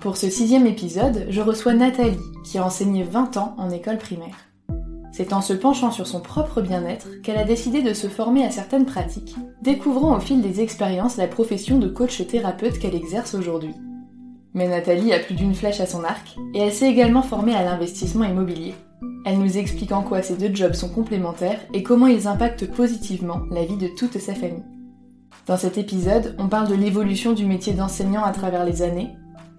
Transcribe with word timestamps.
Pour 0.00 0.16
ce 0.16 0.30
sixième 0.30 0.68
épisode, 0.68 1.26
je 1.28 1.40
reçois 1.40 1.74
Nathalie, 1.74 2.20
qui 2.44 2.58
a 2.58 2.64
enseigné 2.64 3.02
20 3.02 3.36
ans 3.36 3.56
en 3.58 3.68
école 3.70 3.98
primaire. 3.98 4.36
C'est 5.10 5.32
en 5.32 5.40
se 5.40 5.52
penchant 5.52 5.90
sur 5.90 6.06
son 6.06 6.20
propre 6.20 6.62
bien-être 6.62 7.08
qu'elle 7.24 7.36
a 7.36 7.42
décidé 7.42 7.82
de 7.82 7.92
se 7.92 8.06
former 8.06 8.44
à 8.44 8.52
certaines 8.52 8.86
pratiques, 8.86 9.34
découvrant 9.60 10.16
au 10.16 10.20
fil 10.20 10.40
des 10.40 10.60
expériences 10.60 11.16
la 11.16 11.26
profession 11.26 11.80
de 11.80 11.88
coach 11.88 12.24
thérapeute 12.28 12.78
qu'elle 12.78 12.94
exerce 12.94 13.34
aujourd'hui. 13.34 13.74
Mais 14.54 14.68
Nathalie 14.68 15.12
a 15.12 15.18
plus 15.18 15.34
d'une 15.34 15.56
flèche 15.56 15.80
à 15.80 15.86
son 15.86 16.04
arc, 16.04 16.36
et 16.54 16.60
elle 16.60 16.72
s'est 16.72 16.88
également 16.88 17.22
formée 17.22 17.56
à 17.56 17.64
l'investissement 17.64 18.24
immobilier. 18.24 18.74
Elle 19.26 19.40
nous 19.40 19.58
explique 19.58 19.90
en 19.90 20.02
quoi 20.02 20.22
ces 20.22 20.36
deux 20.36 20.54
jobs 20.54 20.74
sont 20.74 20.90
complémentaires 20.90 21.60
et 21.74 21.82
comment 21.82 22.06
ils 22.06 22.28
impactent 22.28 22.70
positivement 22.70 23.40
la 23.50 23.64
vie 23.64 23.76
de 23.76 23.88
toute 23.88 24.18
sa 24.18 24.34
famille. 24.34 24.64
Dans 25.46 25.56
cet 25.56 25.76
épisode, 25.76 26.36
on 26.38 26.46
parle 26.46 26.68
de 26.68 26.74
l'évolution 26.74 27.32
du 27.32 27.46
métier 27.46 27.72
d'enseignant 27.72 28.22
à 28.22 28.30
travers 28.30 28.64
les 28.64 28.82
années, 28.82 29.10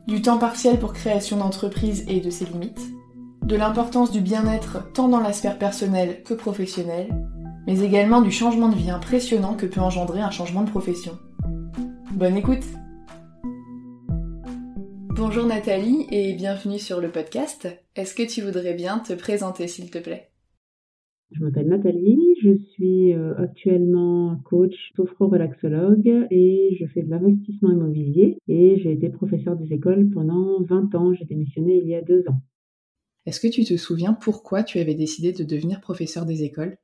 du 0.10 0.24
temps 0.24 0.40
partiel 0.40 0.80
pour 0.80 0.94
création 0.94 1.38
d'entreprise 1.38 2.04
et 2.08 2.20
de 2.20 2.32
ses 2.32 2.46
limites, 2.46 2.82
de 3.44 3.56
l'importance 3.56 4.12
du 4.12 4.22
bien-être 4.22 4.92
tant 4.92 5.08
dans 5.08 5.20
la 5.20 5.34
sphère 5.34 5.60
personnelle 5.60 6.24
que 6.24 6.34
professionnelle, 6.34 7.10
mais 7.68 7.82
également 7.82 8.20
du 8.22 8.32
changement 8.32 8.70
de 8.70 8.76
vie 8.76 8.90
impressionnant 8.90 9.54
que 9.54 9.68
peut 9.68 9.82
engendrer 9.82 10.22
un 10.22 10.32
changement 10.32 10.64
de 10.64 10.70
profession. 10.72 11.20
Bonne 12.12 12.38
écoute 12.38 12.64
Bonjour 15.10 15.46
Nathalie 15.46 16.08
et 16.10 16.34
bienvenue 16.34 16.80
sur 16.80 17.00
le 17.00 17.12
podcast. 17.12 17.68
Est-ce 17.96 18.16
que 18.16 18.24
tu 18.24 18.42
voudrais 18.42 18.74
bien 18.74 18.98
te 18.98 19.14
présenter 19.14 19.68
s'il 19.68 19.92
te 19.92 20.00
plaît? 20.00 20.32
Je 21.32 21.44
m'appelle 21.44 21.68
Nathalie, 21.68 22.36
je 22.42 22.58
suis 22.72 23.14
euh, 23.14 23.36
actuellement 23.38 24.38
coach 24.46 24.74
sophro-relaxologue 24.96 26.28
et 26.32 26.76
je 26.80 26.86
fais 26.88 27.04
de 27.04 27.10
l'investissement 27.10 27.72
immobilier 27.72 28.38
et 28.48 28.80
j'ai 28.80 28.94
été 28.94 29.10
professeur 29.10 29.56
des 29.56 29.72
écoles 29.72 30.10
pendant 30.10 30.64
20 30.64 30.96
ans. 30.96 31.14
J'ai 31.14 31.26
démissionné 31.26 31.78
il 31.78 31.88
y 31.88 31.94
a 31.94 32.02
deux 32.02 32.24
ans. 32.30 32.42
Est-ce 33.28 33.40
que 33.40 33.48
tu 33.48 33.64
te 33.64 33.78
souviens 33.78 34.14
pourquoi 34.14 34.64
tu 34.64 34.80
avais 34.80 34.96
décidé 34.96 35.32
de 35.32 35.44
devenir 35.44 35.82
professeur 35.82 36.26
des 36.26 36.44
écoles? 36.44 36.78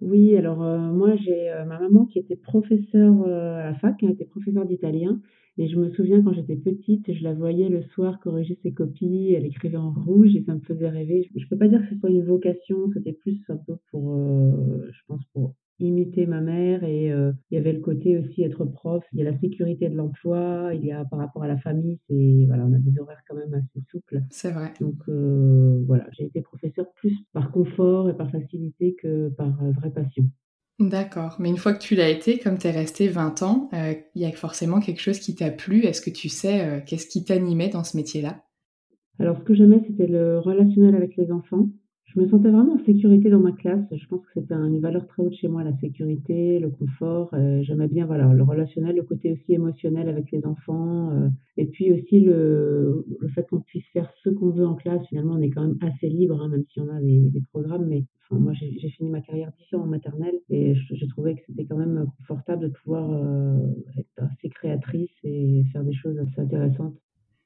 Oui, 0.00 0.36
alors 0.36 0.62
euh, 0.62 0.78
moi 0.78 1.16
j'ai 1.16 1.50
euh, 1.50 1.64
ma 1.64 1.80
maman 1.80 2.06
qui 2.06 2.20
était 2.20 2.36
professeure 2.36 3.26
à 3.26 3.64
la 3.64 3.74
fac, 3.74 3.98
qui 3.98 4.06
était 4.06 4.24
professeure 4.24 4.66
d'italien 4.66 5.20
et 5.58 5.68
je 5.68 5.76
me 5.76 5.90
souviens 5.90 6.22
quand 6.22 6.32
j'étais 6.32 6.56
petite, 6.56 7.12
je 7.12 7.22
la 7.22 7.34
voyais 7.34 7.68
le 7.68 7.82
soir 7.82 8.20
corriger 8.20 8.58
ses 8.62 8.72
copies, 8.72 9.34
elle 9.34 9.46
écrivait 9.46 9.76
en 9.76 9.92
rouge 9.92 10.34
et 10.36 10.44
ça 10.44 10.54
me 10.54 10.60
faisait 10.60 10.88
rêver. 10.88 11.28
Je 11.34 11.44
ne 11.44 11.48
peux 11.48 11.58
pas 11.58 11.68
dire 11.68 11.80
que 11.82 11.94
ce 11.94 12.00
soit 12.00 12.10
une 12.10 12.24
vocation, 12.24 12.90
c'était 12.94 13.12
plus 13.12 13.40
un 13.48 13.56
peu 13.56 13.76
pour, 13.90 14.14
euh, 14.14 14.88
je 14.90 15.00
pense, 15.06 15.22
pour 15.32 15.54
imiter 15.80 16.26
ma 16.26 16.40
mère 16.40 16.84
et 16.84 17.10
euh, 17.10 17.32
il 17.50 17.54
y 17.54 17.58
avait 17.58 17.72
le 17.72 17.80
côté 17.80 18.18
aussi 18.18 18.42
être 18.42 18.64
prof, 18.64 19.02
il 19.12 19.18
y 19.18 19.22
a 19.22 19.30
la 19.30 19.38
sécurité 19.38 19.88
de 19.88 19.96
l'emploi, 19.96 20.70
il 20.74 20.84
y 20.84 20.92
a 20.92 21.04
par 21.04 21.18
rapport 21.18 21.42
à 21.42 21.48
la 21.48 21.58
famille, 21.58 21.98
c'est 22.08 22.44
voilà, 22.46 22.66
on 22.66 22.72
a 22.72 22.78
des 22.78 22.98
horaires 23.00 23.22
quand 23.28 23.36
même 23.36 23.54
assez 23.54 23.84
souples. 23.90 24.22
C'est 24.30 24.52
vrai. 24.52 24.72
Donc 24.80 24.96
euh, 25.08 25.82
voilà, 25.86 26.06
j'ai 26.12 26.24
été 26.24 26.42
professeur 26.42 26.86
plus 26.96 27.16
par 27.32 27.50
confort 27.50 28.10
et 28.10 28.16
par 28.16 28.30
facilité 28.30 28.94
que 28.94 29.30
par 29.30 29.50
vraie 29.72 29.90
passion. 29.90 30.24
D'accord, 30.80 31.36
mais 31.38 31.50
une 31.50 31.58
fois 31.58 31.74
que 31.74 31.78
tu 31.78 31.94
l'as 31.94 32.08
été, 32.08 32.38
comme 32.38 32.56
tu 32.56 32.66
es 32.66 32.70
resté 32.70 33.08
20 33.08 33.42
ans, 33.42 33.68
euh, 33.74 33.92
il 34.14 34.22
y 34.22 34.24
a 34.24 34.32
forcément 34.32 34.80
quelque 34.80 35.02
chose 35.02 35.18
qui 35.18 35.34
t'a 35.34 35.50
plu. 35.50 35.84
Est-ce 35.84 36.00
que 36.00 36.08
tu 36.08 36.30
sais 36.30 36.62
euh, 36.62 36.80
qu'est-ce 36.84 37.06
qui 37.06 37.22
t'animait 37.22 37.68
dans 37.68 37.84
ce 37.84 37.98
métier-là? 37.98 38.42
Alors, 39.18 39.36
ce 39.36 39.42
que 39.42 39.52
j'aimais, 39.52 39.82
c'était 39.86 40.06
le 40.06 40.38
relationnel 40.38 40.94
avec 40.94 41.16
les 41.16 41.30
enfants. 41.32 41.68
Je 42.12 42.18
me 42.18 42.28
sentais 42.28 42.50
vraiment 42.50 42.74
en 42.74 42.84
sécurité 42.84 43.30
dans 43.30 43.38
ma 43.38 43.52
classe. 43.52 43.84
Je 43.92 44.04
pense 44.08 44.20
que 44.22 44.40
c'était 44.40 44.54
une 44.54 44.80
valeur 44.80 45.06
très 45.06 45.22
haute 45.22 45.34
chez 45.34 45.46
moi, 45.46 45.62
la 45.62 45.76
sécurité, 45.78 46.58
le 46.58 46.68
confort. 46.70 47.30
Euh, 47.34 47.62
j'aimais 47.62 47.86
bien 47.86 48.04
voilà, 48.04 48.32
le 48.32 48.42
relationnel, 48.42 48.96
le 48.96 49.04
côté 49.04 49.30
aussi 49.30 49.52
émotionnel 49.52 50.08
avec 50.08 50.32
les 50.32 50.44
enfants. 50.44 51.12
Euh, 51.12 51.28
et 51.56 51.66
puis 51.66 51.92
aussi 51.92 52.18
le, 52.20 53.06
le 53.20 53.28
fait 53.28 53.46
qu'on 53.48 53.60
puisse 53.60 53.86
faire 53.92 54.12
ce 54.24 54.30
qu'on 54.30 54.50
veut 54.50 54.66
en 54.66 54.74
classe. 54.74 55.06
Finalement, 55.08 55.34
on 55.34 55.40
est 55.40 55.50
quand 55.50 55.62
même 55.62 55.78
assez 55.82 56.08
libre, 56.08 56.42
hein, 56.42 56.48
même 56.48 56.64
si 56.72 56.80
on 56.80 56.88
a 56.88 57.00
des, 57.00 57.42
programmes. 57.52 57.86
Mais 57.86 58.04
enfin, 58.28 58.40
moi, 58.40 58.54
j'ai 58.54 58.90
fini 58.90 59.08
ma 59.08 59.20
carrière 59.20 59.52
10 59.70 59.76
ans 59.76 59.82
en 59.82 59.86
maternelle 59.86 60.34
et 60.48 60.74
j'ai 60.90 61.08
trouvé 61.08 61.36
que 61.36 61.42
c'était 61.46 61.64
quand 61.64 61.78
même 61.78 62.06
confortable 62.18 62.62
de 62.64 62.68
pouvoir 62.68 63.08
euh, 63.12 63.54
être 63.96 64.32
assez 64.32 64.48
créatrice 64.48 65.10
et 65.22 65.64
faire 65.72 65.84
des 65.84 65.94
choses 65.94 66.18
assez 66.18 66.40
intéressantes. 66.40 66.96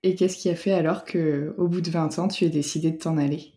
Et 0.03 0.15
qu'est-ce 0.15 0.39
qui 0.39 0.49
a 0.49 0.55
fait 0.55 0.73
alors 0.73 1.05
qu'au 1.05 1.69
bout 1.69 1.83
de 1.83 1.91
20 1.91 2.19
ans, 2.19 2.29
tu 2.29 2.45
aies 2.45 2.51
décidé 2.51 2.93
de 2.93 2.97
t'en 2.99 3.19
aller? 3.19 3.54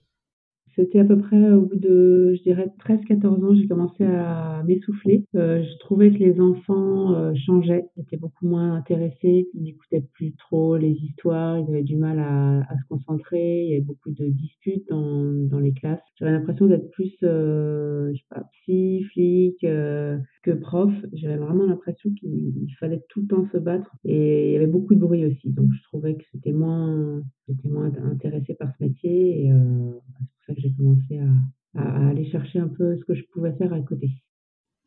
C'était 0.77 0.99
à 0.99 1.05
peu 1.05 1.17
près 1.17 1.51
au 1.51 1.61
bout 1.61 1.75
de, 1.75 2.35
je 2.37 2.43
dirais, 2.43 2.71
13-14 2.87 3.43
ans, 3.43 3.55
j'ai 3.55 3.67
commencé 3.67 4.05
à 4.05 4.63
m'essouffler. 4.65 5.25
Euh, 5.35 5.63
je 5.63 5.77
trouvais 5.79 6.11
que 6.11 6.19
les 6.19 6.39
enfants 6.39 7.15
euh, 7.15 7.33
changeaient, 7.45 7.85
étaient 7.97 8.17
beaucoup 8.17 8.47
moins 8.47 8.75
intéressés, 8.75 9.49
ils 9.53 9.63
n'écoutaient 9.63 10.05
plus 10.13 10.33
trop 10.35 10.77
les 10.77 10.91
histoires, 10.91 11.57
ils 11.57 11.67
avaient 11.67 11.83
du 11.83 11.97
mal 11.97 12.19
à, 12.19 12.59
à, 12.59 12.77
se 12.77 12.87
concentrer, 12.89 13.63
il 13.63 13.69
y 13.71 13.73
avait 13.73 13.83
beaucoup 13.83 14.11
de 14.11 14.27
disputes 14.27 14.87
dans, 14.89 15.23
dans 15.49 15.59
les 15.59 15.73
classes. 15.73 15.99
J'avais 16.19 16.31
l'impression 16.31 16.67
d'être 16.67 16.91
plus, 16.91 17.13
euh, 17.23 18.11
je 18.13 18.17
sais 18.17 18.25
pas, 18.29 18.43
psy, 18.61 19.03
flic 19.11 19.63
euh, 19.63 20.17
que 20.43 20.51
prof. 20.51 20.91
J'avais 21.13 21.37
vraiment 21.37 21.65
l'impression 21.65 22.11
qu'il 22.11 22.53
fallait 22.79 23.01
tout 23.09 23.21
le 23.21 23.27
temps 23.27 23.47
se 23.51 23.57
battre 23.57 23.95
et 24.05 24.49
il 24.49 24.53
y 24.53 24.55
avait 24.55 24.67
beaucoup 24.67 24.95
de 24.95 24.99
bruit 24.99 25.25
aussi. 25.25 25.49
Donc 25.51 25.71
je 25.73 25.83
trouvais 25.83 26.15
que 26.15 26.23
c'était 26.31 26.51
moins, 26.51 27.21
j'étais 27.47 27.67
moins 27.67 27.91
intéressée 28.11 28.53
par 28.55 28.69
ce 28.77 28.83
métier 28.83 29.45
et 29.45 29.51
euh, 29.51 29.91
ça 30.47 30.55
que 30.55 30.61
j'ai 30.61 30.73
commencé 30.73 31.19
à, 31.19 31.81
à, 31.81 32.09
aller 32.09 32.29
chercher 32.29 32.59
un 32.59 32.67
peu 32.67 32.97
ce 32.97 33.03
que 33.05 33.13
je 33.13 33.23
pouvais 33.31 33.53
faire 33.53 33.73
à 33.73 33.79
côté. 33.81 34.09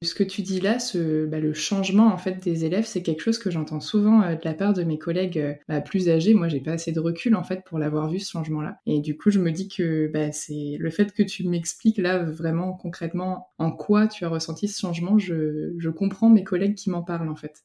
Ce 0.02 0.14
que 0.14 0.24
tu 0.24 0.40
dis 0.40 0.60
là, 0.60 0.78
ce, 0.78 1.26
bah, 1.26 1.40
le 1.40 1.52
changement 1.52 2.06
en 2.06 2.16
fait 2.16 2.42
des 2.42 2.64
élèves, 2.64 2.86
c'est 2.86 3.02
quelque 3.02 3.20
chose 3.20 3.38
que 3.38 3.50
j'entends 3.50 3.80
souvent 3.80 4.22
euh, 4.22 4.34
de 4.34 4.40
la 4.44 4.54
part 4.54 4.72
de 4.72 4.82
mes 4.82 4.98
collègues 4.98 5.38
euh, 5.38 5.52
bah, 5.68 5.82
plus 5.82 6.08
âgés. 6.08 6.32
Moi, 6.32 6.48
j'ai 6.48 6.60
pas 6.60 6.72
assez 6.72 6.90
de 6.92 7.00
recul 7.00 7.36
en 7.36 7.44
fait 7.44 7.62
pour 7.66 7.78
l'avoir 7.78 8.08
vu 8.08 8.18
ce 8.18 8.30
changement-là. 8.30 8.78
Et 8.86 9.00
du 9.00 9.18
coup, 9.18 9.30
je 9.30 9.38
me 9.38 9.50
dis 9.50 9.68
que 9.68 10.10
bah, 10.10 10.32
c'est 10.32 10.78
le 10.78 10.90
fait 10.90 11.12
que 11.12 11.22
tu 11.22 11.46
m'expliques 11.46 11.98
là 11.98 12.24
vraiment 12.24 12.72
concrètement 12.72 13.48
en 13.58 13.72
quoi 13.72 14.08
tu 14.08 14.24
as 14.24 14.30
ressenti 14.30 14.68
ce 14.68 14.80
changement. 14.80 15.18
Je, 15.18 15.74
je 15.76 15.90
comprends 15.90 16.30
mes 16.30 16.44
collègues 16.44 16.76
qui 16.76 16.88
m'en 16.88 17.02
parlent 17.02 17.28
en 17.28 17.36
fait. 17.36 17.62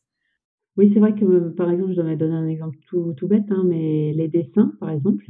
Oui, 0.75 0.92
c'est 0.94 1.00
vrai 1.00 1.15
que 1.15 1.50
par 1.51 1.71
exemple, 1.71 1.92
je 1.92 1.97
devrais 1.97 2.18
donner 2.18 2.36
un 2.36 2.47
exemple 2.47 2.77
tout, 2.88 3.13
tout 3.15 3.30
bête, 3.30 3.50
hein, 3.50 3.63
mais 3.65 4.12
les 4.12 4.27
dessins, 4.27 4.74
par 4.81 4.89
exemple, 4.89 5.25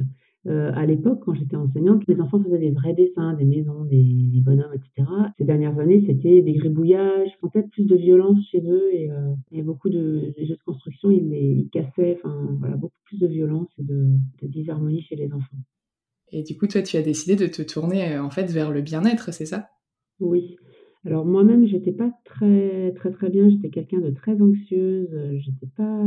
euh, 0.46 0.70
à 0.74 0.86
l'époque, 0.86 1.20
quand 1.24 1.34
j'étais 1.34 1.56
enseignante, 1.56 2.02
les 2.06 2.20
enfants 2.20 2.40
faisaient 2.42 2.58
des 2.58 2.70
vrais 2.70 2.94
dessins, 2.94 3.34
des 3.34 3.44
maisons, 3.44 3.84
des, 3.84 4.28
des 4.32 4.40
bonhommes, 4.40 4.74
etc. 4.74 5.08
Ces 5.38 5.44
dernières 5.44 5.78
années, 5.78 6.04
c'était 6.06 6.42
des 6.42 6.52
gribouillages, 6.52 7.30
peut-être 7.40 7.68
plus 7.70 7.84
de 7.84 7.96
violence 7.96 8.38
chez 8.50 8.60
eux 8.60 8.90
et, 8.92 9.10
euh, 9.10 9.34
et 9.52 9.62
beaucoup 9.62 9.88
de, 9.88 10.32
jeux 10.38 10.54
de 10.54 10.62
construction, 10.64 11.10
ils 11.10 11.28
les 11.28 11.54
ils 11.56 11.68
cassaient, 11.70 12.18
enfin 12.22 12.56
voilà, 12.60 12.76
beaucoup 12.76 12.94
plus 13.04 13.18
de 13.18 13.26
violence 13.26 13.68
et 13.78 13.82
de, 13.82 14.06
de 14.42 14.46
disharmonie 14.46 15.02
chez 15.02 15.16
les 15.16 15.32
enfants. 15.32 15.58
Et 16.32 16.42
du 16.42 16.56
coup, 16.56 16.66
toi, 16.66 16.82
tu 16.82 16.96
as 16.96 17.02
décidé 17.02 17.36
de 17.36 17.46
te 17.46 17.62
tourner 17.62 18.18
en 18.18 18.30
fait 18.30 18.50
vers 18.50 18.70
le 18.70 18.82
bien-être, 18.82 19.32
c'est 19.32 19.46
ça? 19.46 19.68
Oui. 20.20 20.56
Alors 21.06 21.24
moi-même, 21.24 21.68
j'étais 21.68 21.92
pas 21.92 22.10
très 22.24 22.92
très 22.96 23.12
très 23.12 23.30
bien, 23.30 23.48
j'étais 23.48 23.70
quelqu'un 23.70 24.00
de 24.00 24.10
très 24.10 24.42
anxieuse, 24.42 25.08
euh, 25.12 25.38
j'étais 25.38 25.68
pas 25.76 26.02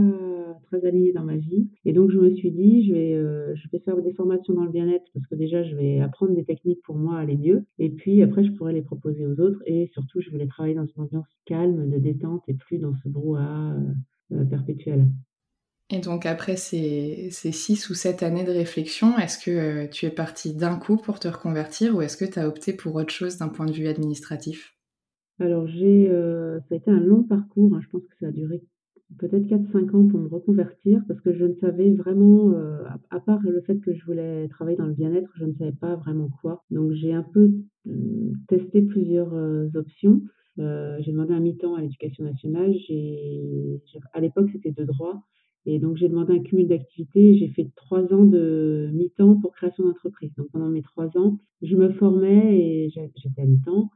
très 0.63 0.85
alignée 0.85 1.13
dans 1.13 1.23
ma 1.23 1.37
vie. 1.37 1.69
Et 1.85 1.93
donc 1.93 2.11
je 2.11 2.17
me 2.19 2.35
suis 2.35 2.51
dit 2.51 2.85
je 2.85 2.93
vais 2.93 3.13
euh, 3.13 3.55
je 3.55 3.69
vais 3.71 3.79
faire 3.79 3.95
des 4.01 4.11
formations 4.11 4.53
dans 4.53 4.65
le 4.65 4.71
bien-être 4.71 5.05
parce 5.13 5.25
que 5.27 5.35
déjà 5.35 5.63
je 5.63 5.73
vais 5.73 6.01
apprendre 6.01 6.35
des 6.35 6.43
techniques 6.43 6.81
pour 6.83 6.97
moi 6.97 7.17
aller 7.17 7.37
mieux. 7.37 7.63
Et 7.77 7.89
puis 7.89 8.21
après 8.21 8.43
je 8.43 8.51
pourrais 8.51 8.73
les 8.73 8.81
proposer 8.81 9.25
aux 9.25 9.39
autres. 9.39 9.63
Et 9.65 9.87
surtout 9.93 10.19
je 10.19 10.29
voulais 10.31 10.47
travailler 10.47 10.75
dans 10.75 10.85
une 10.85 11.03
ambiance 11.03 11.29
calme, 11.45 11.89
de 11.89 11.97
détente 11.97 12.43
et 12.49 12.53
plus 12.53 12.77
dans 12.77 12.93
ce 13.01 13.07
brouhaha 13.07 13.77
euh, 14.33 14.43
perpétuel. 14.43 15.05
Et 15.91 15.99
donc 15.99 16.25
après 16.25 16.57
ces, 16.57 17.29
ces 17.31 17.53
six 17.53 17.89
ou 17.89 17.93
sept 17.93 18.21
années 18.21 18.43
de 18.43 18.51
réflexion, 18.51 19.17
est-ce 19.17 19.39
que 19.39 19.87
tu 19.87 20.07
es 20.07 20.11
parti 20.11 20.53
d'un 20.53 20.75
coup 20.75 20.97
pour 20.97 21.21
te 21.21 21.29
reconvertir 21.29 21.95
ou 21.95 22.01
est-ce 22.01 22.17
que 22.17 22.25
tu 22.25 22.37
as 22.37 22.49
opté 22.49 22.73
pour 22.73 22.95
autre 22.95 23.13
chose 23.13 23.37
d'un 23.37 23.47
point 23.47 23.65
de 23.65 23.71
vue 23.71 23.87
administratif? 23.87 24.75
Alors 25.39 25.67
j'ai, 25.67 26.09
heu, 26.09 26.59
ça 26.67 26.75
a 26.75 26.77
été 26.77 26.91
un 26.91 26.99
long 26.99 27.23
parcours, 27.23 27.73
hein. 27.75 27.79
Je 27.81 27.89
pense 27.89 28.03
que 28.03 28.15
ça 28.19 28.27
a 28.27 28.31
duré 28.31 28.61
peut-être 29.17 29.47
4-5 29.47 29.95
ans 29.95 30.07
pour 30.07 30.19
me 30.19 30.27
reconvertir 30.27 31.01
parce 31.07 31.19
que 31.21 31.33
je 31.33 31.43
ne 31.45 31.55
savais 31.55 31.91
vraiment, 31.93 32.51
heu, 32.51 32.83
à 33.09 33.19
part 33.19 33.39
le 33.41 33.61
fait 33.61 33.79
que 33.79 33.93
je 33.93 34.05
voulais 34.05 34.47
travailler 34.49 34.77
dans 34.77 34.85
le 34.85 34.93
bien-être, 34.93 35.31
je 35.35 35.45
ne 35.45 35.53
savais 35.53 35.71
pas 35.71 35.95
vraiment 35.95 36.29
quoi. 36.41 36.63
Donc 36.69 36.91
j'ai 36.93 37.13
un 37.13 37.23
peu, 37.23 37.51
mmh, 37.85 38.33
testé 38.47 38.81
plusieurs, 38.83 39.33
options. 39.75 40.21
J'ai 40.57 41.11
demandé 41.11 41.33
un 41.33 41.39
mi-temps 41.39 41.75
à 41.75 41.81
l'éducation 41.81 42.23
nationale. 42.25 42.75
À 44.13 44.19
l'époque, 44.19 44.49
c'était 44.51 44.71
de 44.71 44.83
droit 44.83 45.23
et 45.65 45.79
donc 45.79 45.97
j'ai 45.97 46.09
demandé 46.09 46.33
un 46.33 46.39
cumul 46.39 46.67
d'activités. 46.67 47.35
J'ai 47.35 47.47
fait 47.49 47.71
3 47.75 48.13
ans 48.13 48.25
de 48.25 48.89
mi-temps 48.93 49.39
pour 49.39 49.53
création 49.53 49.85
d'entreprise. 49.85 50.31
Donc 50.37 50.47
pendant 50.51 50.69
mes 50.69 50.81
3 50.81 51.17
ans, 51.17 51.39
je 51.61 51.75
me 51.75 51.89
formais 51.91 52.59
et 52.59 52.89
j'étais 52.89 53.41
à 53.41 53.45
mi-temps 53.45 53.89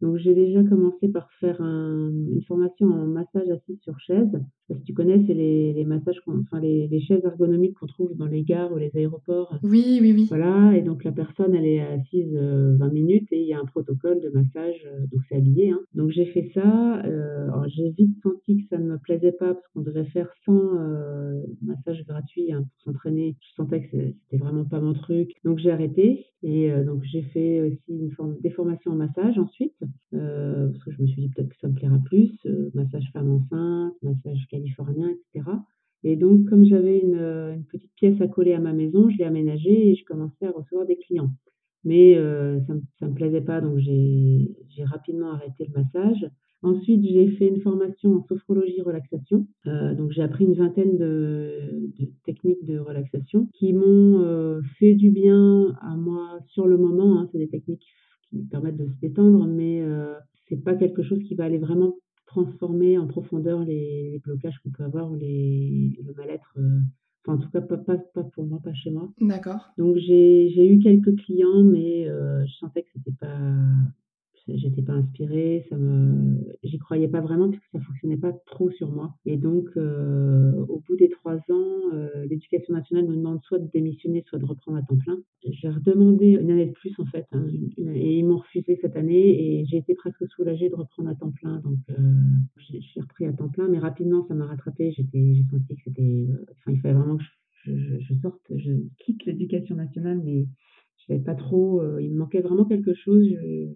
donc 0.00 0.16
j'ai 0.16 0.34
déjà 0.34 0.62
commencé 0.64 1.08
par 1.08 1.30
faire 1.40 1.60
un, 1.60 2.10
une 2.10 2.42
formation 2.46 2.86
en 2.86 3.06
massage 3.06 3.48
assis 3.50 3.78
sur 3.82 3.98
chaise. 4.00 4.28
Je 4.32 4.38
sais 4.38 4.74
pas 4.74 4.78
si 4.78 4.84
tu 4.84 4.94
connais, 4.94 5.22
c'est 5.26 5.34
les, 5.34 5.72
les 5.72 5.84
massages, 5.84 6.20
enfin 6.26 6.60
les, 6.60 6.88
les 6.88 7.00
chaises 7.00 7.24
ergonomiques 7.24 7.74
qu'on 7.78 7.86
trouve 7.86 8.16
dans 8.16 8.26
les 8.26 8.42
gares 8.42 8.72
ou 8.72 8.78
les 8.78 8.90
aéroports. 8.94 9.58
Oui, 9.62 9.98
oui, 10.00 10.12
oui. 10.14 10.26
Voilà, 10.28 10.76
et 10.76 10.82
donc 10.82 11.04
la 11.04 11.12
personne, 11.12 11.54
elle 11.54 11.66
est 11.66 11.80
assise 11.80 12.34
euh, 12.34 12.76
20 12.78 12.92
minutes 12.92 13.28
et 13.32 13.40
il 13.40 13.46
y 13.46 13.52
a 13.52 13.58
un 13.58 13.64
protocole 13.64 14.20
de 14.20 14.30
massage, 14.30 14.86
euh, 14.86 15.06
donc 15.12 15.22
c'est 15.28 15.36
habillé. 15.36 15.70
Hein. 15.70 15.80
Donc 15.94 16.10
j'ai 16.10 16.26
fait 16.26 16.50
ça. 16.54 17.02
Euh, 17.04 17.48
j'ai 17.68 17.90
vite 17.90 18.16
senti 18.22 18.58
que 18.58 18.68
ça 18.68 18.78
ne 18.78 18.90
me 18.90 18.98
plaisait 18.98 19.32
pas 19.32 19.54
parce 19.54 19.66
qu'on 19.68 19.82
devait 19.82 20.04
faire 20.06 20.28
100 20.44 20.52
euh, 20.52 21.42
massages 21.62 22.04
gratuits 22.06 22.52
hein, 22.52 22.62
pour 22.62 22.92
s'entraîner. 22.92 23.36
Je 23.40 23.54
sentais 23.54 23.82
que 23.82 23.90
c'était 23.90 24.38
vraiment 24.38 24.64
pas 24.64 24.80
mon 24.80 24.94
truc. 24.94 25.32
Donc 25.44 25.58
j'ai 25.58 25.70
arrêté 25.70 26.26
et 26.42 26.70
euh, 26.70 26.84
donc 26.84 27.02
j'ai 27.04 27.22
fait 27.22 27.60
aussi 27.60 27.80
une 27.88 28.12
forme, 28.12 28.36
des 28.40 28.50
formations 28.50 28.92
en 28.92 28.96
massage 28.96 29.38
ensuite. 29.38 29.74
Euh, 30.14 30.68
parce 30.68 30.84
que 30.84 30.90
je 30.90 31.02
me 31.02 31.06
suis 31.06 31.22
dit 31.22 31.28
peut-être 31.28 31.48
que 31.48 31.58
ça 31.60 31.68
me 31.68 31.74
plaira 31.74 31.98
plus, 32.04 32.32
euh, 32.46 32.70
massage 32.74 33.08
femme 33.12 33.30
enceinte, 33.30 33.94
massage 34.02 34.46
californien, 34.50 35.08
etc. 35.08 35.50
Et 36.02 36.16
donc, 36.16 36.48
comme 36.48 36.64
j'avais 36.64 36.98
une, 36.98 37.16
euh, 37.16 37.54
une, 37.54 37.64
petite 37.64 37.92
pièce 37.94 38.20
à 38.20 38.26
coller 38.26 38.54
à 38.54 38.60
ma 38.60 38.72
maison, 38.72 39.08
je 39.08 39.18
l'ai 39.18 39.24
aménagée 39.24 39.90
et 39.90 39.94
je 39.94 40.04
commençais 40.04 40.46
à 40.46 40.50
recevoir 40.50 40.86
des 40.86 40.96
clients. 40.96 41.30
Mais 41.84 42.14
ça 42.14 42.74
ne 42.74 43.08
me, 43.08 43.14
plaisait 43.14 43.40
pas, 43.40 43.62
donc 43.62 43.78
j'ai 43.78 44.84
rapidement 44.84 45.32
arrêté 45.32 45.66
le 45.66 45.82
massage. 45.82 46.30
Ensuite, 46.62 47.02
j'ai 47.06 47.28
fait 47.28 47.48
une 47.48 47.62
formation 47.62 48.16
en 48.16 48.22
sophrologie 48.24 48.82
relaxation. 48.82 49.46
Donc, 49.64 50.10
j'ai 50.10 50.20
appris 50.20 50.44
une 50.44 50.52
vingtaine 50.52 50.98
de, 50.98 51.90
techniques 52.26 52.66
de 52.66 52.78
relaxation 52.78 53.48
qui 53.54 53.72
m'ont 53.72 54.60
fait 54.78 54.94
du 54.94 55.10
bien 55.10 55.74
à 55.80 55.96
moi 55.96 56.40
sur 56.48 56.66
le 56.66 56.76
moment. 56.76 57.18
Hein. 57.18 57.30
C'est 57.32 57.38
des 57.38 57.48
techniques 57.48 57.89
qui 58.60 58.66
permettent 58.66 58.76
de 58.76 58.92
se 58.92 59.00
détendre, 59.00 59.46
mais 59.46 59.82
euh, 59.82 60.14
c'est 60.48 60.62
pas 60.62 60.74
quelque 60.74 61.02
chose 61.02 61.22
qui 61.24 61.34
va 61.34 61.44
aller 61.44 61.58
vraiment 61.58 61.96
transformer 62.26 62.98
en 62.98 63.06
profondeur 63.06 63.60
les, 63.60 64.10
les 64.12 64.18
blocages 64.18 64.58
qu'on 64.58 64.70
peut 64.70 64.84
avoir 64.84 65.10
ou 65.10 65.16
les, 65.16 65.92
le 66.06 66.14
mal-être. 66.14 66.54
Euh, 66.58 66.80
enfin, 67.24 67.38
en 67.38 67.38
tout 67.38 67.50
cas, 67.50 67.60
pas, 67.60 67.76
pas, 67.76 67.96
pas, 67.96 68.22
pour 68.24 68.46
moi, 68.46 68.60
pas 68.62 68.74
chez 68.74 68.90
moi. 68.90 69.08
D'accord. 69.20 69.70
Donc, 69.78 69.96
j'ai 69.96 70.72
eu 70.72 70.78
quelques 70.78 71.16
clients, 71.16 71.62
mais 71.62 72.08
euh, 72.08 72.44
je 72.46 72.52
sentais 72.54 72.82
que 72.82 72.88
c'était 72.94 73.16
pas 73.18 73.38
j'étais 74.56 74.82
pas 74.82 74.92
inspirée, 74.92 75.66
ça 75.68 75.76
me, 75.76 76.38
j'y 76.62 76.78
croyais 76.78 77.08
pas 77.08 77.20
vraiment 77.20 77.50
parce 77.50 77.60
que 77.60 77.70
ça 77.72 77.80
fonctionnait 77.80 78.16
pas 78.16 78.32
trop 78.46 78.70
sur 78.70 78.90
moi. 78.90 79.14
Et 79.26 79.36
donc, 79.36 79.68
euh, 79.76 80.52
au 80.68 80.80
bout 80.80 80.96
des 80.96 81.08
trois 81.08 81.36
ans, 81.36 81.92
euh, 81.92 82.24
l'éducation 82.26 82.74
nationale 82.74 83.06
me 83.06 83.16
demande 83.16 83.40
soit 83.42 83.58
de 83.58 83.68
démissionner, 83.72 84.24
soit 84.26 84.38
de 84.38 84.44
reprendre 84.44 84.78
à 84.78 84.82
temps 84.82 84.96
plein. 84.96 85.18
J'ai 85.44 85.68
redemandé 85.68 86.38
une 86.40 86.50
année 86.50 86.66
de 86.66 86.72
plus 86.72 86.94
en 86.98 87.06
fait, 87.06 87.26
hein, 87.32 87.46
et 87.78 88.18
ils 88.18 88.24
m'ont 88.24 88.38
refusé 88.38 88.78
cette 88.80 88.96
année 88.96 89.60
et 89.60 89.66
j'ai 89.66 89.78
été 89.78 89.94
presque 89.94 90.26
soulagée 90.28 90.68
de 90.68 90.74
reprendre 90.74 91.10
à 91.10 91.14
temps 91.14 91.32
plein. 91.32 91.58
Donc, 91.60 91.78
euh, 91.90 91.94
j'ai 92.58 93.00
repris 93.00 93.26
à 93.26 93.32
temps 93.32 93.48
plein, 93.48 93.68
mais 93.68 93.78
rapidement 93.78 94.26
ça 94.28 94.34
m'a 94.34 94.46
rattrapée. 94.46 94.92
J'étais, 94.92 95.34
j'ai 95.34 95.44
senti 95.50 95.74
que 95.76 95.82
c'était, 95.84 96.26
enfin, 96.50 96.72
il 96.72 96.80
fallait 96.80 96.94
vraiment 96.94 97.16
que 97.16 97.24
je, 97.64 97.72
je, 97.72 98.00
je 98.00 98.14
sorte, 98.20 98.40
je 98.56 98.72
quitte 98.98 99.24
l'éducation 99.26 99.76
nationale, 99.76 100.20
mais 100.24 100.46
je 101.00 101.14
savais 101.14 101.24
pas 101.24 101.34
trop, 101.34 101.80
euh, 101.80 102.02
il 102.02 102.12
me 102.12 102.18
manquait 102.18 102.40
vraiment 102.40 102.64
quelque 102.64 102.94
chose, 102.94 103.26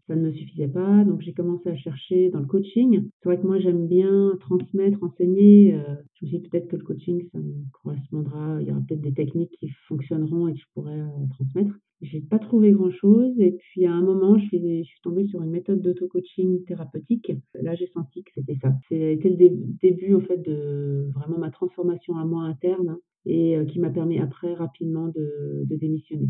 ça 0.07 0.17
ne 0.17 0.23
me 0.23 0.33
suffisait 0.33 0.69
pas, 0.69 1.05
donc 1.05 1.21
j'ai 1.23 1.33
commencé 1.33 1.69
à 1.69 1.77
chercher 1.77 2.31
dans 2.31 2.41
le 2.41 2.47
coaching. 2.47 3.09
C'est 3.21 3.29
vrai 3.29 3.41
que 3.41 3.47
moi 3.47 3.59
j'aime 3.59 3.87
bien 3.87 4.37
transmettre, 4.41 5.03
enseigner. 5.03 5.73
Je 5.73 6.27
me 6.27 6.29
suis 6.29 6.39
dit 6.39 6.49
peut-être 6.49 6.69
que 6.69 6.77
le 6.77 6.85
coaching 6.85 7.23
ça 7.33 7.39
me 7.39 7.55
correspondra, 7.83 8.59
il 8.61 8.69
y 8.69 8.71
aura 8.71 8.81
peut-être 8.87 9.01
des 9.01 9.15
techniques 9.15 9.53
qui 9.59 9.69
fonctionneront 9.89 10.49
et 10.49 10.55
que 10.55 10.59
je 10.59 10.67
pourrais 10.75 11.01
euh, 11.01 11.27
transmettre. 11.31 11.75
J'ai 12.03 12.21
pas 12.21 12.39
trouvé 12.39 12.73
grand 12.73 12.91
chose 12.91 13.33
et 13.39 13.53
puis 13.53 13.87
à 13.87 13.93
un 13.93 14.03
moment 14.03 14.37
je 14.39 14.47
suis, 14.47 14.85
tombée 15.03 15.27
sur 15.27 15.43
une 15.43 15.51
méthode 15.51 15.81
d'auto-coaching 15.81 16.65
thérapeutique. 16.65 17.33
Là 17.55 17.75
j'ai 17.75 17.87
senti 17.89 18.23
que 18.23 18.31
c'était 18.35 18.59
ça. 18.61 18.75
C'était 18.89 19.31
le 19.31 19.37
dé 19.37 19.53
début 19.83 20.15
en 20.15 20.21
fait 20.21 20.39
de 20.39 21.09
vraiment 21.15 21.39
ma 21.39 21.51
transformation 21.51 22.17
à 22.17 22.25
moi 22.25 22.43
interne 22.43 22.99
et 23.27 23.57
euh, 23.57 23.65
qui 23.65 23.81
m'a 23.81 23.91
permis 23.91 24.19
après 24.19 24.53
rapidement 24.55 25.09
de, 25.09 25.65
de 25.65 25.77
démissionner. 25.77 26.29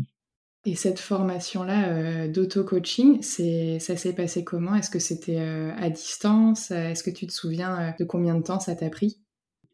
Et 0.67 0.73
cette 0.73 0.97
formation-là 0.97 1.89
euh, 1.89 2.27
d'auto-coaching, 2.27 3.21
ça 3.21 3.95
s'est 3.95 4.15
passé 4.15 4.43
comment? 4.43 4.73
Est-ce 4.73 4.89
que 4.89 4.97
c'était 4.97 5.39
euh, 5.39 5.71
à 5.77 5.91
distance? 5.91 6.71
Est-ce 6.71 7.03
que 7.03 7.11
tu 7.11 7.27
te 7.27 7.31
souviens 7.31 7.79
euh, 7.79 7.91
de 7.99 8.03
combien 8.03 8.35
de 8.35 8.41
temps 8.41 8.59
ça 8.59 8.75
t'a 8.75 8.89
pris? 8.89 9.21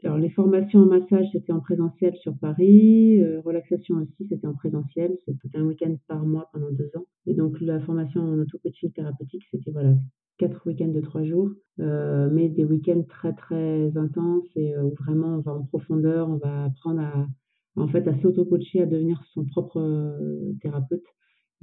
Alors, 0.03 0.17
les 0.17 0.29
formations 0.29 0.79
en 0.79 0.87
massage, 0.87 1.27
c'était 1.31 1.53
en 1.53 1.61
présentiel 1.61 2.13
sur 2.17 2.35
Paris. 2.37 3.21
Euh, 3.21 3.39
relaxation 3.39 3.95
aussi, 3.97 4.27
c'était 4.27 4.47
en 4.47 4.53
présentiel. 4.53 5.15
C'était 5.25 5.57
un 5.57 5.63
week-end 5.63 5.95
par 6.09 6.25
mois 6.25 6.49
pendant 6.51 6.71
deux 6.71 6.91
ans. 6.97 7.05
Et 7.25 7.35
donc, 7.35 7.61
la 7.61 7.79
formation 7.79 8.21
en 8.21 8.39
auto-coaching 8.39 8.91
thérapeutique, 8.91 9.43
c'était 9.49 9.71
voilà, 9.71 9.93
quatre 10.39 10.65
week-ends 10.65 10.91
de 10.91 11.01
trois 11.01 11.23
jours, 11.23 11.51
euh, 11.79 12.29
mais 12.33 12.49
des 12.49 12.65
week-ends 12.65 13.03
très, 13.07 13.33
très 13.33 13.95
intenses 13.95 14.47
et 14.57 14.75
où 14.77 14.93
vraiment 14.95 15.35
on 15.35 15.39
va 15.39 15.53
en 15.53 15.63
profondeur, 15.63 16.27
on 16.27 16.37
va 16.37 16.65
apprendre 16.65 16.99
à 17.01 17.27
en 17.75 17.87
fait, 17.87 18.07
à 18.07 18.19
s'auto-coacher, 18.21 18.81
à 18.81 18.85
devenir 18.85 19.21
son 19.33 19.45
propre 19.45 19.79
euh, 19.79 20.53
thérapeute. 20.61 21.05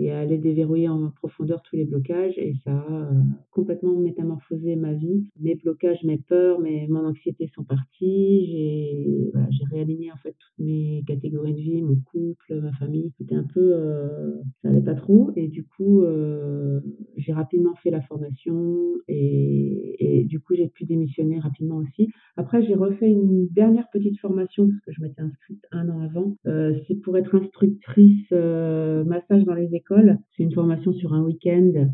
et 0.01 0.13
à 0.13 0.21
aller 0.21 0.39
déverrouiller 0.39 0.89
en 0.89 1.11
profondeur 1.11 1.61
tous 1.63 1.75
les 1.75 1.85
blocages 1.85 2.39
et 2.39 2.55
ça 2.63 2.71
a 2.71 3.11
complètement 3.51 3.99
métamorphosé 3.99 4.77
ma 4.77 4.93
vie. 4.93 5.29
Mes 5.41 5.57
blocages, 5.57 6.05
mes 6.05 6.19
peurs, 6.19 6.61
mes, 6.61 6.87
mon 6.87 7.05
anxiété 7.05 7.51
sont 7.53 7.65
partis. 7.65 8.47
J'ai 8.47 9.31
voilà, 9.33 9.49
réaligné 9.73 10.13
en 10.13 10.17
fait 10.19 10.37
toutes 10.39 10.65
mes 10.65 11.03
catégories 11.05 11.53
de 11.53 11.61
vie, 11.61 11.83
mon 11.83 11.97
couple, 11.97 12.61
ma 12.61 12.73
famille. 12.75 13.13
C'était 13.19 13.35
un 13.35 13.47
peu, 13.53 13.73
euh, 13.75 14.41
ça 14.63 14.69
allait 14.69 14.83
pas 14.83 14.95
trop 14.95 15.33
et 15.35 15.49
du 15.49 15.65
coup 15.65 16.03
euh, 16.03 16.81
j'ai 17.17 17.33
rapidement 17.33 17.75
fait 17.83 17.91
la 17.91 18.03
formation 18.03 18.85
et 19.09 20.25
du 20.29 20.39
coup 20.39 20.55
j'ai 20.55 20.69
pu 20.69 20.85
démissionner 20.85 21.41
rapidement 21.41 21.79
aussi. 21.79 22.09
Après 22.49 22.65
j'ai 22.65 22.77
refait 22.77 23.11
une 23.11 23.47
dernière 23.49 23.91
petite 23.91 24.19
formation 24.21 24.67
parce 24.67 24.81
que 24.81 24.93
je 24.93 25.03
m'étais 25.03 25.21
inscrite 25.21 25.63
un 25.71 25.87
an 25.91 26.01
avant. 26.01 26.35
Euh, 26.47 26.73
c'est 26.89 26.95
pour 26.95 27.19
être 27.19 27.35
instructrice 27.35 28.31
massage 28.31 29.45
dans 29.45 29.53
les 29.53 29.75
écoles. 29.75 30.17
C'est 30.35 30.45
une 30.45 30.55
formation 30.55 30.95
sur 30.95 31.13
un 31.13 31.23
week-end. 31.25 31.91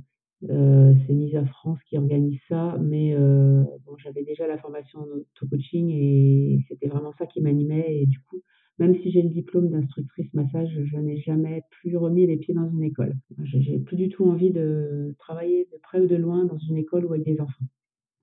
Euh, 0.50 0.94
c'est 1.04 1.12
Misa 1.12 1.44
France 1.44 1.80
qui 1.88 1.98
organise 1.98 2.38
ça, 2.48 2.78
mais 2.80 3.16
euh, 3.16 3.64
bon, 3.84 3.96
j'avais 3.98 4.22
déjà 4.22 4.46
la 4.46 4.56
formation 4.56 5.00
en 5.00 5.06
auto-coaching 5.06 5.90
et 5.90 6.60
c'était 6.68 6.86
vraiment 6.86 7.12
ça 7.18 7.26
qui 7.26 7.40
m'animait. 7.40 7.86
Et 7.88 8.06
du 8.06 8.20
coup, 8.20 8.40
même 8.78 8.94
si 9.02 9.10
j'ai 9.10 9.22
le 9.22 9.30
diplôme 9.30 9.70
d'instructrice 9.70 10.32
massage, 10.34 10.70
je 10.84 10.96
n'ai 10.98 11.16
jamais 11.16 11.62
plus 11.82 11.96
remis 11.96 12.28
les 12.28 12.36
pieds 12.36 12.54
dans 12.54 12.70
une 12.70 12.84
école. 12.84 13.16
J'ai 13.42 13.80
plus 13.80 13.96
du 13.96 14.08
tout 14.08 14.24
envie 14.24 14.52
de 14.52 15.16
travailler 15.18 15.66
de 15.72 15.78
près 15.82 15.98
ou 15.98 16.06
de 16.06 16.14
loin 16.14 16.44
dans 16.44 16.58
une 16.58 16.76
école 16.76 17.06
ou 17.06 17.12
avec 17.12 17.24
des 17.24 17.40
enfants. 17.40 17.64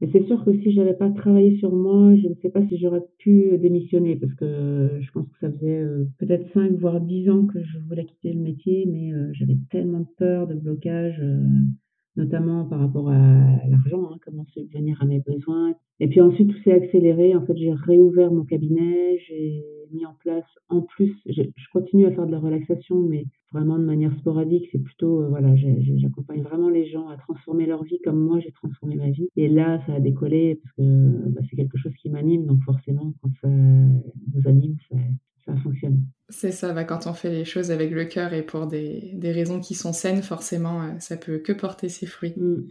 Mais 0.01 0.09
c'est 0.11 0.25
sûr 0.25 0.43
que 0.43 0.51
si 0.61 0.71
j'avais 0.71 0.95
pas 0.95 1.11
travaillé 1.11 1.57
sur 1.57 1.71
moi, 1.71 2.15
je 2.15 2.27
ne 2.27 2.33
sais 2.41 2.49
pas 2.49 2.65
si 2.67 2.79
j'aurais 2.79 3.03
pu 3.19 3.55
démissionner 3.59 4.15
parce 4.15 4.33
que 4.33 4.89
je 4.99 5.11
pense 5.11 5.27
que 5.27 5.37
ça 5.39 5.51
faisait 5.51 5.79
euh, 5.79 6.05
peut-être 6.17 6.51
5 6.53 6.71
voire 6.71 6.99
10 6.99 7.29
ans 7.29 7.45
que 7.45 7.63
je 7.63 7.77
voulais 7.87 8.05
quitter 8.05 8.33
le 8.33 8.41
métier, 8.41 8.87
mais 8.87 9.13
euh, 9.13 9.29
j'avais 9.33 9.57
tellement 9.69 9.99
de 9.99 10.07
peur, 10.17 10.47
de 10.47 10.55
blocage, 10.55 11.19
euh, 11.21 11.37
notamment 12.15 12.65
par 12.65 12.79
rapport 12.79 13.09
à 13.09 13.67
l'argent, 13.69 14.09
hein, 14.11 14.17
comment 14.25 14.45
subvenir 14.45 14.99
à 15.03 15.05
mes 15.05 15.19
besoins. 15.19 15.75
Et 15.99 16.07
puis 16.07 16.19
ensuite, 16.19 16.49
tout 16.49 16.63
s'est 16.63 16.73
accéléré. 16.73 17.35
En 17.35 17.45
fait, 17.45 17.55
j'ai 17.55 17.71
réouvert 17.71 18.31
mon 18.31 18.43
cabinet, 18.43 19.19
j'ai 19.27 19.63
mis 19.91 20.07
en 20.07 20.15
place, 20.19 20.45
en 20.69 20.81
plus, 20.81 21.13
je 21.27 21.43
continue 21.71 22.07
à 22.07 22.11
faire 22.11 22.25
de 22.25 22.31
la 22.31 22.39
relaxation, 22.39 22.99
mais 23.01 23.25
vraiment 23.51 23.77
de 23.77 23.83
manière 23.83 24.15
sporadique. 24.17 24.67
C'est 24.71 24.79
plutôt, 24.79 25.23
euh, 25.23 25.27
voilà, 25.27 25.55
j'accompagne 25.55 26.41
vraiment 26.41 26.69
les 26.69 26.89
gens 26.89 27.07
à 27.09 27.17
transformer 27.17 27.65
leur 27.65 27.83
vie 27.83 27.99
comme 28.03 28.19
moi 28.19 28.39
j'ai 28.39 28.51
transformé 28.51 28.95
ma 28.95 29.09
vie. 29.09 29.27
Et 29.35 29.47
là, 29.47 29.81
ça 29.85 29.95
a 29.95 29.99
décollé 29.99 30.59
parce 30.63 30.75
que 30.75 31.29
bah, 31.29 31.41
c'est 31.49 31.55
quelque 31.55 31.77
chose 31.77 31.93
qui 32.01 32.09
m'anime. 32.09 32.45
Donc 32.45 32.61
forcément, 32.63 33.13
quand 33.21 33.31
ça 33.41 33.49
nous 33.49 34.47
anime, 34.47 34.75
ça, 34.89 34.97
ça 35.45 35.55
fonctionne. 35.57 36.05
C'est 36.29 36.51
ça, 36.51 36.73
bah, 36.73 36.83
quand 36.83 37.07
on 37.07 37.13
fait 37.13 37.29
les 37.29 37.45
choses 37.45 37.71
avec 37.71 37.91
le 37.91 38.05
cœur 38.05 38.33
et 38.33 38.41
pour 38.41 38.67
des, 38.67 39.11
des 39.15 39.31
raisons 39.31 39.59
qui 39.59 39.75
sont 39.75 39.93
saines, 39.93 40.21
forcément, 40.21 40.81
euh, 40.81 40.99
ça 40.99 41.17
peut 41.17 41.39
que 41.39 41.51
porter 41.51 41.89
ses 41.89 42.05
fruits. 42.05 42.33
Mm. 42.37 42.67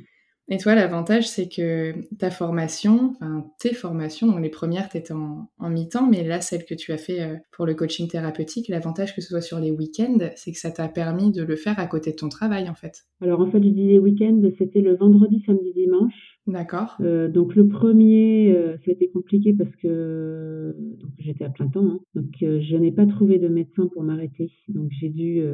Et 0.52 0.58
toi, 0.58 0.74
l'avantage, 0.74 1.28
c'est 1.28 1.48
que 1.48 1.94
ta 2.16 2.28
formation, 2.28 3.12
enfin 3.12 3.46
tes 3.60 3.72
formations, 3.72 4.26
donc 4.26 4.42
les 4.42 4.48
premières, 4.48 4.88
tu 4.88 4.96
étais 4.96 5.12
en, 5.14 5.48
mi-temps, 5.60 6.10
mais 6.10 6.24
là, 6.24 6.40
celle 6.40 6.64
que 6.64 6.74
tu 6.74 6.90
as 6.90 6.98
fait 6.98 7.22
euh, 7.22 7.36
pour 7.52 7.66
le 7.66 7.74
coaching 7.74 8.08
thérapeutique, 8.08 8.66
l'avantage 8.66 9.14
que 9.14 9.20
ce 9.20 9.28
soit 9.28 9.42
sur 9.42 9.60
les 9.60 9.70
week-ends, 9.70 10.18
c'est 10.34 10.50
que 10.50 10.58
ça 10.58 10.72
t'a 10.72 10.88
permis 10.88 11.30
de 11.30 11.44
le 11.44 11.54
faire 11.54 11.78
à 11.78 11.86
côté 11.86 12.10
de 12.10 12.16
ton 12.16 12.28
travail, 12.28 12.68
en 12.68 12.74
fait. 12.74 13.04
Alors, 13.20 13.40
en 13.40 13.48
fait, 13.48 13.62
je 13.62 13.68
dis 13.68 13.86
les 13.86 14.00
week-ends, 14.00 14.42
c'était 14.58 14.80
le 14.80 14.96
vendredi, 14.96 15.40
samedi, 15.46 15.72
dimanche. 15.72 16.40
D'accord. 16.48 16.96
Euh, 17.00 17.28
donc, 17.28 17.54
le 17.54 17.68
premier, 17.68 18.50
euh, 18.50 18.76
ça 18.78 18.90
a 18.90 18.92
été 18.92 19.08
compliqué 19.08 19.52
parce 19.52 19.74
que 19.76 20.74
j'étais 21.18 21.44
à 21.44 21.50
plein 21.50 21.68
temps. 21.68 21.86
Hein. 21.86 22.00
Donc, 22.16 22.34
je 22.40 22.76
n'ai 22.76 22.90
pas 22.90 23.06
trouvé 23.06 23.38
de 23.38 23.46
médecin 23.46 23.86
pour 23.92 24.02
m'arrêter. 24.02 24.50
Donc, 24.66 24.90
j'ai 25.00 25.10
dû, 25.10 25.44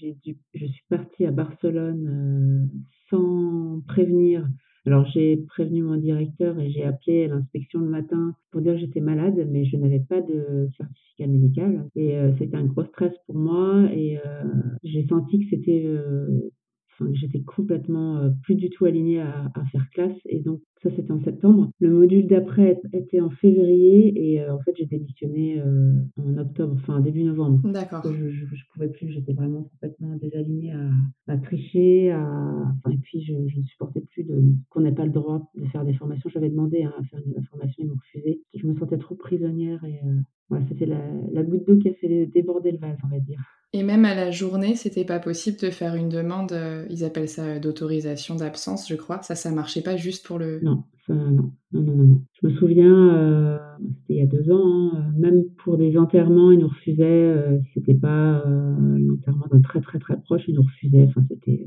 j'ai 0.00 0.18
dû, 0.22 0.36
je 0.52 0.66
suis 0.66 0.84
partie 0.90 1.24
à 1.24 1.30
Barcelone 1.30 2.68
sans 3.10 3.82
prévenir. 3.86 4.46
Alors 4.86 5.06
j'ai 5.06 5.38
prévenu 5.48 5.82
mon 5.82 5.96
directeur 5.96 6.58
et 6.60 6.70
j'ai 6.70 6.84
appelé 6.84 7.26
l'inspection 7.26 7.80
le 7.80 7.88
matin 7.88 8.34
pour 8.50 8.60
dire 8.60 8.74
que 8.74 8.80
j'étais 8.80 9.00
malade, 9.00 9.46
mais 9.50 9.64
je 9.64 9.76
n'avais 9.78 10.00
pas 10.00 10.20
de 10.20 10.68
certificat 10.76 11.26
médical. 11.26 11.88
Et 11.96 12.18
euh, 12.18 12.32
c'était 12.38 12.56
un 12.56 12.64
gros 12.64 12.84
stress 12.84 13.12
pour 13.26 13.36
moi 13.36 13.88
et 13.92 14.18
euh, 14.18 14.44
j'ai 14.82 15.06
senti 15.06 15.40
que 15.40 15.56
c'était 15.56 15.84
euh, 15.86 16.50
enfin, 16.98 17.10
j'étais 17.12 17.40
complètement 17.40 18.18
euh, 18.18 18.30
plus 18.42 18.54
du 18.54 18.70
tout 18.70 18.84
alignée 18.84 19.20
à, 19.20 19.50
à, 19.54 19.64
faire 19.66 19.88
classe. 19.90 20.16
Et 20.26 20.40
donc, 20.40 20.60
ça, 20.82 20.90
c'était 20.94 21.12
en 21.12 21.22
septembre. 21.22 21.70
Le 21.80 21.90
module 21.90 22.26
d'après 22.26 22.80
était 22.92 23.20
en 23.20 23.30
février 23.30 24.32
et 24.32 24.42
euh, 24.42 24.54
en 24.54 24.60
fait, 24.60 24.72
j'ai 24.76 24.86
démissionné 24.86 25.60
euh, 25.60 25.94
en 26.16 26.38
octobre, 26.38 26.74
enfin 26.76 27.00
début 27.00 27.24
novembre. 27.24 27.60
D'accord. 27.70 28.02
Je, 28.04 28.30
je, 28.30 28.46
je, 28.46 28.62
pouvais 28.72 28.88
plus, 28.88 29.10
j'étais 29.10 29.32
vraiment 29.32 29.64
complètement 29.64 30.16
désalignée 30.16 30.72
à, 30.72 31.32
à 31.32 31.38
tricher. 31.38 32.10
À... 32.10 32.20
Enfin, 32.20 32.94
et 32.94 32.98
puis, 32.98 33.22
je, 33.22 33.34
je, 33.48 33.58
ne 33.58 33.64
supportais 33.64 34.00
plus 34.00 34.24
de, 34.24 34.42
qu'on 34.70 34.80
n'ait 34.80 34.92
pas 34.92 35.06
le 35.06 35.12
droit 35.12 35.50
de 35.54 35.66
faire 35.66 35.84
des 35.84 35.94
formations. 35.94 36.30
J'avais 36.30 36.50
demandé 36.50 36.84
hein, 36.84 36.92
à 36.98 37.04
faire 37.04 37.20
une 37.24 37.42
formation, 37.44 37.82
ils 37.84 37.88
m'ont 37.88 37.96
refusé. 37.96 38.42
Je 38.54 38.66
me 38.66 38.74
sentais 38.74 38.98
trop 38.98 39.14
prisonnière 39.14 39.82
et 39.84 40.00
voilà, 40.48 40.66
c'était 40.68 40.86
la, 40.86 41.00
la 41.32 41.42
goutte 41.42 41.66
d'eau 41.66 41.78
qui 41.78 41.88
a 41.88 41.94
fait 41.94 42.26
déborder 42.26 42.72
le 42.72 42.78
vase, 42.78 42.98
on 43.04 43.08
va 43.08 43.18
dire. 43.18 43.40
Et 43.74 43.82
même 43.82 44.04
à 44.04 44.14
la 44.14 44.30
journée, 44.30 44.76
c'était 44.76 45.04
pas 45.04 45.18
possible 45.18 45.58
de 45.58 45.68
faire 45.68 45.96
une 45.96 46.08
demande, 46.08 46.52
euh, 46.52 46.86
ils 46.90 47.02
appellent 47.02 47.28
ça 47.28 47.42
euh, 47.42 47.58
d'autorisation 47.58 48.36
d'absence, 48.36 48.88
je 48.88 48.94
crois. 48.94 49.20
Ça, 49.22 49.34
ça 49.34 49.50
marchait 49.50 49.82
pas 49.82 49.96
juste 49.96 50.24
pour 50.24 50.38
le. 50.38 50.60
Non, 50.62 50.84
ça, 51.08 51.12
non, 51.12 51.50
non, 51.72 51.82
non, 51.82 51.96
non. 51.96 52.22
Je 52.40 52.46
me 52.46 52.54
souviens, 52.54 52.94
euh, 52.94 53.58
c'était 53.80 54.14
il 54.14 54.16
y 54.18 54.22
a 54.22 54.26
deux 54.26 54.48
ans, 54.52 54.92
hein, 54.94 55.12
même 55.18 55.42
pour 55.64 55.76
des 55.76 55.96
enterrements, 55.96 56.52
ils 56.52 56.60
nous 56.60 56.68
refusaient. 56.68 57.34
c'était 57.74 57.94
pas 57.94 58.44
l'enterrement 58.46 59.46
d'un 59.50 59.60
très 59.60 59.80
très 59.80 59.98
très 59.98 60.20
proche, 60.20 60.42
ils 60.46 60.54
nous 60.54 60.62
refusaient. 60.62 61.06
Enfin, 61.08 61.22
c'était. 61.28 61.66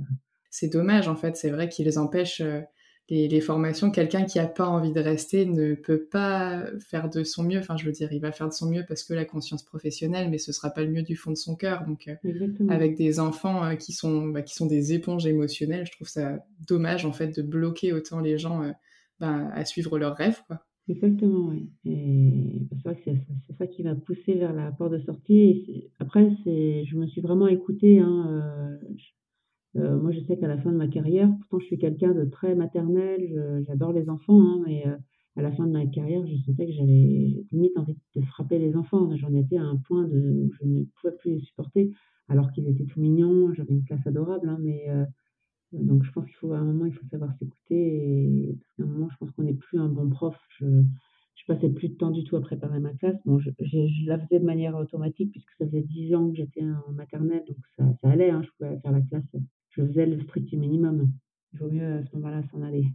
C'est 0.49 0.71
dommage, 0.71 1.09
en 1.09 1.15
fait. 1.15 1.35
C'est 1.35 1.49
vrai 1.49 1.67
qu'ils 1.67 1.87
les 1.87 1.97
empêchent 1.97 2.41
les, 3.09 3.41
formations, 3.41 3.89
quelqu'un 3.89 4.25
qui 4.25 4.37
n'a 4.37 4.47
pas 4.47 4.67
envie 4.67 4.91
de 4.91 4.99
rester 4.99 5.45
ne 5.45 5.75
peut 5.75 6.03
pas 6.03 6.65
faire 6.79 7.09
de 7.09 7.23
son 7.23 7.43
mieux. 7.43 7.59
Enfin, 7.59 7.77
je 7.77 7.85
veux 7.85 7.91
dire, 7.91 8.11
il 8.11 8.19
va 8.19 8.31
faire 8.31 8.49
de 8.49 8.53
son 8.53 8.69
mieux 8.69 8.83
parce 8.87 9.03
que 9.03 9.13
la 9.13 9.25
conscience 9.25 9.63
professionnelle, 9.63 10.29
mais 10.29 10.37
ce 10.37 10.51
sera 10.51 10.69
pas 10.69 10.83
le 10.83 10.91
mieux 10.91 11.03
du 11.03 11.15
fond 11.15 11.31
de 11.31 11.37
son 11.37 11.55
cœur. 11.55 11.85
Donc, 11.85 12.07
euh, 12.07 12.67
avec 12.69 12.95
des 12.95 13.19
enfants 13.19 13.63
euh, 13.63 13.75
qui 13.75 13.93
sont 13.93 14.27
bah, 14.27 14.41
qui 14.41 14.55
sont 14.55 14.65
des 14.65 14.93
éponges 14.93 15.25
émotionnelles, 15.25 15.85
je 15.85 15.91
trouve 15.93 16.09
ça 16.09 16.45
dommage 16.67 17.05
en 17.05 17.13
fait 17.13 17.35
de 17.35 17.41
bloquer 17.41 17.93
autant 17.93 18.19
les 18.19 18.37
gens 18.37 18.63
euh, 18.63 18.71
bah, 19.19 19.49
à 19.53 19.63
suivre 19.65 19.97
leurs 19.97 20.15
rêves, 20.15 20.41
quoi. 20.47 20.67
Exactement, 20.89 21.49
oui. 21.49 21.69
Et 21.83 22.61
c'est 22.71 22.83
vrai 22.83 22.95
que 22.95 23.01
c'est 23.03 23.57
ça 23.57 23.67
qui 23.67 23.83
va 23.83 23.93
pousser 23.93 24.35
vers 24.35 24.53
la 24.53 24.71
porte 24.71 24.93
de 24.93 24.99
sortie. 24.99 25.91
après, 25.99 26.29
c'est, 26.43 26.85
je 26.85 26.95
me 26.95 27.07
suis 27.07 27.19
vraiment 27.19 27.47
écoutée. 27.47 27.99
Hein, 27.99 28.25
euh, 28.29 28.87
moi, 29.75 30.12
je 30.12 30.19
sais 30.21 30.38
qu'à 30.38 30.47
la 30.47 30.57
fin 30.57 30.71
de 30.71 30.77
ma 30.77 30.88
carrière, 30.88 31.29
pourtant 31.39 31.59
je 31.59 31.65
suis 31.65 31.77
quelqu'un 31.77 32.13
de 32.13 32.25
très 32.25 32.55
maternel, 32.55 33.63
j'adore 33.67 33.93
les 33.93 34.09
enfants, 34.09 34.39
hein, 34.39 34.63
mais 34.65 34.88
euh, 34.88 34.95
à 35.36 35.41
la 35.41 35.51
fin 35.51 35.67
de 35.67 35.71
ma 35.71 35.86
carrière, 35.86 36.25
je 36.25 36.36
sentais 36.45 36.65
que 36.65 36.74
j'avais 36.74 37.45
limite 37.51 37.77
envie 37.77 37.95
de 38.15 38.21
frapper 38.21 38.57
les 38.57 38.75
enfants. 38.75 39.15
J'en 39.17 39.33
étais 39.36 39.57
à 39.57 39.63
un 39.63 39.77
point 39.77 40.07
de 40.07 40.50
je 40.59 40.65
ne 40.67 40.83
pouvais 41.00 41.13
plus 41.19 41.36
les 41.36 41.39
supporter, 41.41 41.91
alors 42.27 42.51
qu'ils 42.51 42.67
étaient 42.67 42.86
tout 42.86 43.00
mignons, 43.00 43.53
j'avais 43.53 43.74
une 43.74 43.83
classe 43.83 44.05
adorable, 44.07 44.50
hein, 44.50 44.57
mais 44.59 44.89
euh, 44.89 45.05
donc 45.74 46.03
je 46.03 46.12
pense 46.12 46.25
qu'il 46.25 46.36
faut 46.36 46.53
à 46.53 46.57
un 46.57 46.63
moment, 46.63 46.86
il 46.86 46.93
faut 46.93 47.05
savoir 47.12 47.31
s'écouter. 47.38 47.75
Et 47.75 48.57
qu'à 48.77 48.83
un 48.83 48.88
moment, 48.88 49.09
je 49.12 49.17
pense 49.17 49.31
qu'on 49.31 49.43
n'est 49.43 49.53
plus 49.53 49.79
un 49.79 49.89
bon 49.89 50.09
prof. 50.09 50.36
Je, 50.59 50.65
je 51.36 51.45
passais 51.45 51.69
plus 51.69 51.89
de 51.89 51.95
temps 51.95 52.12
du 52.12 52.24
tout 52.24 52.36
à 52.36 52.41
préparer 52.41 52.79
ma 52.79 52.93
classe. 52.93 53.17
Bon, 53.25 53.38
je, 53.38 53.50
la 54.05 54.19
faisais 54.19 54.39
de 54.39 54.45
manière 54.45 54.75
automatique 54.75 55.31
puisque 55.31 55.51
ça 55.57 55.65
faisait 55.65 55.83
dix 55.83 56.15
ans 56.15 56.29
que 56.29 56.36
j'étais 56.36 56.63
en 56.63 56.91
maternelle, 56.93 57.43
donc 57.47 57.57
ça, 57.77 57.83
ça 58.01 58.09
allait. 58.09 58.31
Hein, 58.31 58.41
je 58.43 58.50
pouvais 58.57 58.79
faire 58.79 58.91
la 58.91 59.01
classe 59.01 59.24
je 59.77 59.86
faisais 59.86 60.05
le 60.05 60.22
strict 60.22 60.51
minimum. 60.53 61.12
Il 61.53 61.60
vaut 61.60 61.69
mieux 61.69 61.98
à 61.98 62.03
ce 62.03 62.15
moment-là 62.15 62.41
s'en 62.51 62.62
aller. 62.62 62.86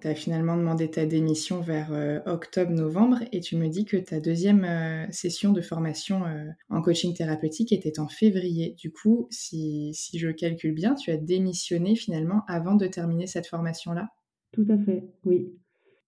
Tu 0.00 0.08
as 0.08 0.14
finalement 0.14 0.58
demandé 0.58 0.90
ta 0.90 1.06
démission 1.06 1.62
vers 1.62 1.90
euh, 1.92 2.18
octobre-novembre 2.26 3.20
et 3.32 3.40
tu 3.40 3.56
me 3.56 3.68
dis 3.68 3.86
que 3.86 3.96
ta 3.96 4.20
deuxième 4.20 4.64
euh, 4.64 5.10
session 5.10 5.52
de 5.52 5.62
formation 5.62 6.26
euh, 6.26 6.50
en 6.68 6.82
coaching 6.82 7.14
thérapeutique 7.14 7.72
était 7.72 7.98
en 7.98 8.06
février. 8.06 8.74
Du 8.78 8.92
coup, 8.92 9.26
si, 9.30 9.94
si, 9.94 10.18
je 10.18 10.28
calcule 10.28 10.74
bien, 10.74 10.94
tu 10.94 11.10
as 11.10 11.16
démissionné 11.16 11.96
finalement 11.96 12.42
avant 12.46 12.74
de 12.74 12.86
terminer 12.86 13.26
cette 13.26 13.46
formation-là? 13.46 14.10
Tout 14.52 14.66
à 14.68 14.76
fait, 14.76 15.08
oui. 15.24 15.50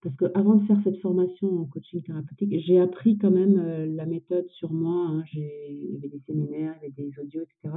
Parce 0.02 0.14
qu'avant 0.16 0.56
de 0.56 0.66
faire 0.66 0.78
cette 0.84 1.00
formation 1.00 1.48
en 1.48 1.64
coaching 1.64 2.02
thérapeutique, 2.02 2.54
j'ai 2.66 2.78
appris 2.78 3.16
quand 3.16 3.30
même 3.30 3.94
la 3.96 4.06
méthode 4.06 4.48
sur 4.50 4.70
moi. 4.70 5.06
Hein. 5.08 5.24
Il 5.32 5.92
y 5.92 5.96
avait 5.96 6.08
des 6.08 6.20
séminaires, 6.26 6.74
il 6.80 6.88
y 6.88 6.92
avait 6.92 7.10
des 7.10 7.18
audios, 7.18 7.42
etc. 7.42 7.74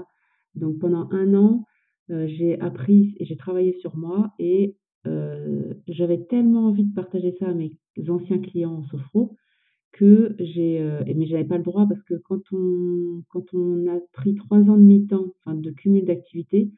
Donc 0.55 0.77
pendant 0.77 1.09
un 1.11 1.33
an, 1.33 1.65
j'ai 2.09 2.59
appris 2.59 3.15
et 3.19 3.25
j'ai 3.25 3.37
travaillé 3.37 3.73
sur 3.79 3.95
moi 3.95 4.33
et 4.39 4.75
euh, 5.07 5.73
j'avais 5.87 6.23
tellement 6.25 6.67
envie 6.67 6.83
de 6.83 6.93
partager 6.93 7.35
ça 7.39 7.47
à 7.47 7.53
mes 7.53 7.77
anciens 8.09 8.39
clients 8.39 8.75
en 8.75 8.83
sophro 8.83 9.35
que 9.93 10.35
j'ai 10.39 10.79
euh, 10.79 11.03
mais 11.05 11.25
j'avais 11.25 11.43
pas 11.43 11.57
le 11.57 11.63
droit 11.63 11.87
parce 11.87 12.01
que 12.03 12.13
quand 12.15 12.41
on 12.51 13.23
quand 13.29 13.53
on 13.53 13.87
a 13.87 13.99
pris 14.13 14.35
trois 14.35 14.59
ans 14.59 14.77
de 14.77 14.83
mi-temps 14.83 15.33
enfin 15.39 15.55
de 15.55 15.71
cumul 15.71 16.05
d'activités 16.05 16.71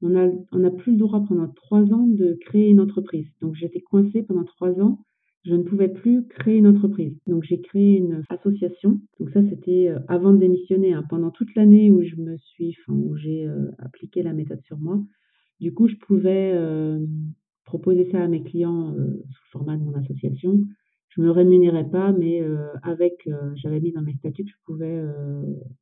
on 0.00 0.16
a 0.16 0.28
on 0.52 0.58
n'a 0.60 0.70
plus 0.70 0.92
le 0.92 0.98
droit 0.98 1.22
pendant 1.26 1.48
trois 1.48 1.82
ans 1.92 2.06
de 2.06 2.38
créer 2.46 2.68
une 2.68 2.80
entreprise. 2.80 3.26
Donc 3.40 3.54
j'étais 3.54 3.80
coincée 3.80 4.22
pendant 4.22 4.44
trois 4.44 4.80
ans 4.80 5.04
je 5.48 5.54
ne 5.54 5.62
pouvais 5.62 5.88
plus 5.88 6.26
créer 6.26 6.58
une 6.58 6.66
entreprise. 6.66 7.16
Donc 7.26 7.44
j'ai 7.44 7.60
créé 7.60 7.96
une 7.96 8.22
association. 8.28 9.00
Donc 9.18 9.30
ça 9.30 9.40
c'était 9.48 9.88
euh, 9.88 9.98
avant 10.08 10.32
de 10.32 10.38
démissionner, 10.38 10.92
hein. 10.92 11.04
pendant 11.08 11.30
toute 11.30 11.54
l'année 11.54 11.90
où 11.90 12.02
je 12.02 12.16
me 12.16 12.36
suis, 12.36 12.76
où 12.88 13.16
j'ai 13.16 13.46
euh, 13.46 13.70
appliqué 13.78 14.22
la 14.22 14.34
méthode 14.34 14.60
sur 14.64 14.78
moi. 14.78 15.00
Du 15.60 15.72
coup, 15.72 15.88
je 15.88 15.96
pouvais 15.96 16.52
euh, 16.54 16.98
proposer 17.64 18.08
ça 18.12 18.22
à 18.22 18.28
mes 18.28 18.42
clients 18.42 18.94
sous 18.94 18.98
le 18.98 19.50
format 19.50 19.76
de 19.76 19.82
mon 19.82 19.94
association. 19.94 20.60
Je 21.08 21.22
me 21.22 21.30
rémunérais 21.30 21.88
pas, 21.88 22.12
mais 22.12 22.40
avec, 22.82 23.28
j'avais 23.56 23.80
mis 23.80 23.90
dans 23.90 24.02
mes 24.02 24.14
statuts 24.14 24.44
que 24.44 24.50
je 24.50 24.64
pouvais 24.64 25.02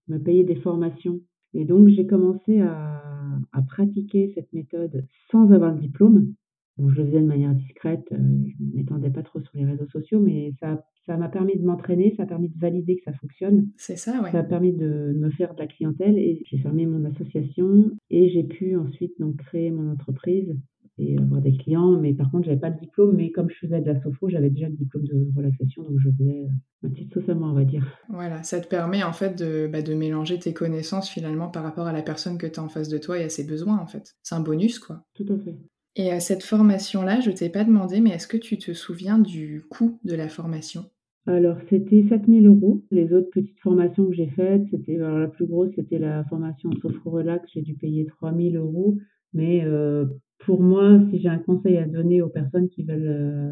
me 0.09 0.19
payer 0.19 0.45
des 0.45 0.57
formations. 0.57 1.21
Et 1.53 1.65
donc 1.65 1.89
j'ai 1.89 2.07
commencé 2.07 2.61
à 2.61 3.63
pratiquer 3.69 4.33
cette 4.35 4.51
méthode 4.55 5.05
sans 5.31 5.53
avoir 5.53 5.75
de 5.75 5.81
diplôme. 5.81 6.33
Bon, 6.79 6.91
je 6.91 7.01
le 7.01 7.07
faisais 7.07 7.21
de 7.21 7.27
manière 7.27 7.55
discrète, 7.55 8.07
euh, 8.13 8.17
je 8.17 8.65
ne 8.65 8.73
m'étendais 8.75 9.11
pas 9.11 9.23
trop 9.23 9.41
sur 9.41 9.53
les 9.55 9.65
réseaux 9.65 9.89
sociaux, 9.89 10.21
mais 10.21 10.53
ça 10.61 10.85
ça 11.07 11.17
m'a 11.17 11.29
permis 11.29 11.57
de 11.57 11.65
m'entraîner, 11.65 12.15
ça 12.17 12.25
a 12.25 12.27
permis 12.27 12.49
de 12.49 12.59
valider 12.59 12.97
que 12.97 13.05
ça 13.05 13.13
fonctionne. 13.13 13.69
C'est 13.77 13.97
ça, 13.97 14.21
ouais. 14.23 14.33
Ça 14.33 14.41
a 14.41 14.43
permis 14.43 14.73
de 14.73 15.15
me 15.17 15.31
faire 15.31 15.55
de 15.55 15.61
la 15.61 15.69
clientèle 15.69 16.19
et 16.19 16.43
j'ai 16.45 16.59
fermé 16.59 16.85
mon 16.85 17.05
association 17.05 17.93
et 18.11 18.29
j'ai 18.29 18.43
pu 18.43 18.77
ensuite 18.77 19.13
donc 19.21 19.37
créer 19.37 19.71
mon 19.71 19.93
entreprise 19.93 20.57
et 20.99 21.17
avoir 21.19 21.41
des 21.41 21.57
clients. 21.57 21.93
Mais 22.01 22.13
par 22.13 22.31
contre, 22.31 22.47
j'avais 22.47 22.59
pas 22.59 22.71
de 22.71 22.81
diplôme, 22.81 23.15
mais 23.15 23.31
comme 23.31 23.49
je 23.51 23.57
faisais 23.57 23.81
de 23.81 23.87
la 23.87 24.01
sophro, 24.03 24.29
j'avais 24.29 24.51
déjà 24.51 24.69
le 24.69 24.75
diplôme 24.75 25.05
de 25.05 25.29
relaxation, 25.37 25.85
donc 25.85 25.99
je 25.99 26.11
faisais 26.11 26.43
euh, 26.43 26.49
ma 26.83 26.89
petite 26.89 27.13
sauce 27.15 27.29
à 27.29 27.35
moi, 27.35 27.51
on 27.51 27.55
va 27.55 27.65
dire. 27.65 27.87
Voilà, 28.09 28.43
ça 28.43 28.61
te 28.61 28.67
permet 28.67 29.05
en 29.05 29.13
fait 29.13 29.39
de, 29.39 29.69
bah, 29.69 29.83
de 29.83 29.95
mélanger 29.95 30.39
tes 30.41 30.55
connaissances 30.55 31.09
finalement 31.09 31.49
par 31.49 31.63
rapport 31.63 31.87
à 31.87 31.93
la 31.93 32.03
personne 32.03 32.37
que 32.37 32.47
tu 32.49 32.59
as 32.59 32.65
en 32.65 32.69
face 32.69 32.89
de 32.89 32.99
toi 32.99 33.19
et 33.19 33.23
à 33.23 33.29
ses 33.29 33.45
besoins 33.47 33.79
en 33.79 33.87
fait. 33.87 34.17
C'est 34.25 34.35
un 34.35 34.41
bonus 34.41 34.81
quoi. 34.81 35.05
Tout 35.15 35.27
à 35.29 35.39
fait. 35.39 35.57
Et 35.99 36.11
à 36.11 36.21
cette 36.21 36.43
formation-là, 36.43 37.21
je 37.21 37.31
t'ai 37.31 37.49
pas 37.49 37.65
demandé, 37.65 38.01
mais 38.01 38.11
est-ce 38.11 38.29
que 38.29 38.37
tu 38.37 38.59
te 38.59 38.73
souviens 38.75 39.19
du 39.19 39.65
coût 39.71 39.99
de 40.05 40.15
la 40.15 40.29
formation? 40.29 40.85
Alors, 41.27 41.57
c'était 41.71 42.05
7000 42.07 42.47
euros. 42.47 42.85
Les 42.91 43.15
autres 43.15 43.31
petites 43.31 43.59
formations 43.61 44.07
que 44.07 44.15
j'ai 44.15 44.29
faites, 44.29 44.63
c'était, 44.71 44.97
alors 44.97 45.19
la 45.19 45.29
plus 45.29 45.47
grosse, 45.47 45.71
c'était 45.75 45.99
la 45.99 46.23
formation 46.25 46.71
Sophro 46.83 47.11
Relax. 47.11 47.51
J'ai 47.55 47.63
dû 47.63 47.75
payer 47.75 48.05
3000 48.05 48.59
euros. 48.59 48.99
Mais 49.33 49.65
euh, 49.65 50.05
pour 50.41 50.63
moi, 50.63 51.01
si 51.11 51.19
j'ai 51.19 51.31
un 51.31 51.39
conseil 51.39 51.79
à 51.79 51.87
donner 51.87 52.21
aux 52.21 52.29
personnes 52.29 52.69
qui 52.69 52.85
veulent 52.85 53.09
euh, 53.09 53.51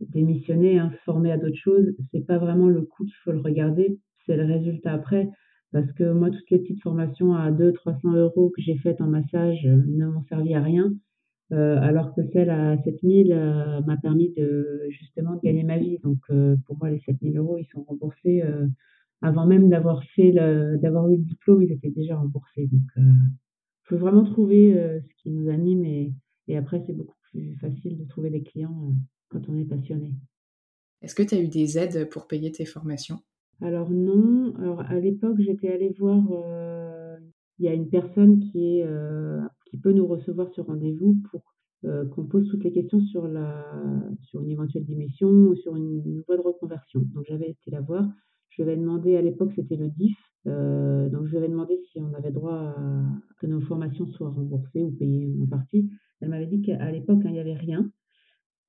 démissionner, 0.00 0.78
hein, 0.78 0.92
former 1.04 1.32
à 1.32 1.38
d'autres 1.38 1.58
choses, 1.58 1.92
c'est 2.12 2.24
pas 2.24 2.38
vraiment 2.38 2.68
le 2.68 2.82
coût 2.82 3.04
qu'il 3.04 3.16
faut 3.24 3.32
le 3.32 3.40
regarder, 3.40 3.98
c'est 4.26 4.36
le 4.36 4.44
résultat 4.44 4.92
après. 4.92 5.28
Parce 5.72 5.90
que 5.92 6.12
moi, 6.12 6.30
toutes 6.30 6.50
les 6.50 6.60
petites 6.60 6.82
formations 6.82 7.34
à 7.34 7.50
200-300 7.50 8.16
euros 8.16 8.50
que 8.50 8.62
j'ai 8.62 8.76
faites 8.78 9.00
en 9.00 9.08
massage 9.08 9.66
euh, 9.66 9.82
ne 9.88 10.06
m'ont 10.06 10.24
servi 10.28 10.54
à 10.54 10.62
rien. 10.62 10.92
Euh, 11.52 11.80
alors 11.80 12.14
que 12.14 12.22
celle 12.32 12.48
à 12.48 12.78
7000 12.78 13.32
euh, 13.32 13.80
m'a 13.80 13.96
permis 13.96 14.32
de 14.36 14.86
justement 14.90 15.34
de 15.34 15.40
gagner 15.40 15.64
ma 15.64 15.78
vie. 15.78 15.98
Donc 15.98 16.18
euh, 16.30 16.56
pour 16.66 16.78
moi, 16.78 16.90
les 16.90 17.00
7000 17.00 17.36
euros, 17.38 17.58
ils 17.58 17.66
sont 17.66 17.82
remboursés 17.82 18.42
avant 19.22 19.46
même 19.46 19.68
d'avoir 19.68 20.02
fait 20.04 20.32
d'avoir 20.32 21.08
eu 21.10 21.16
le 21.16 21.22
diplôme, 21.22 21.62
ils 21.62 21.72
étaient 21.72 21.90
déjà 21.90 22.16
remboursés. 22.16 22.68
Donc 22.68 22.88
il 22.96 23.02
faut 23.84 23.98
vraiment 23.98 24.24
trouver 24.24 24.72
ce 25.02 25.22
qui 25.22 25.30
nous 25.30 25.50
anime 25.50 25.84
et, 25.84 26.12
et 26.48 26.56
après 26.56 26.82
c'est 26.86 26.94
beaucoup 26.94 27.16
plus 27.30 27.56
facile 27.56 27.98
de 27.98 28.04
trouver 28.04 28.30
des 28.30 28.42
clients 28.42 28.94
quand 29.28 29.48
on 29.48 29.58
est 29.58 29.64
passionné. 29.64 30.14
Est-ce 31.02 31.14
que 31.14 31.22
tu 31.22 31.34
as 31.34 31.40
eu 31.40 31.48
des 31.48 31.78
aides 31.78 32.08
pour 32.08 32.26
payer 32.28 32.50
tes 32.50 32.64
formations? 32.64 33.18
Alors 33.60 33.90
non. 33.90 34.54
Alors 34.58 34.80
à 34.80 34.94
l'époque, 34.94 35.38
j'étais 35.40 35.70
allée 35.70 35.94
voir 35.98 36.22
il 37.60 37.66
y 37.66 37.68
a 37.68 37.74
une 37.74 37.90
personne 37.90 38.40
qui, 38.40 38.78
est, 38.78 38.84
euh, 38.86 39.42
peut 39.80 39.92
nous 39.92 40.06
recevoir 40.06 40.52
sur 40.52 40.66
rendez-vous 40.66 41.16
pour 41.30 41.42
euh, 41.86 42.04
qu'on 42.06 42.24
pose 42.24 42.46
toutes 42.50 42.62
les 42.64 42.72
questions 42.72 43.00
sur, 43.06 43.26
la, 43.26 43.64
sur 44.22 44.42
une 44.42 44.50
éventuelle 44.50 44.84
démission 44.84 45.28
ou 45.28 45.56
sur 45.56 45.76
une 45.76 46.22
voie 46.26 46.36
de 46.36 46.42
reconversion. 46.42 47.00
Donc 47.14 47.24
j'avais 47.26 47.50
été 47.50 47.70
la 47.70 47.80
voir. 47.80 48.06
Je 48.50 48.62
lui 48.62 48.70
avais 48.70 48.78
demandé, 48.78 49.16
à 49.16 49.22
l'époque 49.22 49.52
c'était 49.54 49.76
le 49.76 49.88
DIF, 49.88 50.18
euh, 50.46 51.08
donc 51.08 51.24
je 51.26 51.30
lui 51.30 51.38
avais 51.38 51.48
demandé 51.48 51.80
si 51.90 52.00
on 52.02 52.12
avait 52.12 52.32
droit 52.32 52.74
à 52.76 53.06
que 53.40 53.46
nos 53.46 53.60
formations 53.62 54.06
soient 54.08 54.28
remboursées 54.28 54.82
ou 54.82 54.90
payées 54.90 55.32
en 55.40 55.46
partie. 55.46 55.88
Elle 56.20 56.28
m'avait 56.28 56.46
dit 56.46 56.60
qu'à 56.60 56.90
l'époque 56.90 57.20
hein, 57.24 57.28
il 57.28 57.32
n'y 57.32 57.40
avait 57.40 57.54
rien. 57.54 57.90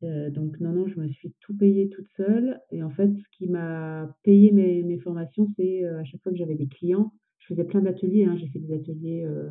donc 0.02 0.60
non, 0.62 0.72
non, 0.72 0.88
je 0.88 0.98
me 0.98 1.10
suis 1.10 1.34
tout 1.42 1.58
payé 1.58 1.90
toute 1.90 2.08
seule. 2.16 2.62
Et 2.72 2.82
en 2.82 2.92
fait, 2.92 3.12
ce 3.14 3.38
qui 3.38 3.50
m'a 3.50 4.16
payé 4.24 4.52
mes, 4.52 4.98
formations, 5.00 5.48
c'est 5.58 5.84
à 5.84 6.06
chaque 6.06 6.22
fois 6.22 6.32
que 6.32 6.38
j'avais 6.38 6.56
des 6.56 6.68
clients, 6.68 7.12
je 7.40 7.48
faisais 7.48 7.64
plein 7.66 7.82
d'ateliers. 7.82 8.26
Hein. 8.26 8.38
J'ai 8.38 8.48
fait 8.48 8.60
des 8.60 8.74
ateliers 8.74 9.26
euh, 9.26 9.50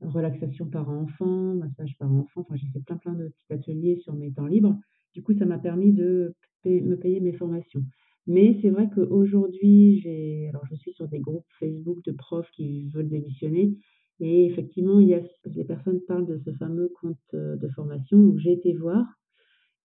relaxation 0.00 0.66
par 0.66 0.88
enfant, 0.90 1.54
massage 1.54 1.96
par 1.98 2.12
enfant. 2.12 2.42
Enfin, 2.42 2.56
j'ai 2.56 2.66
fait 2.68 2.80
plein, 2.80 2.96
plein 2.96 3.14
de 3.14 3.28
petits 3.28 3.52
ateliers 3.52 3.96
sur 3.96 4.14
mes 4.14 4.32
temps 4.32 4.46
libres. 4.46 4.76
Du 5.14 5.22
coup, 5.22 5.34
ça 5.34 5.44
m'a 5.44 5.58
permis 5.58 5.92
de 5.92 6.34
me 6.64 6.96
payer 6.96 7.20
mes 7.20 7.32
formations. 7.32 7.82
Mais 8.26 8.58
c'est 8.62 8.70
vrai 8.70 8.88
qu'aujourd'hui, 8.94 10.00
j'ai, 10.00 10.48
alors 10.48 10.64
je 10.66 10.74
suis 10.76 10.92
sur 10.92 11.08
des 11.08 11.20
groupes 11.20 11.44
Facebook 11.58 12.02
de 12.04 12.12
profs 12.12 12.50
qui 12.52 12.88
veulent 12.88 13.08
démissionner. 13.08 13.76
Et 14.20 14.46
effectivement, 14.46 15.00
il 15.00 15.08
y 15.08 15.14
a, 15.14 15.20
les 15.46 15.64
personnes 15.64 16.00
parlent 16.06 16.26
de 16.26 16.38
ce 16.38 16.52
fameux 16.52 16.90
compte 17.00 17.18
euh, 17.34 17.56
de 17.56 17.68
formation. 17.68 18.18
Donc, 18.18 18.38
j'ai 18.38 18.52
été 18.52 18.72
voir 18.72 19.04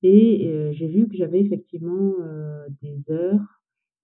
et 0.02 0.48
euh, 0.48 0.72
j'ai 0.72 0.88
vu 0.88 1.10
que 1.10 1.18
j'avais 1.18 1.42
effectivement 1.42 2.14
des 2.82 3.12
heures 3.12 3.59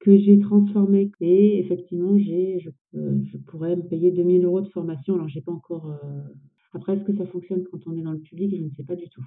que 0.05 0.15
j'ai 0.17 0.37
transformé. 0.39 1.11
Et 1.19 1.59
effectivement, 1.59 2.17
j'ai, 2.17 2.59
je, 2.59 2.69
euh, 2.95 3.19
je, 3.23 3.37
pourrais 3.37 3.75
me 3.75 3.81
payer 3.81 4.11
2000 4.11 4.45
euros 4.45 4.61
de 4.61 4.69
formation. 4.69 5.15
Alors, 5.15 5.27
j'ai 5.27 5.41
pas 5.41 5.51
encore. 5.51 5.89
Euh, 5.89 6.21
après, 6.73 6.95
est-ce 6.95 7.03
que 7.03 7.15
ça 7.15 7.25
fonctionne 7.25 7.63
quand 7.71 7.79
on 7.87 7.97
est 7.97 8.03
dans 8.03 8.11
le 8.11 8.19
public? 8.19 8.55
Je 8.55 8.63
ne 8.63 8.69
sais 8.69 8.83
pas 8.83 8.95
du 8.95 9.09
tout. 9.09 9.25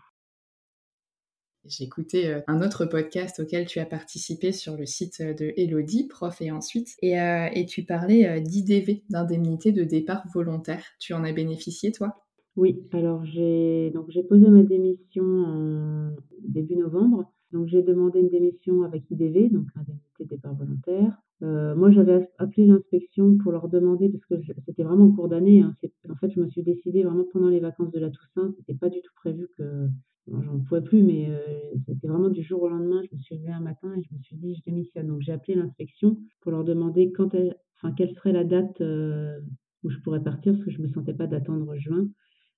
J'ai 1.65 1.85
écouté 1.85 2.29
euh, 2.29 2.41
un 2.47 2.63
autre 2.63 2.87
podcast 2.87 3.41
auquel 3.41 3.67
tu 3.67 3.81
as 3.81 3.87
participé 3.87 4.53
sur 4.53 4.77
le 4.77 4.87
site 4.87 5.21
de 5.21 5.53
Elodie, 5.57 6.07
prof 6.07 6.41
et 6.41 6.53
ensuite, 6.53 6.95
et, 7.03 7.17
et 7.17 7.67
tu 7.67 7.85
parlais 7.85 8.41
d'IDV, 8.41 9.03
d'indemnité 9.11 9.73
de 9.73 9.83
départ 9.83 10.23
volontaire. 10.33 10.85
Tu 11.01 11.13
en 11.13 11.25
as 11.25 11.33
bénéficié, 11.33 11.91
toi? 11.91 12.25
Oui, 12.57 12.81
alors 12.93 13.25
j'ai 13.25 13.91
donc 13.91 14.07
j'ai 14.11 14.23
posé 14.23 14.49
ma 14.49 14.63
démission 14.63 15.25
en 15.25 16.17
début 16.43 16.77
novembre. 16.77 17.31
Donc 17.53 17.67
j'ai 17.67 17.83
demandé 17.83 18.21
une 18.21 18.29
démission 18.29 18.83
avec 18.83 19.11
IDV, 19.11 19.49
donc 19.51 19.67
indemnité 19.75 20.05
de 20.05 20.08
volontaire. 20.53 21.17
Euh, 21.43 21.75
moi, 21.77 21.91
j'avais 21.91 22.29
appelé 22.39 22.67
l'inspection 22.67 23.37
pour 23.39 23.53
leur 23.53 23.69
demander, 23.69 24.09
parce 24.09 24.25
que 24.27 24.53
c'était 24.67 24.83
vraiment 24.83 25.07
en 25.07 25.13
cours 25.13 25.29
d'année. 25.29 25.61
Hein, 25.63 25.77
en 26.09 26.17
fait, 26.17 26.31
je 26.31 26.41
me 26.41 26.49
suis 26.49 26.63
décidée 26.63 27.05
vraiment 27.05 27.25
pendant 27.33 27.49
les 27.49 27.61
vacances 27.61 27.93
de 27.93 28.01
la 28.01 28.11
Toussaint. 28.11 28.53
C'était 28.57 28.75
pas 28.75 28.89
du 28.89 29.01
tout 29.03 29.13
prévu 29.15 29.49
que 29.57 29.89
j'en 30.27 30.59
pouvais 30.61 30.83
plus, 30.83 31.03
mais 31.03 31.31
euh, 31.31 31.39
c'était 31.87 32.09
vraiment 32.09 32.29
du 32.29 32.43
jour 32.43 32.63
au 32.63 32.69
lendemain. 32.69 33.03
Je 33.09 33.17
me 33.17 33.21
suis 33.21 33.37
levée 33.37 33.53
un 33.53 33.61
matin 33.61 33.95
et 33.97 34.03
je 34.03 34.15
me 34.15 34.21
suis 34.21 34.37
dit, 34.37 34.57
je 34.57 34.63
démissionne. 34.65 35.07
Donc 35.07 35.21
j'ai 35.21 35.33
appelé 35.33 35.55
l'inspection 35.55 36.19
pour 36.41 36.51
leur 36.51 36.65
demander 36.65 37.13
quand 37.13 37.35
enfin, 37.35 37.95
quelle 37.97 38.13
serait 38.15 38.33
la 38.33 38.45
date 38.45 38.81
euh, 38.81 39.39
où 39.85 39.91
je 39.91 39.99
pourrais 39.99 40.23
partir, 40.23 40.53
parce 40.53 40.65
que 40.65 40.73
je 40.73 40.83
me 40.83 40.89
sentais 40.89 41.15
pas 41.15 41.27
d'attendre 41.27 41.77
juin. 41.77 42.09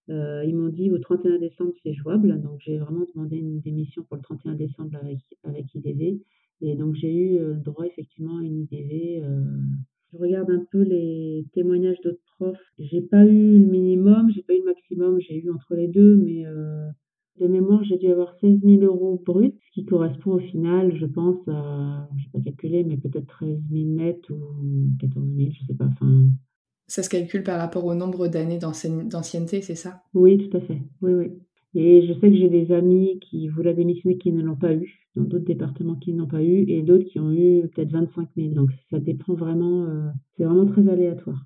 Ils 0.08 0.56
m'ont 0.56 0.70
dit 0.70 0.90
au 0.90 0.98
31 0.98 1.38
décembre 1.38 1.70
c'est 1.84 1.92
jouable, 1.94 2.40
donc 2.40 2.58
j'ai 2.58 2.78
vraiment 2.78 3.04
demandé 3.14 3.36
une 3.36 3.60
démission 3.60 4.02
pour 4.02 4.16
le 4.16 4.22
31 4.22 4.54
décembre 4.54 4.98
avec, 5.00 5.20
avec 5.44 5.72
IDV. 5.72 6.20
Et 6.60 6.74
donc 6.76 6.94
j'ai 6.94 7.14
eu 7.14 7.38
euh, 7.38 7.54
droit 7.54 7.86
effectivement 7.86 8.38
à 8.38 8.42
une 8.42 8.60
IDV. 8.60 9.22
Euh. 9.22 9.44
Je 10.12 10.18
regarde 10.18 10.50
un 10.50 10.64
peu 10.72 10.82
les 10.82 11.46
témoignages 11.54 12.00
d'autres 12.02 12.18
profs. 12.36 12.58
J'ai 12.80 13.00
pas 13.00 13.24
eu 13.24 13.60
le 13.60 13.66
minimum, 13.66 14.28
j'ai 14.34 14.42
pas 14.42 14.54
eu 14.54 14.58
le 14.58 14.64
maximum, 14.64 15.20
j'ai 15.20 15.36
eu 15.36 15.50
entre 15.52 15.76
les 15.76 15.86
deux, 15.86 16.16
mais 16.16 16.44
de 17.40 17.46
mémoire 17.46 17.84
j'ai 17.84 17.96
dû 17.96 18.08
avoir 18.08 18.34
16 18.40 18.60
000 18.62 18.82
euros 18.82 19.22
bruts, 19.24 19.54
ce 19.66 19.70
qui 19.72 19.84
correspond 19.84 20.32
au 20.32 20.38
final, 20.40 20.96
je 20.96 21.06
pense, 21.06 21.36
à, 21.46 22.08
je 22.16 22.24
sais 22.24 22.30
pas 22.32 22.40
calculer, 22.40 22.82
mais 22.82 22.96
peut-être 22.96 23.26
13 23.26 23.58
000 23.70 23.84
net 23.90 24.28
ou 24.30 24.36
14 25.00 25.26
000, 25.36 25.50
je 25.52 25.66
sais 25.66 25.74
pas. 25.74 25.86
Enfin, 25.86 26.26
ça 26.86 27.02
se 27.02 27.08
calcule 27.08 27.44
par 27.44 27.60
rapport 27.60 27.84
au 27.84 27.94
nombre 27.94 28.26
d'années 28.28 28.58
d'ancienneté, 28.58 29.62
c'est 29.62 29.76
ça? 29.76 30.02
Oui, 30.12 30.38
tout 30.38 30.56
à 30.56 30.60
fait. 30.60 30.82
Oui, 31.02 31.12
oui. 31.12 31.28
Et 31.74 32.06
je 32.06 32.12
sais 32.14 32.30
que 32.30 32.36
j'ai 32.36 32.48
des 32.48 32.72
amis 32.72 33.20
qui 33.20 33.48
voulaient 33.48 33.74
démissionner 33.74 34.18
qui 34.18 34.32
ne 34.32 34.42
l'ont 34.42 34.56
pas 34.56 34.74
eu, 34.74 35.06
dans 35.14 35.22
d'autres 35.22 35.44
départements 35.44 35.96
qui 35.96 36.12
ne 36.12 36.20
l'ont 36.20 36.26
pas 36.26 36.42
eu, 36.42 36.64
et 36.68 36.82
d'autres 36.82 37.04
qui 37.04 37.20
ont 37.20 37.32
eu 37.32 37.68
peut-être 37.68 37.92
25 37.92 38.28
000. 38.36 38.48
Donc 38.54 38.70
ça 38.90 38.98
dépend 38.98 39.34
vraiment, 39.34 39.84
euh, 39.84 40.08
c'est 40.36 40.44
vraiment 40.44 40.66
très 40.66 40.88
aléatoire. 40.88 41.44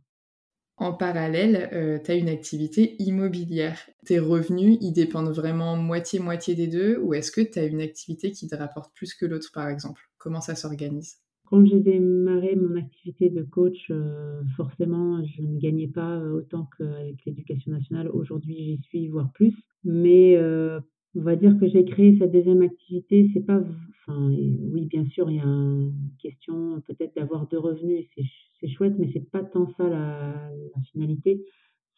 En 0.77 0.93
parallèle, 0.93 1.69
euh, 1.73 1.99
tu 2.05 2.11
as 2.11 2.17
une 2.17 2.29
activité 2.29 2.97
immobilière. 3.01 3.79
Tes 4.07 4.19
revenus, 4.19 4.77
ils 4.81 4.93
dépendent 4.93 5.33
vraiment 5.33 5.77
moitié-moitié 5.77 6.57
des 6.57 6.67
deux, 6.67 6.99
ou 6.99 7.15
est-ce 7.15 7.31
que 7.31 7.41
tu 7.41 7.61
as 7.61 7.67
une 7.67 7.81
activité 7.81 8.33
qui 8.33 8.49
te 8.49 8.57
rapporte 8.57 8.93
plus 8.95 9.15
que 9.15 9.25
l'autre, 9.25 9.51
par 9.55 9.69
exemple? 9.69 10.01
Comment 10.19 10.41
ça 10.41 10.57
s'organise? 10.57 11.19
Quand 11.45 11.65
j'ai 11.65 11.79
démarré 11.79 12.57
mon 12.57 12.77
activité 12.77 13.31
de 13.31 13.43
coach, 13.43 13.87
euh, 13.91 14.43
forcément, 14.57 15.23
je 15.25 15.43
ne 15.43 15.61
gagnais 15.61 15.87
pas 15.87 16.17
euh, 16.17 16.39
autant 16.39 16.69
qu'avec 16.77 17.25
l'éducation 17.25 17.71
nationale. 17.71 18.09
Aujourd'hui, 18.09 18.57
j'y 18.57 18.83
suis, 18.83 19.09
voire 19.09 19.31
plus. 19.33 19.55
Mais 19.85 20.39
on 21.17 21.23
va 21.23 21.37
dire 21.37 21.57
que 21.59 21.69
j'ai 21.69 21.85
créé 21.85 22.17
cette 22.19 22.33
deuxième 22.33 22.63
activité. 22.63 23.31
C'est 23.33 23.47
pas, 23.47 23.61
enfin, 24.07 24.29
oui, 24.29 24.87
bien 24.87 25.07
sûr, 25.07 25.31
il 25.31 25.37
y 25.37 25.41
a 25.41 25.45
une 25.45 25.93
question 26.21 26.83
peut-être 26.87 27.15
d'avoir 27.17 27.47
deux 27.49 27.59
revenus, 27.59 28.07
c'est 28.61 28.69
chouette, 28.69 28.95
mais 28.99 29.11
c'est 29.13 29.31
pas 29.31 29.45
tant 29.45 29.69
ça 29.77 29.89
la, 29.89 30.51
finalité. 30.93 31.45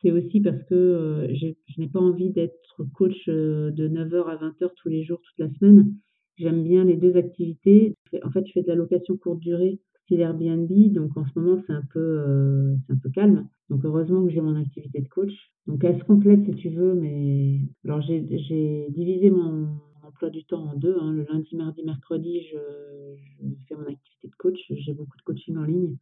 C'est 0.03 0.13
aussi 0.13 0.41
parce 0.41 0.63
que 0.65 1.29
je 1.31 1.81
n'ai 1.81 1.89
pas 1.89 2.01
envie 2.01 2.31
d'être 2.31 2.85
coach 2.95 3.27
de 3.27 3.89
9h 3.89 4.27
à 4.27 4.37
20h 4.37 4.71
tous 4.77 4.89
les 4.89 5.05
jours, 5.05 5.21
toute 5.23 5.39
la 5.39 5.53
semaine. 5.59 5.95
J'aime 6.37 6.65
bien 6.65 6.85
les 6.85 6.97
2 6.97 7.17
activités. 7.17 7.95
En 8.23 8.31
fait, 8.31 8.47
je 8.47 8.53
fais 8.53 8.63
de 8.63 8.69
la 8.69 8.75
location 8.75 9.17
courte 9.17 9.41
durée, 9.41 9.81
style 10.07 10.21
Airbnb, 10.21 10.71
donc 10.95 11.17
en 11.19 11.27
ce 11.27 11.39
moment, 11.39 11.63
c'est 11.67 11.75
un 11.75 11.83
peu, 11.93 12.01
heu, 12.01 12.79
c'est 12.87 12.95
un 12.95 12.99
peu 12.99 13.11
calme. 13.11 13.49
Donc 13.71 13.85
heureusement 13.85 14.25
que 14.25 14.31
j'ai 14.33 14.41
mon 14.41 14.57
activité 14.57 15.01
de 15.03 15.09
coach. 15.09 15.33
Donc 15.67 15.85
elle 15.85 15.99
se 15.99 16.05
complète 16.05 16.45
si 16.47 16.55
tu 16.55 16.71
veux, 16.71 16.95
mais 16.95 17.61
alors 17.85 18.01
j'ai 18.03 18.21
divisé 18.91 19.31
mon 19.31 19.79
emploi 20.03 20.31
du 20.31 20.45
temps 20.45 20.65
en 20.65 20.77
2, 20.77 20.97
hein. 21.01 21.13
Le 21.13 21.27
lundi, 21.31 21.57
mardi, 21.57 21.83
mercredi, 21.85 22.43
je 22.53 22.59
fais 23.69 23.75
mon 23.77 23.83
activité 23.87 24.29
de 24.29 24.37
coach. 24.39 24.59
J'ai 24.71 24.95
beaucoup 24.95 25.17
de 25.19 25.23
coaching 25.23 25.57
en 25.59 25.65
ligne. 25.65 25.97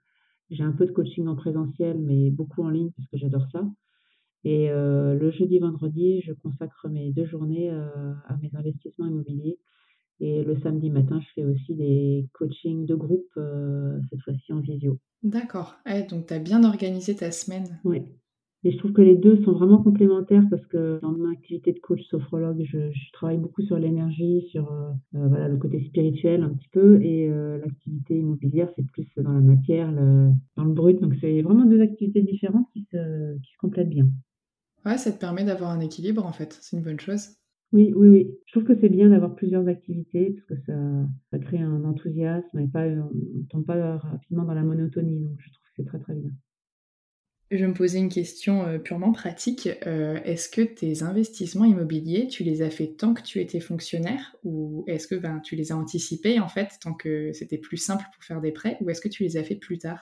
J'ai 0.50 0.64
un 0.64 0.72
peu 0.72 0.86
de 0.86 0.92
coaching 0.92 1.26
en 1.28 1.36
présentiel, 1.36 1.98
mais 1.98 2.30
beaucoup 2.30 2.62
en 2.62 2.70
ligne 2.70 2.90
parce 2.96 3.08
que 3.08 3.16
j'adore 3.16 3.46
ça. 3.52 3.64
Et 4.44 4.70
heu, 4.70 5.16
le 5.18 5.30
jeudi, 5.30 5.58
vendredi, 5.58 6.20
je 6.22 6.32
consacre 6.34 6.88
mes 6.88 7.12
2 7.12 7.26
journées, 7.26 7.70
heu, 7.70 7.84
à 8.28 8.36
mes 8.42 8.50
investissements 8.54 9.06
immobiliers. 9.06 9.58
Et 10.20 10.42
le 10.44 10.56
samedi 10.60 10.90
matin, 10.90 11.20
je 11.20 11.26
fais 11.34 11.44
aussi 11.44 11.74
des 11.74 12.28
coachings 12.32 12.86
de 12.86 12.94
groupe, 12.94 13.28
heu, 13.36 14.00
cette 14.10 14.20
fois-ci 14.22 14.52
en 14.52 14.60
visio. 14.60 14.98
D'accord. 15.24 15.74
Ouais, 15.86 16.04
donc 16.04 16.26
tu 16.26 16.34
as 16.34 16.38
bien 16.38 16.62
organisé 16.62 17.16
ta 17.16 17.32
semaine. 17.32 17.80
Oui. 17.84 18.02
Et 18.66 18.70
je 18.72 18.78
trouve 18.78 18.92
que 18.92 19.02
les 19.02 19.14
2 19.16 19.42
sont 19.44 19.52
vraiment 19.52 19.82
complémentaires 19.82 20.44
parce 20.50 20.64
que 20.66 20.98
dans 21.02 21.12
mon 21.12 21.30
activité 21.30 21.72
de 21.72 21.80
coach 21.80 22.00
sophrologue, 22.04 22.62
je 22.64 22.90
je 22.92 23.12
travaille 23.12 23.36
beaucoup 23.36 23.60
sur 23.62 23.78
l'énergie, 23.78 24.42
sur, 24.50 24.72
heu 24.72 25.18
heu, 25.18 25.28
voilà, 25.28 25.48
le 25.48 25.58
côté 25.58 25.84
spirituel 25.84 26.42
un 26.42 26.48
petit 26.54 26.68
peu 26.70 27.02
et 27.02 27.28
l'activité 27.28 28.16
immobilière, 28.18 28.70
c'est 28.76 28.86
plus 28.86 29.06
dans 29.18 29.32
la 29.32 29.40
matière, 29.40 29.92
le 29.92 30.30
dans 30.56 30.64
le 30.64 30.72
brut. 30.72 30.98
Donc 31.00 31.14
c'est 31.20 31.42
vraiment 31.42 31.66
2 31.66 31.80
activités 31.82 32.22
différentes 32.22 32.68
qui 32.72 32.86
se 32.90 33.36
qui 33.38 33.52
se 33.52 33.58
complètent 33.58 33.90
bien. 33.90 34.08
Ouais, 34.86 34.96
ça 34.98 35.12
te 35.12 35.18
permet 35.18 35.44
d'avoir 35.44 35.70
un 35.72 35.80
équilibre 35.80 36.24
en 36.24 36.32
fait, 36.32 36.58
c'est 36.62 36.76
une 36.76 36.82
bonne 36.82 37.00
chose. 37.00 37.36
Oui, 37.74 37.92
oui, 37.94 38.08
oui. 38.08 38.38
Je 38.46 38.52
trouve 38.52 38.64
que 38.64 38.80
c'est 38.80 38.88
bien 38.88 39.10
d'avoir 39.10 39.34
plusieurs 39.34 39.68
activités 39.68 40.30
parce 40.30 40.46
que 40.60 40.64
ça 40.66 40.78
ça 41.30 41.38
crée 41.38 41.58
un 41.58 41.84
enthousiasme 41.84 42.58
et 42.60 42.68
pas, 42.68 42.86
on 42.86 43.10
tombe 43.50 43.66
pas 43.66 43.98
rapidement 43.98 44.44
dans 44.44 44.54
la 44.54 44.62
monotonie, 44.62 45.20
donc 45.20 45.36
je 45.40 45.50
trouve 45.50 45.62
que 45.66 45.72
c'est 45.76 45.84
très, 45.84 45.98
très 45.98 46.14
bien. 46.14 46.30
Je 47.50 47.64
me 47.64 47.72
posais 47.72 47.98
une 48.00 48.10
question, 48.10 48.66
heu, 48.68 48.78
purement 48.82 49.12
pratique, 49.12 49.66
heu, 49.86 50.20
est-ce 50.26 50.48
que 50.50 50.60
tes 50.60 51.02
investissements 51.02 51.64
immobiliers, 51.64 52.26
tu 52.26 52.42
les 52.44 52.60
as 52.60 52.68
fait 52.68 52.88
tant 52.88 53.14
que 53.14 53.22
tu 53.22 53.40
étais 53.40 53.60
fonctionnaire? 53.60 54.36
Ou 54.44 54.84
est-ce 54.88 55.06
que, 55.08 55.14
ben, 55.14 55.40
tu 55.40 55.56
les 55.56 55.72
as 55.72 55.76
anticipés 55.76 56.38
en 56.40 56.48
fait, 56.48 56.68
tant 56.82 56.92
que 56.94 57.32
c'était 57.32 57.56
plus 57.58 57.78
simple 57.78 58.04
pour 58.14 58.24
faire 58.24 58.40
des 58.42 58.52
prêts? 58.52 58.76
Ou 58.82 58.90
est-ce 58.90 59.00
que 59.00 59.08
tu 59.08 59.22
les 59.22 59.36
as 59.38 59.44
fait 59.44 59.56
plus 59.56 59.78
tard? 59.78 60.00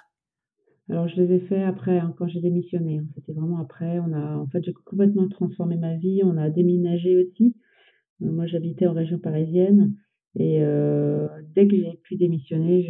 Alors 0.89 1.09
je 1.09 1.21
les 1.21 1.35
ai 1.35 1.41
faits 1.41 1.63
après, 1.65 1.99
hein, 1.99 2.15
quand 2.17 2.29
j'ai 2.29 2.41
démissionné, 2.41 2.99
hein. 2.99 3.07
C'était 3.17 3.33
vraiment 3.33 3.59
après. 3.59 3.99
On 3.99 4.13
a 4.13 4.37
en 4.37 4.47
fait, 4.47 4.63
j'ai 4.65 4.73
complètement 4.73 5.29
transformé 5.29 5.77
ma 5.77 5.97
vie. 5.97 6.21
On 6.25 6.37
a 6.37 6.51
déménagé 6.51 7.17
aussi. 7.17 7.57
Moi, 8.31 8.47
j'habitais 8.47 8.87
en 8.87 8.93
région 8.93 9.19
parisienne 9.19 9.95
et 10.39 10.63
heu, 10.63 11.29
dès 11.55 11.67
que 11.67 11.77
j'ai 11.77 11.99
pu 12.05 12.17
démissionner, 12.17 12.83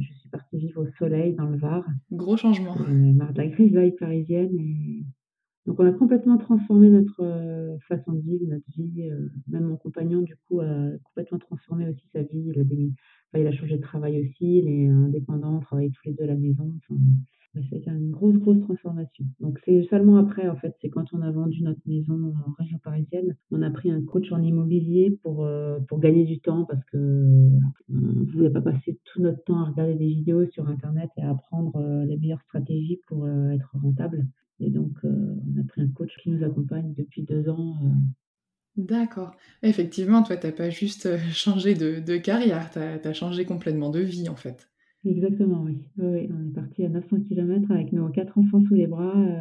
je 0.00 0.12
suis 0.14 0.28
partie 0.30 0.58
vivre 0.58 0.82
au 0.82 0.86
soleil 0.98 1.34
dans 1.34 1.46
le 1.46 1.58
Var. 1.58 1.84
Gros 2.10 2.36
changement. 2.36 2.74
Avais 2.74 3.12
marre 3.12 3.32
de 3.32 3.38
la 3.38 3.48
grisaille 3.48 3.92
parisienne 3.92 4.50
et 4.58 5.04
donc 5.66 5.78
on 5.78 5.86
a 5.86 5.92
complètement 5.92 6.38
transformé 6.38 6.90
notre, 6.90 7.22
heu, 7.22 7.78
façon 7.88 8.12
de 8.14 8.20
vivre, 8.20 8.46
notre 8.48 8.64
vie, 8.76 9.08
même 9.48 9.64
mon 9.64 9.76
compagnon 9.76 10.20
du 10.22 10.34
coup 10.48 10.60
a 10.60 10.88
complètement 11.04 11.38
transformé 11.38 11.88
aussi 11.88 12.04
sa 12.12 12.22
vie. 12.22 12.50
Il 12.54 12.58
a 12.58 12.62
enfin 12.62 13.38
il 13.42 13.46
a 13.46 13.52
changé 13.52 13.76
de 13.76 13.82
travail 13.82 14.20
aussi, 14.22 14.58
il 14.58 14.68
est 14.68 14.88
indépendant, 14.88 15.56
on 15.56 15.60
travaille 15.60 15.90
tous 15.92 16.02
les 16.06 16.14
2 16.14 16.24
à 16.24 16.26
la 16.28 16.36
maison, 16.36 16.72
enfin, 16.78 17.00
ouais, 17.54 17.82
ça 17.84 17.92
une 17.92 18.10
grosse, 18.10 18.36
grosse 18.38 18.60
transformation. 18.60 19.24
Donc 19.40 19.58
c'est 19.64 19.82
seulement 19.90 20.16
après 20.16 20.48
en 20.48 20.56
fait, 20.56 20.74
c'est 20.80 20.88
quand 20.90 21.12
on 21.12 21.20
a 21.22 21.30
vendu 21.30 21.62
notre 21.62 21.80
maison 21.86 22.34
en 22.46 22.52
région 22.58 22.78
parisienne, 22.78 23.36
on 23.50 23.62
a 23.62 23.70
pris 23.70 23.90
un 23.90 24.02
coach 24.02 24.32
en 24.32 24.42
immobilier 24.42 25.18
pour, 25.22 25.44
heu, 25.46 25.78
pour 25.88 26.00
gagner 26.00 26.24
du 26.24 26.40
temps 26.40 26.64
parce 26.64 26.84
que, 26.86 26.96
on 27.92 28.24
voulait 28.32 28.50
pas 28.50 28.62
passer 28.62 28.98
tout 29.04 29.20
notre 29.20 29.42
temps 29.44 29.58
à 29.60 29.64
regarder 29.70 29.94
des 29.94 30.06
vidéos 30.08 30.46
sur 30.50 30.68
internet 30.68 31.10
et 31.16 31.22
à 31.22 31.30
apprendre, 31.30 31.76
heu, 31.78 32.04
les 32.06 32.16
meilleures 32.16 32.42
stratégies 32.42 33.00
pour, 33.06 33.26
heu, 33.26 33.52
être 33.52 33.70
rentable. 33.82 34.26
Et 34.60 34.70
donc, 34.70 34.92
on 35.04 35.60
a 35.60 35.64
pris 35.66 35.82
un 35.82 35.88
coach 35.88 36.16
qui 36.22 36.30
nous 36.30 36.44
accompagne 36.44 36.94
depuis 36.94 37.22
2 37.22 37.48
ans, 37.48 37.74
D'accord. 38.76 39.34
Effectivement, 39.62 40.22
toi, 40.22 40.36
tu 40.36 40.46
as 40.46 40.52
pas 40.52 40.68
juste, 40.70 41.08
changé 41.32 41.74
de 41.74 42.00
de 42.00 42.16
carrière, 42.18 42.70
tu 42.70 42.78
as 42.80 43.00
as 43.02 43.12
changé 43.14 43.44
complètement 43.46 43.88
de 43.90 44.00
vie, 44.00 44.28
en 44.28 44.36
fait. 44.36 44.68
Exactement, 45.04 45.62
oui. 45.64 45.78
Oui, 45.98 46.28
on 46.32 46.48
est 46.48 46.52
partis 46.54 46.84
à 46.84 46.88
900 46.88 47.20
kilomètres 47.20 47.70
avec 47.72 47.92
nos 47.92 48.08
4 48.10 48.38
enfants 48.38 48.60
sous 48.60 48.74
les 48.74 48.86
bras, 48.86 49.16
heu, 49.18 49.36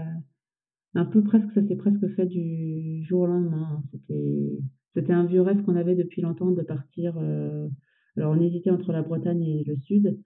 un 0.96 1.06
peu 1.06 1.24
presque 1.24 1.52
ça 1.54 1.64
s'est 1.68 1.76
presque 1.78 2.08
fait 2.16 2.28
du 2.28 3.04
jour 3.04 3.22
au 3.24 3.28
lendemain, 3.28 3.70
hein. 3.80 3.84
C'était 3.92 4.60
c'était 4.96 5.14
un 5.14 5.26
vieux 5.26 5.42
rêve 5.42 5.64
qu'on 5.64 5.76
avait 5.78 5.96
depuis 5.96 6.22
longtemps 6.22 6.52
de 6.52 6.64
partir, 6.64 7.18
heu, 7.20 7.70
alors 8.18 8.34
on 8.38 8.42
hésitait 8.42 8.72
entre 8.72 8.94
la 8.94 9.04
Bretagne 9.04 9.44
et 9.44 9.64
le 9.66 9.78
sud 9.78 10.20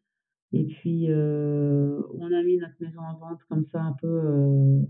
et 0.53 0.65
puis, 0.65 1.07
heu, 1.09 2.05
on 2.15 2.31
a 2.33 2.43
mis 2.43 2.57
notre 2.59 2.75
maison 2.81 3.01
en 3.01 3.17
vente 3.19 3.41
comme 3.49 3.65
ça 3.65 3.81
un 3.83 3.93
peu, 4.01 4.81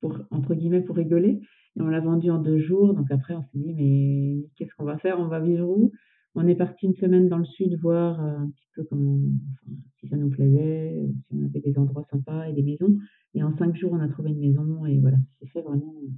pour 0.00 0.18
entre 0.30 0.54
guillemets 0.54 0.82
«pour 0.82 0.96
rigoler» 0.96 1.40
et 1.76 1.82
on 1.82 1.88
l'a 1.88 2.00
vendue 2.00 2.30
en 2.30 2.38
2 2.40 2.58
jours. 2.58 2.94
Donc 2.94 3.10
après 3.12 3.34
on 3.34 3.42
s'est 3.44 3.58
dit: 3.58 3.74
«Mais 3.74 4.48
qu'est-ce 4.56 4.74
qu'on 4.76 4.84
va 4.84 4.98
faire? 4.98 5.20
On 5.20 5.28
va 5.28 5.40
vivre 5.40 5.68
où?» 5.70 5.92
On 6.34 6.46
est 6.46 6.54
partis 6.54 6.86
une 6.86 6.94
semaine 6.96 7.28
dans 7.28 7.38
le 7.38 7.44
sud 7.44 7.78
voir, 7.80 8.20
heu, 8.24 8.28
un 8.28 8.50
petit 8.50 8.68
peu 8.74 8.84
comment 8.84 9.14
enfin, 9.52 9.76
si 10.00 10.08
ça 10.08 10.16
nous 10.16 10.30
plaisait, 10.30 10.94
heu, 10.96 11.12
si 11.28 11.34
on 11.34 11.44
avait 11.46 11.60
des 11.60 11.76
endroits 11.78 12.06
sympas 12.10 12.46
et 12.48 12.52
des 12.52 12.62
maisons 12.62 12.96
et 13.34 13.42
en 13.42 13.56
5 13.56 13.76
jours 13.76 13.92
on 13.92 14.00
a 14.00 14.08
trouvé 14.08 14.30
une 14.30 14.40
maison 14.40 14.86
et 14.86 14.98
voilà, 14.98 15.16
ça 15.18 15.38
s'est 15.40 15.46
fait 15.52 15.62
vraiment, 15.62 15.94
heu, 16.04 16.10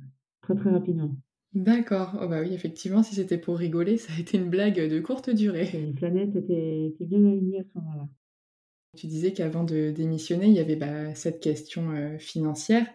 très, 0.42 0.54
très 0.54 0.70
rapidement. 0.70 1.16
D'accord. 1.54 2.18
Oh 2.20 2.28
bah 2.28 2.40
oui, 2.40 2.52
effectivement, 2.54 3.02
si 3.02 3.14
c'était 3.14 3.38
pour 3.38 3.58
rigoler, 3.58 3.96
ça 3.98 4.12
a 4.14 4.20
été 4.20 4.38
une 4.38 4.48
blague, 4.50 4.80
de 4.88 5.00
courte 5.00 5.30
durée. 5.30 5.68
Les 5.72 5.92
planètes 5.92 6.34
étaient 6.36 6.86
étaient 6.86 7.04
bien 7.06 7.24
alignées 7.24 7.60
à 7.60 7.64
ce 7.64 7.78
moment-là. 7.78 8.08
Tu 8.96 9.06
disais 9.06 9.32
qu'avant 9.32 9.64
de 9.64 9.90
démissionner, 9.90 10.46
il 10.46 10.52
y 10.52 10.60
avait, 10.60 10.76
bah, 10.76 11.14
cette 11.14 11.40
question, 11.40 12.18
financière. 12.18 12.86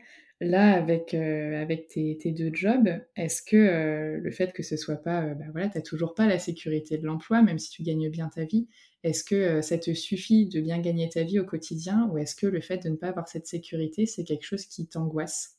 Là, 0.42 0.74
avec, 0.76 1.14
heu, 1.16 1.56
avec 1.58 1.88
tes 1.90 2.18
tes 2.20 2.32
2 2.32 2.52
jobs, 2.54 2.88
est-ce 3.16 3.42
que, 3.44 3.56
heu, 3.58 4.20
le 4.20 4.32
fait 4.32 4.52
que 4.54 4.62
ce 4.64 4.76
soit 4.78 4.96
pas, 4.98 5.26
heu, 5.26 5.36
bah, 5.36 5.46
voilà, 5.52 5.70
toujours 5.82 6.14
pas 6.16 6.28
la 6.28 6.38
sécurité 6.40 6.98
de 7.00 7.06
l'emploi, 7.08 7.42
même 7.44 7.58
si 7.60 7.70
tu 7.72 7.82
gagnes 7.84 8.10
bien 8.10 8.30
ta 8.30 8.44
vie, 8.46 8.68
est-ce 9.04 9.24
que, 9.24 9.58
heu, 9.60 9.62
ça 9.64 9.78
te 9.80 9.94
suffit 9.96 10.46
de 10.48 10.60
bien 10.62 10.80
gagner 10.80 11.10
ta 11.10 11.24
vie 11.24 11.40
au 11.40 11.46
quotidien? 11.46 12.08
Ou 12.12 12.18
est-ce 12.20 12.36
que 12.36 12.46
le 12.48 12.62
fait 12.62 12.78
de 12.84 12.90
ne 12.90 12.96
pas 12.96 13.08
avoir 13.10 13.28
cette 13.28 13.48
sécurité, 13.48 14.06
c'est 14.06 14.24
quelque 14.26 14.44
chose 14.46 14.66
qui 14.66 14.88
t'angoisse? 14.88 15.58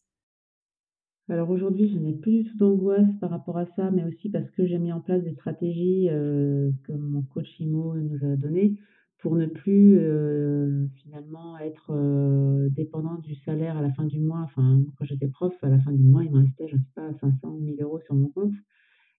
Alors 1.31 1.51
aujourd'hui, 1.51 1.89
je 1.91 1.99
n'ai 1.99 2.13
plus 2.15 2.43
du 2.43 2.51
tout 2.51 2.57
d'angoisse 2.59 3.15
par 3.21 3.31
rapport 3.31 3.59
à 3.59 3.67
ça, 3.67 3.91
mais 3.91 4.05
aussi 4.05 4.31
parce 4.31 4.51
que 4.51 4.67
j'ai 4.67 4.79
mis 4.79 4.93
en 4.93 5.01
place 5.01 5.23
des 5.23 5.33
stratégies, 5.35 6.09
que 6.09 6.93
mon 6.93 7.23
coach 7.23 7.61
IMO 7.61 7.95
nous 7.97 8.25
a 8.25 8.37
données 8.37 8.77
pour 9.19 9.37
ne 9.37 9.47
plus, 9.47 9.99
heu, 9.99 10.89
finalement 11.03 11.59
être, 11.59 11.93
heu, 11.93 12.69
dépendant 12.71 13.17
du 13.17 13.35
salaire 13.37 13.77
à 13.77 13.83
la 13.83 13.93
fin 13.93 14.05
du 14.05 14.21
mois. 14.21 14.41
Enfin, 14.45 14.81
quand 14.97 15.05
j'étais 15.05 15.29
prof, 15.29 15.55
à 15.63 15.69
la 15.69 15.81
fin 15.81 15.93
du 15.93 16.05
mois, 16.05 16.25
il 16.25 16.33
me 16.33 16.39
restait, 16.41 16.69
je 16.69 16.77
sais 16.77 16.83
pas, 16.95 17.13
500 17.21 17.51
ou 17.51 17.61
1 17.61 17.77
000 17.77 17.83
€ 17.83 18.01
sur 18.05 18.15
mon 18.15 18.29
compte 18.29 18.55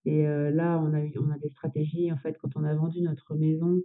et 0.06 0.28
heu, 0.28 0.50
là, 0.52 0.80
on 0.84 0.94
a 0.94 1.02
on 1.20 1.32
a 1.32 1.38
des 1.40 1.50
stratégies, 1.50 2.12
en 2.12 2.18
fait, 2.18 2.38
quand 2.42 2.56
on 2.56 2.64
a 2.64 2.74
vendu 2.76 3.02
notre 3.02 3.36
maison, 3.36 3.82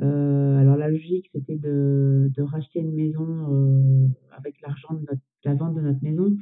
heu, 0.00 0.56
alors 0.58 0.76
la 0.76 0.88
logique, 0.90 1.28
c'était 1.34 1.56
de 1.58 2.30
de 2.34 2.42
racheter 2.42 2.80
une 2.80 2.94
maison, 2.94 3.26
heu, 3.54 4.08
avec 4.32 4.60
l'argent 4.62 4.94
de 4.94 5.00
notre 5.00 5.22
la 5.44 5.54
vente 5.54 5.74
de 5.76 5.80
notre 5.82 6.02
maison. 6.04 6.36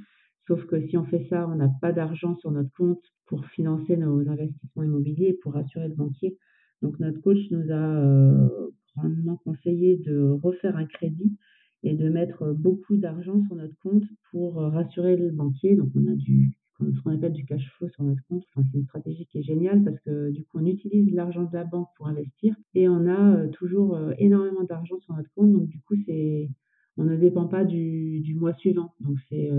Sauf 0.49 0.65
que 0.67 0.81
si 0.89 0.97
on 0.99 1.05
fait 1.05 1.27
ça, 1.31 1.49
on 1.49 1.57
n'a 1.57 1.69
pas 1.83 1.93
d'argent 1.93 2.37
sur 2.37 2.51
notre 2.53 2.73
compte 2.77 3.03
pour 3.27 3.47
financer 3.47 3.97
nos 3.97 4.29
investissements 4.29 4.85
immobiliers, 4.85 5.35
pour 5.43 5.55
rassurer 5.55 5.89
le 5.89 5.95
banquier. 5.95 6.39
Donc 6.83 6.99
notre 7.01 7.21
coach 7.23 7.39
nous 7.53 7.71
a, 7.73 7.77
heu, 8.05 8.75
grandement 8.99 9.37
conseillé 9.45 9.97
de 9.97 10.39
refaire 10.43 10.77
un 10.77 10.87
crédit 10.87 11.37
et 11.85 11.95
de 11.95 12.09
mettre, 12.09 12.53
beaucoup 12.55 12.97
d'argent 12.97 13.41
sur 13.47 13.55
notre 13.55 13.77
compte 13.79 14.05
pour, 14.31 14.61
heu, 14.61 14.67
rassurer 14.67 15.17
le 15.17 15.31
banquier. 15.31 15.77
Donc 15.77 15.91
on 15.95 16.07
a 16.09 16.15
du 16.15 16.53
ce 16.81 17.01
qu'on 17.01 17.11
appelle 17.13 17.33
du 17.33 17.45
cash 17.45 17.69
flow 17.73 17.89
sur 17.89 18.05
notre 18.05 18.23
compte. 18.29 18.45
Enfin, 18.55 18.65
c'est 18.71 18.79
une 18.79 18.85
stratégie 18.85 19.27
qui 19.27 19.39
est 19.39 19.43
géniale 19.43 19.83
parce 19.83 19.99
que 19.99 20.31
du 20.31 20.45
coup, 20.45 20.59
on 20.61 20.65
utilise 20.67 21.13
l'argent 21.13 21.43
de 21.43 21.53
la 21.53 21.65
banque 21.65 21.89
pour 21.97 22.07
investir 22.07 22.55
et 22.75 22.89
on 22.89 23.09
a, 23.09 23.43
heu, 23.43 23.51
toujours, 23.51 23.97
heu, 23.97 24.15
énormément 24.19 24.63
d'argent 24.63 24.97
sur 25.01 25.15
notre 25.15 25.29
compte. 25.35 25.53
Donc 25.53 25.67
du 25.67 25.81
coup, 25.81 25.97
c'est 26.07 26.49
on 26.97 27.05
ne 27.05 27.17
dépend 27.17 27.47
pas 27.47 27.65
du 27.65 28.21
du 28.21 28.35
mois 28.35 28.55
suivant, 28.55 28.93
donc 29.01 29.19
c'est, 29.29 29.51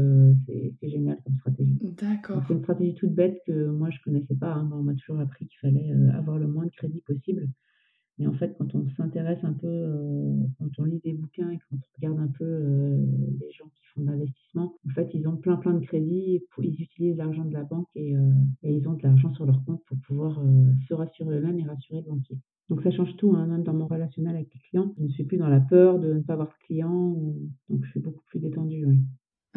c'est 0.79 0.89
génial 0.89 1.17
comme 1.23 1.35
stratégie. 1.35 1.77
Donc 1.81 1.93
c'est 1.99 2.05
D'accord. 2.05 2.51
une 2.51 2.59
stratégie 2.59 2.95
toute 2.95 3.13
bête 3.13 3.37
que 3.47 3.67
moi 3.67 3.89
je 3.89 3.97
connaissais 4.03 4.35
pas, 4.35 4.53
hein. 4.53 4.63
Moi, 4.63 4.77
on 4.77 4.83
m'a 4.83 4.93
toujours 4.93 5.19
appris 5.19 5.47
qu'il 5.47 5.59
fallait, 5.59 5.91
avoir 6.13 6.37
le 6.37 6.47
moins 6.47 6.65
de 6.65 6.71
crédit 6.71 7.01
possible 7.01 7.47
et 8.19 8.27
en 8.27 8.33
fait, 8.33 8.55
quand 8.57 8.75
on 8.75 8.87
s'intéresse 8.97 9.43
un 9.43 9.53
peu, 9.53 9.67
heu, 9.67 10.35
quand 10.59 10.69
on 10.79 10.83
lit 10.83 10.99
des 11.03 11.13
bouquins 11.13 11.49
et 11.51 11.57
quand 11.69 11.77
on 11.77 11.95
regarde 11.97 12.19
un 12.19 12.27
peu, 12.27 12.43
heu, 12.45 13.07
les 13.39 13.51
gens 13.51 13.69
qui 13.75 13.83
font 13.93 14.01
de 14.01 14.07
l'investissement, 14.07 14.75
en 14.85 14.89
fait, 14.93 15.09
ils 15.13 15.27
ont 15.27 15.37
plein, 15.37 15.55
plein 15.57 15.73
de 15.73 15.85
crédits 15.85 16.43
ils 16.61 16.81
utilisent 16.81 17.17
l'argent 17.17 17.45
de 17.45 17.53
la 17.53 17.63
banque 17.63 17.87
et 17.95 18.15
heu 18.15 18.31
et 18.63 18.73
ils 18.73 18.87
ont 18.89 18.93
de 18.93 19.03
l'argent 19.03 19.33
sur 19.33 19.45
leur 19.45 19.63
compte 19.65 19.83
pour 19.85 19.97
pouvoir, 20.05 20.41
se 20.87 20.93
rassurer 20.93 21.37
eux-mêmes 21.37 21.59
et 21.59 21.63
rassurer 21.65 22.01
le 22.01 22.11
banquier. 22.11 22.37
Donc 22.69 22.81
ça 22.83 22.91
change 22.91 23.15
tout, 23.17 23.33
hein, 23.35 23.47
même 23.47 23.63
dans 23.63 23.73
mon 23.73 23.87
relationnel 23.87 24.35
avec 24.35 24.53
les 24.53 24.59
clients. 24.61 24.93
Je 24.97 25.03
ne 25.03 25.09
suis 25.09 25.23
plus 25.23 25.37
dans 25.37 25.47
la 25.49 25.59
peur 25.61 25.99
de 25.99 26.13
ne 26.13 26.21
pas 26.21 26.33
avoir 26.33 26.49
de 26.49 26.65
clients 26.65 27.11
ou 27.15 27.49
donc 27.69 27.83
je 27.85 27.89
suis 27.91 27.99
beaucoup 27.99 28.23
plus 28.27 28.39
détendue, 28.39 28.85
oui. 28.85 28.99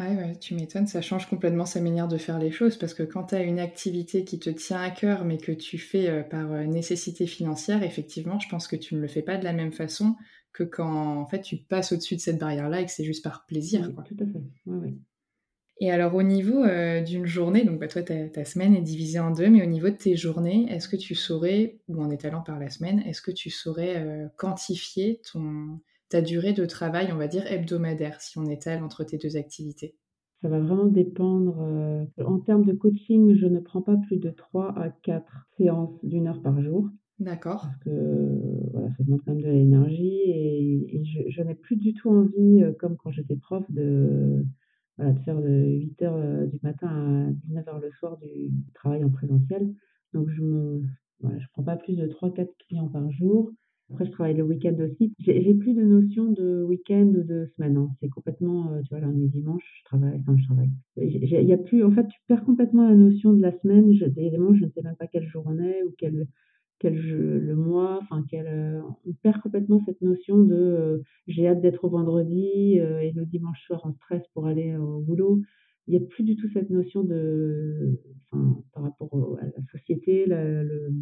Ouais, 0.03 0.17
ouais, 0.17 0.37
tu 0.39 0.55
m'étonnes, 0.55 0.87
ça 0.87 1.01
change 1.03 1.27
complètement 1.29 1.65
sa 1.67 1.81
manière 1.81 2.09
de 2.09 2.17
faire 2.19 2.39
les 2.39 2.51
choses 2.51 2.77
parce 2.79 2.93
que 2.95 3.03
quand 3.05 3.25
tu 3.27 3.35
as 3.37 3.43
une 3.43 3.59
activité 3.61 4.25
qui 4.25 4.39
te 4.39 4.49
tient 4.51 4.81
à 4.81 4.91
cœur 4.91 5.25
mais 5.25 5.39
que 5.39 5.53
tu 5.53 5.79
fais, 5.79 6.09
heu, 6.11 6.25
par, 6.29 6.51
heu, 6.53 6.65
nécessité 6.65 7.27
financière, 7.27 7.83
effectivement, 7.83 8.39
je 8.41 8.49
pense 8.49 8.67
que 8.69 8.77
tu 8.77 8.95
ne 8.97 9.01
le 9.01 9.09
fais 9.09 9.23
pas 9.23 9.37
de 9.39 9.45
la 9.45 9.53
même 9.53 9.73
façon 9.73 10.17
que 10.53 10.63
quand, 10.65 11.19
en 11.19 11.27
fait, 11.27 11.41
tu 11.43 11.57
passes 11.59 11.93
au-dessus 11.93 12.17
de 12.17 12.21
cette 12.21 12.39
barrière-là 12.39 12.81
et 12.81 12.87
que 12.87 12.91
c'est 12.91 13.05
juste 13.05 13.23
par 13.25 13.45
plaisir, 13.47 13.91
Oui, 13.91 13.95
quoi. 13.95 14.05
tout 14.05 14.17
à 14.21 14.27
fait. 14.27 14.39
Ouais, 14.67 14.77
ouais. 14.79 14.95
Et 15.81 15.91
alors 15.91 16.15
au 16.15 16.23
niveau, 16.23 16.65
heu, 16.65 17.03
d'une 17.03 17.27
journée, 17.27 17.65
donc 17.65 17.81
bah, 17.81 17.89
toi 17.89 18.03
ta 18.03 18.29
ta 18.29 18.45
semaine 18.45 18.75
est 18.77 18.83
divisée 18.83 19.19
en 19.21 19.31
2, 19.33 19.49
mais 19.51 19.63
au 19.63 19.67
niveau 19.67 19.91
de 19.91 19.97
tes 19.97 20.17
journées, 20.17 20.67
est-ce 20.71 20.89
que 20.89 20.97
tu 20.97 21.15
saurais 21.15 21.81
ou 21.89 22.03
en 22.03 22.11
étalant 22.11 22.43
par 22.43 22.59
la 22.61 22.71
semaine, 22.71 23.01
est-ce 23.01 23.23
que 23.23 23.31
tu 23.33 23.51
saurais, 23.51 24.29
quantifier 24.39 25.21
ton 25.33 25.81
ta 26.13 26.23
durée 26.23 26.55
de 26.55 26.67
travail, 26.67 27.13
on 27.13 27.19
va 27.19 27.29
dire 27.29 27.47
hebdomadaire, 27.51 28.21
si 28.23 28.39
on 28.39 28.47
étale 28.47 28.83
entre 28.85 29.05
tes 29.05 29.19
2 29.19 29.37
activités? 29.37 29.97
Ça 30.43 30.49
va 30.49 30.59
vraiment 30.59 30.87
dépendre, 30.87 31.63
heu, 31.63 32.09
en 32.25 32.41
termes 32.41 32.65
de 32.65 32.73
coaching, 32.73 33.35
je 33.37 33.47
ne 33.47 33.61
prends 33.61 33.83
pas 33.83 33.97
plus 33.97 34.19
de 34.19 34.31
3 34.31 34.77
à 34.79 34.91
4 34.91 35.47
séances 35.57 36.05
d'une 36.05 36.27
heure 36.27 36.43
par 36.43 36.61
jour 36.63 36.91
D'accord. 37.19 37.63
parce 37.63 37.77
que, 37.79 37.91
voilà, 38.73 38.89
ça 38.97 39.05
demande 39.05 39.23
quand 39.25 39.33
même 39.35 39.43
de 39.43 39.49
l'énergie 39.51 40.21
et 40.27 41.01
et 41.01 41.05
je 41.05 41.31
je 41.31 41.43
n'ai 41.43 41.55
plus 41.55 41.77
du 41.77 41.95
tout 41.95 42.11
envie, 42.11 42.63
heu, 42.63 42.73
comme 42.75 42.97
quand 42.97 43.13
j'étais 43.13 43.37
prof 43.37 43.65
de, 43.71 44.45
voilà, 44.99 45.13
de 45.13 45.21
faire 45.21 45.41
de 45.43 45.51
8:00, 45.79 46.17
heu, 46.17 46.47
du 46.49 46.61
matin 46.63 46.89
à 47.29 47.33
19:00 47.33 47.81
le 47.81 47.91
soir 47.93 48.19
du 48.19 48.53
travail 48.75 49.05
en 49.05 49.11
présentiel. 49.11 49.75
Donc 50.15 50.29
je 50.31 50.43
me 50.43 50.83
voilà, 51.21 51.39
je 51.39 51.47
prends 51.53 51.63
pas 51.65 51.77
plus 51.77 51.97
de 51.97 52.07
3-4 52.07 52.53
clients 52.69 52.89
par 52.89 53.11
jour. 53.13 53.53
Après 53.91 54.07
je 54.07 54.11
travaille 54.11 54.35
le 54.37 54.43
week-end 54.45 54.75
aussi. 54.81 55.13
J'ai 55.19 55.55
plus 55.55 55.75
de 55.75 55.83
notion 55.83 56.31
de 56.31 56.63
week-end 56.63 57.07
ou 57.15 57.23
de 57.25 57.47
semaine, 57.57 57.77
hein. 57.77 57.91
C'est 58.01 58.09
complètement, 58.09 58.73
heu, 58.75 58.81
tu 58.83 58.89
vois, 58.91 59.01
lundi, 59.01 59.29
dimanche, 59.29 59.63
je 59.81 59.85
travaille 59.85 60.19
enfin 60.21 60.37
je 60.39 60.45
travaille. 60.47 60.71
Il 60.97 61.49
y 61.49 61.53
a 61.53 61.59
plus 61.59 61.85
en 61.85 61.91
fait, 61.91 62.07
tu 62.09 62.19
perds 62.27 62.45
complètement 62.45 62.89
la 62.89 62.95
notion 62.95 63.33
de 63.33 63.43
la 63.43 63.53
semaine. 63.61 63.93
Je 63.93 64.07
je 64.07 64.65
ne 64.65 64.71
sais 64.71 64.83
même 64.83 64.97
pas 64.97 65.07
quelle 65.09 65.27
jour 65.29 65.45
on 65.47 65.59
est 65.59 65.83
ou 65.85 65.93
quel 65.99 66.27
quel 66.81 66.97
le 67.01 67.55
mois, 67.57 68.01
enfin 68.03 68.25
quel, 68.31 68.47
heu, 68.49 68.83
on 69.07 69.13
perd 69.23 69.41
complètement 69.43 69.81
cette 69.87 70.03
notion 70.03 70.39
de, 70.45 70.55
heu, 70.57 71.03
j'ai 71.29 71.49
hâte 71.49 71.61
d'être 71.63 71.85
au 71.85 71.91
vendredi, 71.91 72.75
et 72.79 73.13
le 73.15 73.27
dimanche 73.27 73.63
soir 73.67 73.87
en 73.87 73.93
stress 73.95 74.23
pour 74.35 74.47
aller 74.47 74.77
au 74.77 75.01
boulot. 75.01 75.41
Il 75.89 75.95
y 75.95 75.97
a 75.97 76.01
plus 76.07 76.25
du 76.25 76.37
tout 76.37 76.49
cette 76.53 76.71
notion 76.71 77.05
de 77.05 77.99
enfin, 78.33 78.63
par 78.75 78.83
rapport 78.85 79.39
à 79.41 79.45
la 79.47 79.53
société, 79.73 80.27
le 80.27 80.93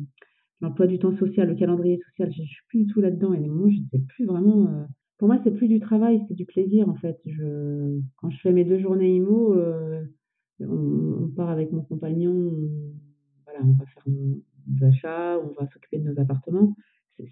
l'emploi 0.60 0.86
du 0.86 0.98
temps 0.98 1.16
social, 1.16 1.48
le 1.48 1.54
calendrier 1.54 1.98
social, 2.06 2.32
je 2.32 2.42
je 2.42 2.48
suis 2.48 2.64
plus 2.68 2.84
du 2.84 2.86
tout 2.92 3.00
là-dedans 3.00 3.32
et 3.34 3.40
moi, 3.48 3.68
je 3.70 3.78
ne 3.80 3.86
sais 3.92 4.04
plus 4.08 4.26
vraiment, 4.26 4.66
heu, 4.68 4.86
pour 5.18 5.28
moi, 5.28 5.38
c'est 5.44 5.50
plus 5.52 5.68
du 5.68 5.80
travail, 5.80 6.22
c'est 6.28 6.34
du 6.34 6.46
plaisir, 6.46 6.88
en 6.88 6.94
fait. 6.96 7.18
Je 7.26 8.00
quand 8.16 8.30
je 8.30 8.38
fais 8.40 8.52
mes 8.52 8.64
2 8.64 8.78
journées 8.80 9.14
IMO, 9.16 9.54
heu, 9.54 10.14
on 10.60 11.24
on 11.24 11.28
part 11.30 11.50
avec 11.50 11.72
mon 11.72 11.82
compagnon, 11.82 12.32
on 12.32 12.92
voilà, 13.44 13.60
on 13.64 13.72
va 13.72 13.86
faire 13.86 14.02
nos 14.06 14.42
nos 14.68 14.86
achats, 14.86 15.38
on 15.40 15.52
va 15.60 15.66
s'occuper 15.68 15.98
de 15.98 16.04
nos 16.10 16.20
appartements. 16.20 16.74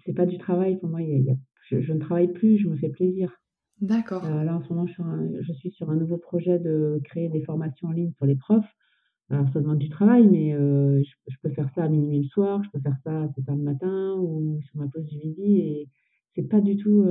C'est 0.05 0.13
pas 0.13 0.25
du 0.25 0.37
travail 0.37 0.79
pour 0.79 0.89
moi, 0.89 1.01
y 1.01 1.13
a 1.13 1.17
il 1.17 1.25
y 1.25 1.31
a 1.31 1.35
je 1.69 1.81
je 1.81 1.93
ne 1.93 1.99
travaille 1.99 2.31
plus, 2.33 2.57
je 2.57 2.67
me 2.69 2.77
fais 2.77 2.89
plaisir. 2.89 3.41
D'accord. 3.81 4.23
là, 4.23 4.55
en 4.55 4.61
ce 4.61 4.69
moment, 4.73 4.87
je 4.87 4.93
suis 4.93 5.01
sur 5.03 5.05
un 5.05 5.29
je 5.41 5.53
suis 5.53 5.71
sur 5.71 5.89
un 5.89 5.95
nouveau 5.95 6.17
projet 6.17 6.59
de 6.59 6.99
créer 7.03 7.29
des 7.29 7.41
formations 7.43 7.87
en 7.89 7.91
ligne 7.91 8.13
pour 8.17 8.27
les 8.27 8.35
profs. 8.35 8.71
Alors 9.31 9.47
ça 9.53 9.61
demande 9.61 9.77
du 9.77 9.89
travail, 9.89 10.27
mais 10.27 10.53
heu, 10.55 11.03
je 11.27 11.35
peux 11.43 11.49
faire 11.49 11.69
ça 11.75 11.83
à 11.83 11.89
minuit 11.89 12.17
le 12.17 12.23
soir, 12.27 12.63
je 12.63 12.69
peux 12.71 12.79
faire 12.79 12.97
ça 13.03 13.23
à 13.23 13.27
7:00 13.33 13.55
le 13.57 13.61
matin 13.63 14.15
ou 14.17 14.59
sur 14.63 14.77
ma 14.77 14.87
pause 14.87 15.05
du 15.05 15.17
midi 15.19 15.59
et 15.59 15.87
c'est 16.35 16.47
pas 16.49 16.61
du 16.61 16.77
tout, 16.77 17.05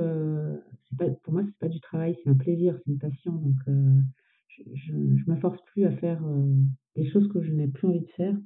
c'est 0.88 0.98
pas 0.98 1.09
pour 1.22 1.33
moi, 1.35 1.42
c'est 1.46 1.59
pas 1.59 1.68
du 1.68 1.81
travail, 1.81 2.16
c'est 2.24 2.31
un 2.31 2.35
plaisir, 2.35 2.76
c'est 2.85 2.90
une 2.90 2.98
passion 2.98 3.33
donc 3.33 3.54
heu, 3.68 4.00
je 4.48 4.92
je 5.26 5.35
force 5.40 5.61
plus 5.72 5.85
à 5.85 5.92
faire, 5.92 6.20
des 6.96 7.04
choses 7.09 7.28
que 7.28 7.40
je 7.42 7.52
n'ai 7.52 7.68
plus 7.68 7.87
envie 7.87 8.00
de 8.00 8.11
faire, 8.16 8.37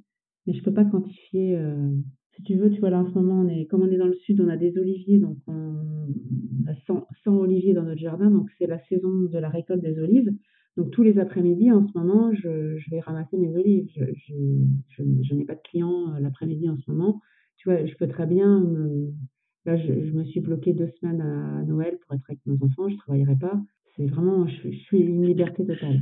mais 0.45 0.53
je 0.53 0.61
peux 0.63 0.73
pas 0.73 0.85
quantifier, 0.85 1.57
si 2.35 2.43
tu 2.43 2.55
veux, 2.55 2.69
tu 2.71 2.79
vois, 2.79 2.89
là, 2.91 2.99
en 2.99 3.07
ce 3.07 3.13
moment, 3.13 3.41
on 3.41 3.47
est 3.47 3.65
comme 3.67 3.81
on 3.81 3.89
est 3.91 3.97
dans 3.97 4.07
le 4.07 4.13
sud, 4.13 4.39
on 4.41 4.49
a 4.49 4.57
des 4.57 4.77
oliviers, 4.77 5.17
donc 5.19 5.37
on 5.47 5.53
on 6.65 6.69
a 6.71 6.75
100 6.87 7.07
100 7.23 7.35
oliviers 7.37 7.73
dans 7.73 7.83
notre 7.83 7.99
jardin, 8.01 8.29
donc 8.29 8.49
c'est 8.59 8.67
la 8.67 8.79
saison 8.87 9.09
de 9.23 9.37
la 9.39 9.49
récolte 9.49 9.81
des 9.81 9.97
olives. 9.99 10.31
Donc 10.77 10.91
tous 10.91 11.03
les 11.03 11.19
après-midi, 11.19 11.71
en 11.71 11.87
ce 11.87 11.97
moment, 11.97 12.33
je 12.33 12.89
vais 12.89 12.99
ramasser 12.99 13.37
mes 13.37 13.55
olives. 13.55 13.89
Je 14.27 15.33
n'ai 15.33 15.45
pas 15.45 15.55
de 15.55 15.61
clients, 15.63 16.15
heu, 16.15 16.19
l'après-midi 16.19 16.69
en 16.69 16.77
ce 16.77 16.89
moment. 16.89 17.21
Tu 17.57 17.69
vois, 17.69 17.85
je 17.85 17.93
peux 17.95 18.07
très 18.07 18.25
bien 18.25 18.63
là, 19.65 19.77
je 19.77 20.11
me 20.11 20.25
suis 20.25 20.41
bloquée 20.41 20.73
2 20.73 20.89
semaines 20.99 21.21
à 21.21 21.63
Noël 21.63 21.97
pour 22.01 22.15
être 22.15 22.23
avec 22.27 22.41
mes 22.45 22.61
enfants, 22.61 22.89
je 22.89 22.97
travaillerai 22.97 23.37
pas. 23.37 23.61
C'est 23.95 24.05
vraiment 24.07 24.47
je 24.47 24.69
suis 24.71 24.99
une 24.99 25.25
liberté 25.25 25.65
totale. 25.65 26.01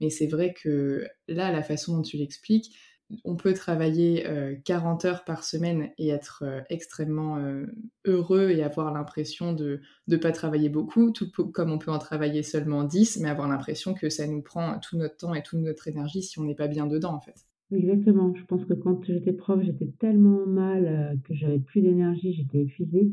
Mais 0.00 0.10
c'est 0.10 0.26
vrai 0.26 0.54
que 0.60 1.06
là, 1.26 1.52
la 1.52 1.62
façon 1.62 1.96
dont 1.96 2.02
tu 2.02 2.16
l'expliques, 2.16 2.76
on 3.24 3.36
peut 3.36 3.54
travailler, 3.54 4.26
heu, 4.28 4.56
40 4.64 5.04
heures 5.04 5.24
par 5.24 5.44
semaine 5.44 5.90
et 5.98 6.08
être, 6.08 6.44
heu, 6.44 6.62
extrêmement, 6.70 7.38
heu, 7.38 7.72
heureux 8.06 8.50
et 8.50 8.62
avoir 8.62 8.92
l'impression 8.92 9.52
de 9.52 9.80
de 10.08 10.16
pas 10.16 10.32
travailler 10.32 10.68
beaucoup, 10.68 11.10
tout 11.12 11.30
comme 11.52 11.72
on 11.72 11.78
peut 11.78 11.90
en 11.92 11.98
travailler 11.98 12.42
seulement 12.42 12.84
10, 12.84 13.18
mais 13.18 13.28
avoir 13.30 13.48
l'impression 13.48 13.94
que 13.94 14.10
ça 14.10 14.26
nous 14.26 14.42
prend 14.42 14.78
tout 14.80 14.96
notre 14.98 15.16
temps 15.16 15.34
et 15.34 15.42
toute 15.42 15.60
notre 15.60 15.88
énergie 15.88 16.22
si 16.22 16.38
on 16.38 16.44
n'est 16.44 16.54
pas 16.54 16.68
bien 16.68 16.86
dedans, 16.86 17.14
en 17.14 17.20
fait. 17.20 17.44
Exactement. 17.70 18.34
Je 18.34 18.44
pense 18.46 18.64
que 18.64 18.72
quand 18.74 19.04
j'étais 19.04 19.32
prof, 19.32 19.60
j'étais 19.62 19.88
tellement 19.98 20.46
mal, 20.46 21.20
que 21.24 21.34
j'avais 21.34 21.58
plus 21.58 21.82
d'énergie, 21.82 22.32
j'étais 22.32 22.60
épuisée 22.62 23.12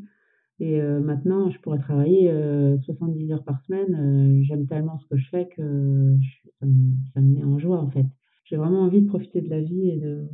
et 0.59 0.81
maintenant 0.81 1.49
je 1.51 1.59
pourrais 1.59 1.79
travailler, 1.79 2.31
heu, 2.31 2.79
70 2.83 3.31
heures 3.33 3.43
par 3.45 3.61
semaine, 3.61 4.43
j'aime 4.43 4.67
tellement 4.67 4.99
ce 4.99 5.07
que 5.07 5.17
je 5.17 5.29
fais 5.29 5.47
que 5.49 6.17
ça 6.61 7.21
me 7.21 7.33
met 7.35 7.43
en 7.45 7.59
joie, 7.59 7.79
en 7.81 7.89
fait. 7.89 8.05
J'ai 8.45 8.57
vraiment 8.57 8.81
envie 8.83 9.01
de 9.01 9.07
profiter 9.07 9.41
de 9.41 9.49
la 9.49 9.61
vie 9.61 9.89
et 9.89 9.97
de 9.97 10.27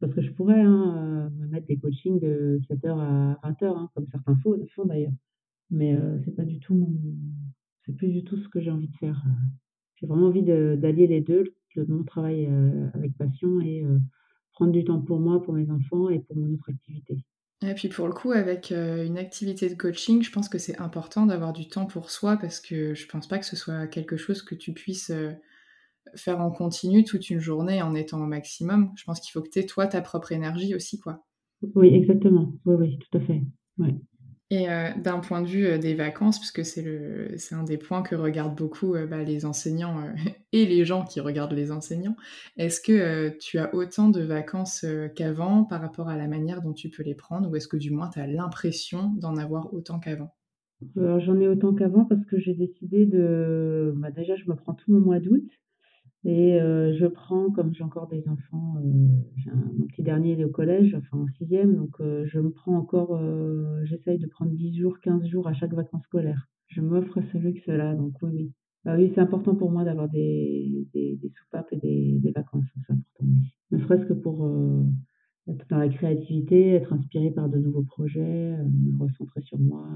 parce 0.00 0.14
que 0.14 0.22
je 0.22 0.32
pourrais, 0.32 0.60
hein, 0.60 1.30
heu, 1.32 1.40
me 1.40 1.48
mettre 1.48 1.66
des 1.68 1.78
coachings 1.78 2.20
de 2.20 2.60
7:00 2.68 3.00
à 3.00 3.38
20:00, 3.42 3.78
hein, 3.78 3.90
comme 3.94 4.06
certains 4.08 4.36
font 4.38 4.56
font 4.74 4.86
d'ailleurs. 4.86 5.12
Mais 5.70 5.94
heu, 5.94 6.20
c'est 6.24 6.36
pas 6.36 6.44
du 6.44 6.60
tout 6.60 6.74
mon 6.74 6.92
c'est 7.86 7.94
plus 7.96 8.08
du 8.10 8.24
tout 8.24 8.38
ce 8.38 8.48
que 8.48 8.60
j'ai 8.60 8.70
envie 8.72 8.88
de 8.88 8.96
faire. 8.96 9.22
J'ai 9.96 10.06
vraiment 10.08 10.28
envie 10.28 10.42
d'allier 10.42 11.06
les 11.08 11.20
2, 11.22 11.44
le 11.76 11.86
mon 11.86 12.04
travail, 12.04 12.46
heu, 12.46 12.90
avec 12.94 13.16
passion 13.18 13.60
et 13.60 13.82
heu, 13.84 14.00
prendre 14.54 14.72
du 14.72 14.84
temps 14.84 15.00
pour 15.00 15.20
moi, 15.20 15.42
pour 15.42 15.54
mes 15.54 15.70
enfants 15.70 16.10
et 16.10 16.20
pour 16.20 16.36
mon 16.36 16.52
autre 16.54 16.70
activité. 16.70 17.18
Et 17.66 17.74
puis 17.74 17.88
pour 17.88 18.08
le 18.08 18.14
coup, 18.14 18.32
avec, 18.32 18.72
une 18.72 19.18
activité 19.18 19.68
de 19.70 19.74
coaching, 19.76 20.22
je 20.22 20.32
pense 20.32 20.48
que 20.50 20.58
c'est 20.58 20.78
important 20.80 21.26
d'avoir 21.26 21.52
du 21.54 21.68
temps 21.68 21.86
pour 21.86 22.10
soi 22.10 22.36
parce 22.38 22.60
que 22.60 22.94
je 22.94 23.08
pense 23.08 23.28
pas 23.28 23.38
que 23.38 23.46
ce 23.46 23.56
soit 23.56 23.86
quelque 23.88 24.16
chose 24.18 24.42
que 24.42 24.54
tu 24.56 24.72
puisses, 24.74 25.12
faire 26.14 26.40
en 26.40 26.50
continu 26.50 27.04
toute 27.04 27.30
une 27.30 27.40
journée 27.40 27.82
en 27.82 27.94
étant 27.94 28.20
au 28.22 28.26
maximum. 28.26 28.92
Je 28.96 29.04
pense 29.04 29.20
qu'il 29.20 29.32
faut 29.32 29.42
que 29.42 29.50
tu 29.50 29.58
aies 29.58 29.66
toi 29.66 29.86
ta 29.86 30.00
propre 30.00 30.32
énergie 30.32 30.74
aussi, 30.74 31.00
quoi. 31.00 31.24
Oui, 31.74 31.88
exactement. 31.94 32.52
Oui, 32.64 32.74
oui, 32.78 32.98
tout 32.98 33.18
à 33.18 33.20
fait. 33.20 33.42
Ouais. 33.78 33.94
Et 34.50 34.68
heu, 34.68 34.90
d'un 35.02 35.18
point 35.18 35.42
de 35.42 35.48
vue, 35.48 35.66
heu, 35.66 35.78
des 35.78 35.94
vacances, 35.94 36.38
puisque 36.38 36.64
c'est 36.64 36.82
le 36.82 37.30
c'est 37.36 37.56
un 37.56 37.64
des 37.64 37.78
points 37.78 38.02
que 38.02 38.14
regardent 38.14 38.56
beaucoup, 38.56 38.94
heu, 38.94 39.06
bah, 39.06 39.24
les 39.24 39.44
enseignants, 39.44 40.04
et 40.52 40.66
les 40.66 40.84
gens 40.84 41.04
qui 41.04 41.20
regardent 41.20 41.54
les 41.54 41.72
enseignants. 41.72 42.16
Est-ce 42.56 42.80
que, 42.80 43.36
tu 43.38 43.58
as 43.58 43.74
autant 43.74 44.08
de 44.08 44.22
vacances, 44.22 44.86
qu'avant 45.16 45.64
par 45.64 45.80
rapport 45.80 46.08
à 46.08 46.16
la 46.16 46.28
manière 46.28 46.62
dont 46.62 46.72
tu 46.72 46.90
peux 46.90 47.02
les 47.02 47.16
prendre? 47.16 47.50
Ou 47.50 47.56
est-ce 47.56 47.68
que 47.68 47.76
du 47.76 47.90
moins 47.90 48.08
tu 48.08 48.20
as 48.20 48.26
l'impression 48.26 49.14
d'en 49.16 49.36
avoir 49.36 49.74
autant 49.74 49.98
qu'avant? 49.98 50.32
J'en 50.94 51.40
ai 51.40 51.48
autant 51.48 51.74
qu'avant 51.74 52.04
parce 52.04 52.24
que 52.26 52.38
j'ai 52.38 52.54
décidé 52.54 53.06
de 53.06 53.94
bah, 53.96 54.10
déjà 54.10 54.36
je 54.36 54.44
me 54.44 54.54
prends 54.54 54.74
tout 54.74 54.92
mon 54.92 55.00
mois 55.00 55.20
d'août 55.20 55.48
et 56.26 56.60
heu, 56.60 56.92
je 56.98 57.06
prends 57.06 57.50
comme 57.50 57.72
j'ai 57.74 57.84
encore 57.84 58.08
des 58.08 58.28
enfants, 58.28 58.76
heu, 58.84 58.92
j'ai 59.36 59.50
un 59.50 59.72
mon 59.78 59.86
petit 59.86 60.02
dernier 60.02 60.38
est 60.38 60.44
au 60.44 60.50
collège, 60.50 60.94
enfin 60.94 61.18
en 61.22 61.26
6e 61.38 61.76
donc 61.76 62.00
heu, 62.00 62.24
je 62.26 62.38
me 62.40 62.50
prends 62.50 62.76
encore, 62.76 63.18
j'essaye 63.84 64.18
de 64.18 64.26
prendre 64.26 64.50
10 64.52 64.76
jours, 64.78 65.00
15 65.00 65.26
jours 65.28 65.48
à 65.48 65.54
chaque 65.54 65.72
vacances 65.74 66.02
scolaires. 66.04 66.48
Je 66.68 66.80
m'offre 66.80 67.20
ce 67.32 67.38
luxe-là 67.38 67.94
donc 67.94 68.12
oui, 68.22 68.30
oui. 68.34 68.52
Bah, 68.84 68.94
oui, 68.96 69.10
c'est 69.14 69.20
important 69.20 69.54
pour 69.54 69.70
moi 69.70 69.84
d'avoir 69.84 70.08
des 70.08 70.86
des 70.94 71.32
soupapes 71.38 71.68
et 71.72 71.76
des 71.76 72.18
des 72.20 72.32
vacances, 72.32 72.64
c'est 72.86 72.92
important, 72.92 73.24
oui. 73.24 73.52
Ne 73.72 73.78
serait-ce 73.78 74.06
que 74.06 74.12
pour, 74.14 74.46
être 75.48 75.66
dans 75.70 75.78
la 75.78 75.88
créativité, 75.88 76.70
être 76.70 76.92
inspirée 76.92 77.30
par 77.30 77.48
de 77.48 77.58
nouveaux 77.58 77.84
projets, 77.84 78.56
me 78.56 78.98
recentrer 78.98 79.42
sur 79.42 79.58
moi. 79.58 79.86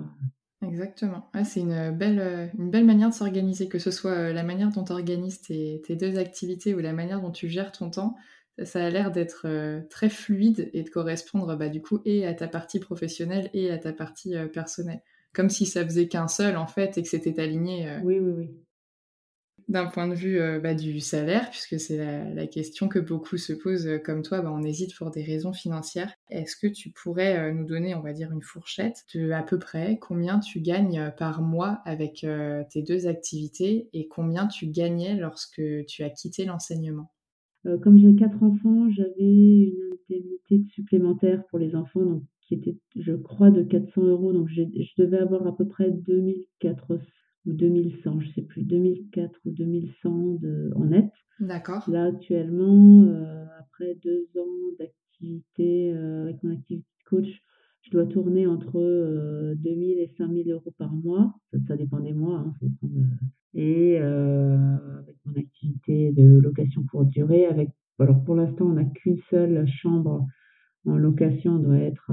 Exactement. 0.63 1.31
Ouais, 1.35 1.45
c'est 1.45 1.61
une, 1.61 1.91
belle, 1.97 2.19
heu, 2.19 2.51
une 2.59 2.71
belle 2.71 2.85
manière 2.85 3.09
de 3.09 3.15
s'organiser, 3.15 3.69
que 3.69 3.79
ce 3.79 3.91
soit, 3.91 4.13
heu, 4.29 4.33
la 4.33 4.43
manière 4.43 4.69
dont 4.71 4.85
tu 4.85 4.93
organises 4.93 5.41
tes 5.41 5.81
tes 5.83 5.97
2 5.97 6.19
activités 6.19 6.75
ou 6.75 6.81
la 6.81 6.93
manière 6.93 7.23
dont 7.23 7.31
tu 7.31 7.49
gères 7.49 7.73
ton 7.73 7.89
temps, 7.91 8.15
ça 8.63 8.85
a 8.85 8.91
l'air 8.91 9.11
d'être, 9.11 9.47
très 9.89 10.11
fluide 10.11 10.69
et 10.75 10.83
de 10.83 10.91
correspondre, 10.91 11.57
bah, 11.57 11.71
du 11.71 11.81
coup 11.81 12.01
et 12.05 12.27
à 12.27 12.35
ta 12.35 12.47
partie 12.47 12.79
professionnelle 12.79 13.49
et 13.55 13.71
à 13.71 13.79
ta 13.79 13.95
partie, 13.95 14.35
personnelle. 14.53 15.01
Comme 15.33 15.49
si 15.49 15.65
ça 15.65 15.83
faisait 15.85 16.09
qu'un 16.09 16.29
seul 16.29 16.57
en 16.59 16.67
fait 16.67 16.99
et 16.99 17.03
que 17.03 17.09
c'était 17.09 17.41
aligné, 17.41 17.89
Oui, 18.03 18.19
oui, 18.21 18.33
oui. 18.37 18.61
D'un 19.71 19.87
point 19.87 20.09
de 20.09 20.15
vue 20.15 20.41
euh, 20.41 20.59
bah, 20.59 20.75
du 20.75 20.99
salaire, 20.99 21.49
puisque 21.49 21.79
c'est 21.79 21.97
la, 22.35 22.47
question 22.49 22.89
que 22.89 22.99
beaucoup 22.99 23.37
se 23.37 23.53
posent 23.53 23.87
euh, 23.87 23.99
comme 23.99 24.23
toi, 24.23 24.43
bah, 24.43 24.53
on 24.53 24.65
hésite 24.65 24.97
pour 24.97 25.13
des 25.13 25.23
raisons 25.23 25.53
financières. 25.53 26.13
Est-ce 26.29 26.57
que 26.57 26.67
tu 26.67 26.91
pourrais 26.91 27.39
euh, 27.39 27.53
nous 27.53 27.65
donner, 27.65 27.95
on 27.95 28.01
va 28.01 28.13
dire, 28.13 28.33
une 28.33 28.43
fourchette 28.43 29.05
de 29.15 29.31
à 29.31 29.45
peu 29.45 29.61
près 29.61 29.99
combien 30.01 30.41
tu 30.41 30.61
gagnes 30.61 31.13
par 31.17 31.41
mois 31.41 31.81
avec 31.85 32.27
tes 32.71 32.83
deux 32.83 33.07
activités 33.07 33.89
et 33.93 34.09
combien 34.09 34.49
tu 34.49 34.67
gagnais 34.67 35.15
lorsque 35.15 35.63
tu 35.87 36.03
as 36.03 36.11
quitté 36.11 36.45
l'enseignement? 36.45 37.13
Comme 37.83 37.99
j'ai 37.99 38.15
quatre 38.17 38.43
enfants, 38.43 38.91
j'avais 38.91 39.13
une 39.19 39.91
indemnité 40.11 40.63
supplémentaire 40.73 41.45
pour 41.49 41.59
les 41.59 41.77
enfants, 41.77 42.03
donc 42.03 42.23
qui 42.41 42.55
était, 42.55 42.77
je 42.97 43.13
crois, 43.13 43.51
de 43.51 43.63
400 43.63 44.03
euros. 44.03 44.33
Donc 44.33 44.49
je 44.49 44.63
devais 44.99 45.19
avoir 45.19 45.47
à 45.47 45.57
peu 45.57 45.67
près 45.67 45.91
2400 45.91 46.99
ou 47.51 47.53
2100, 47.53 48.21
je 48.21 48.31
sais 48.33 48.43
plus, 48.43 48.63
2004 48.63 49.41
ou 49.45 49.51
2100 49.51 50.39
de, 50.41 50.71
en 50.77 50.85
net. 50.85 51.11
D'accord. 51.41 51.89
Là, 51.89 52.05
actuellement, 52.05 53.05
euh, 53.05 53.45
après 53.59 53.97
deux 54.03 54.27
ans 54.39 54.75
d'activité 54.79 55.93
euh, 55.93 56.23
avec 56.23 56.43
mon 56.43 56.53
activité 56.53 56.85
de 56.85 57.09
coach, 57.09 57.43
je 57.83 57.91
dois 57.91 58.07
tourner 58.07 58.47
entre 58.47 58.73
2000 59.57 59.99
euh, 59.99 60.03
et 60.03 60.15
5000 60.17 60.51
euros 60.53 60.75
par 60.79 60.93
mois. 60.93 61.35
Ça, 61.67 61.77
dépend 61.77 62.01
des 62.01 62.13
mois. 62.13 62.39
Hein, 62.39 62.69
Et 63.55 63.99
avec 63.99 65.17
mon 65.25 65.35
activité 65.35 66.13
de 66.13 66.39
location 66.39 66.85
courte 66.85 67.09
durée, 67.09 67.47
avec, 67.47 67.71
alors 67.99 68.23
pour 68.23 68.37
l'instant, 68.37 68.67
on 68.67 68.75
n'a 68.75 68.85
qu'une 68.85 69.19
seule 69.31 69.67
chambre 69.67 70.27
en 70.87 70.97
location, 70.97 71.55
on 71.55 71.59
doit 71.59 71.79
être 71.79 72.13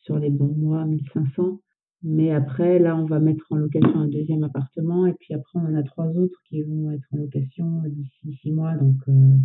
sur 0.00 0.18
les 0.18 0.30
bons 0.30 0.54
mois 0.54 0.84
1500. 0.84 1.60
Mais 2.02 2.32
après, 2.32 2.78
là, 2.78 2.96
on 2.96 3.04
va 3.04 3.20
mettre 3.20 3.44
en 3.50 3.56
location 3.56 4.00
un 4.00 4.08
deuxième 4.08 4.42
appartement 4.42 5.06
et 5.06 5.12
puis 5.12 5.34
après, 5.34 5.58
on 5.58 5.66
en 5.66 5.74
a 5.74 5.82
trois 5.82 6.08
autres 6.08 6.40
qui 6.48 6.62
vont 6.62 6.90
être 6.92 7.04
en 7.12 7.18
location 7.18 7.82
d'ici 7.86 8.38
six 8.40 8.52
mois. 8.52 8.74
Donc, 8.74 8.96
euh, 9.08 9.36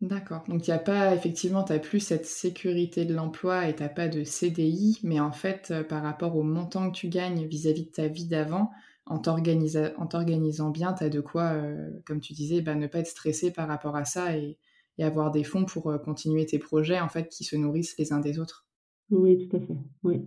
D'accord. 0.00 0.44
Donc, 0.46 0.68
il 0.68 0.70
n'y 0.70 0.76
a 0.76 0.78
pas, 0.78 1.12
effectivement, 1.12 1.64
tu 1.64 1.72
n'as 1.72 1.80
plus 1.80 1.98
cette 1.98 2.26
sécurité 2.26 3.04
de 3.04 3.14
l'emploi 3.14 3.68
et 3.68 3.74
tu 3.74 3.82
n'as 3.82 3.88
pas 3.88 4.06
de 4.06 4.22
CDI, 4.22 5.00
mais 5.02 5.18
en 5.18 5.32
fait, 5.32 5.72
euh, 5.72 5.82
par 5.82 6.04
rapport 6.04 6.36
au 6.36 6.44
montant 6.44 6.88
que 6.90 6.96
tu 6.96 7.08
gagnes 7.08 7.46
vis-à-vis 7.46 7.86
de 7.86 7.90
ta 7.90 8.06
vie 8.06 8.28
d'avant, 8.28 8.70
en 9.06 9.18
t'organisant 9.18 10.70
bien, 10.70 10.92
tu 10.92 11.02
as 11.02 11.08
de 11.08 11.20
quoi, 11.20 11.54
euh, 11.54 11.90
comme 12.06 12.20
tu 12.20 12.32
disais, 12.32 12.60
bah, 12.60 12.76
ne 12.76 12.86
pas 12.86 13.00
être 13.00 13.08
stressé 13.08 13.50
par 13.50 13.66
rapport 13.66 13.96
à 13.96 14.04
ça 14.04 14.36
et, 14.36 14.56
et 14.98 15.04
avoir 15.04 15.32
des 15.32 15.42
fonds 15.42 15.64
pour 15.64 15.92
continuer 16.04 16.46
tes 16.46 16.60
projets, 16.60 17.00
en 17.00 17.08
fait, 17.08 17.28
qui 17.28 17.42
se 17.42 17.56
nourrissent 17.56 17.98
les 17.98 18.12
uns 18.12 18.20
des 18.20 18.38
autres. 18.38 18.66
Oui, 19.10 19.48
tout 19.48 19.56
à 19.56 19.60
fait. 19.60 19.76
Oui. 20.04 20.22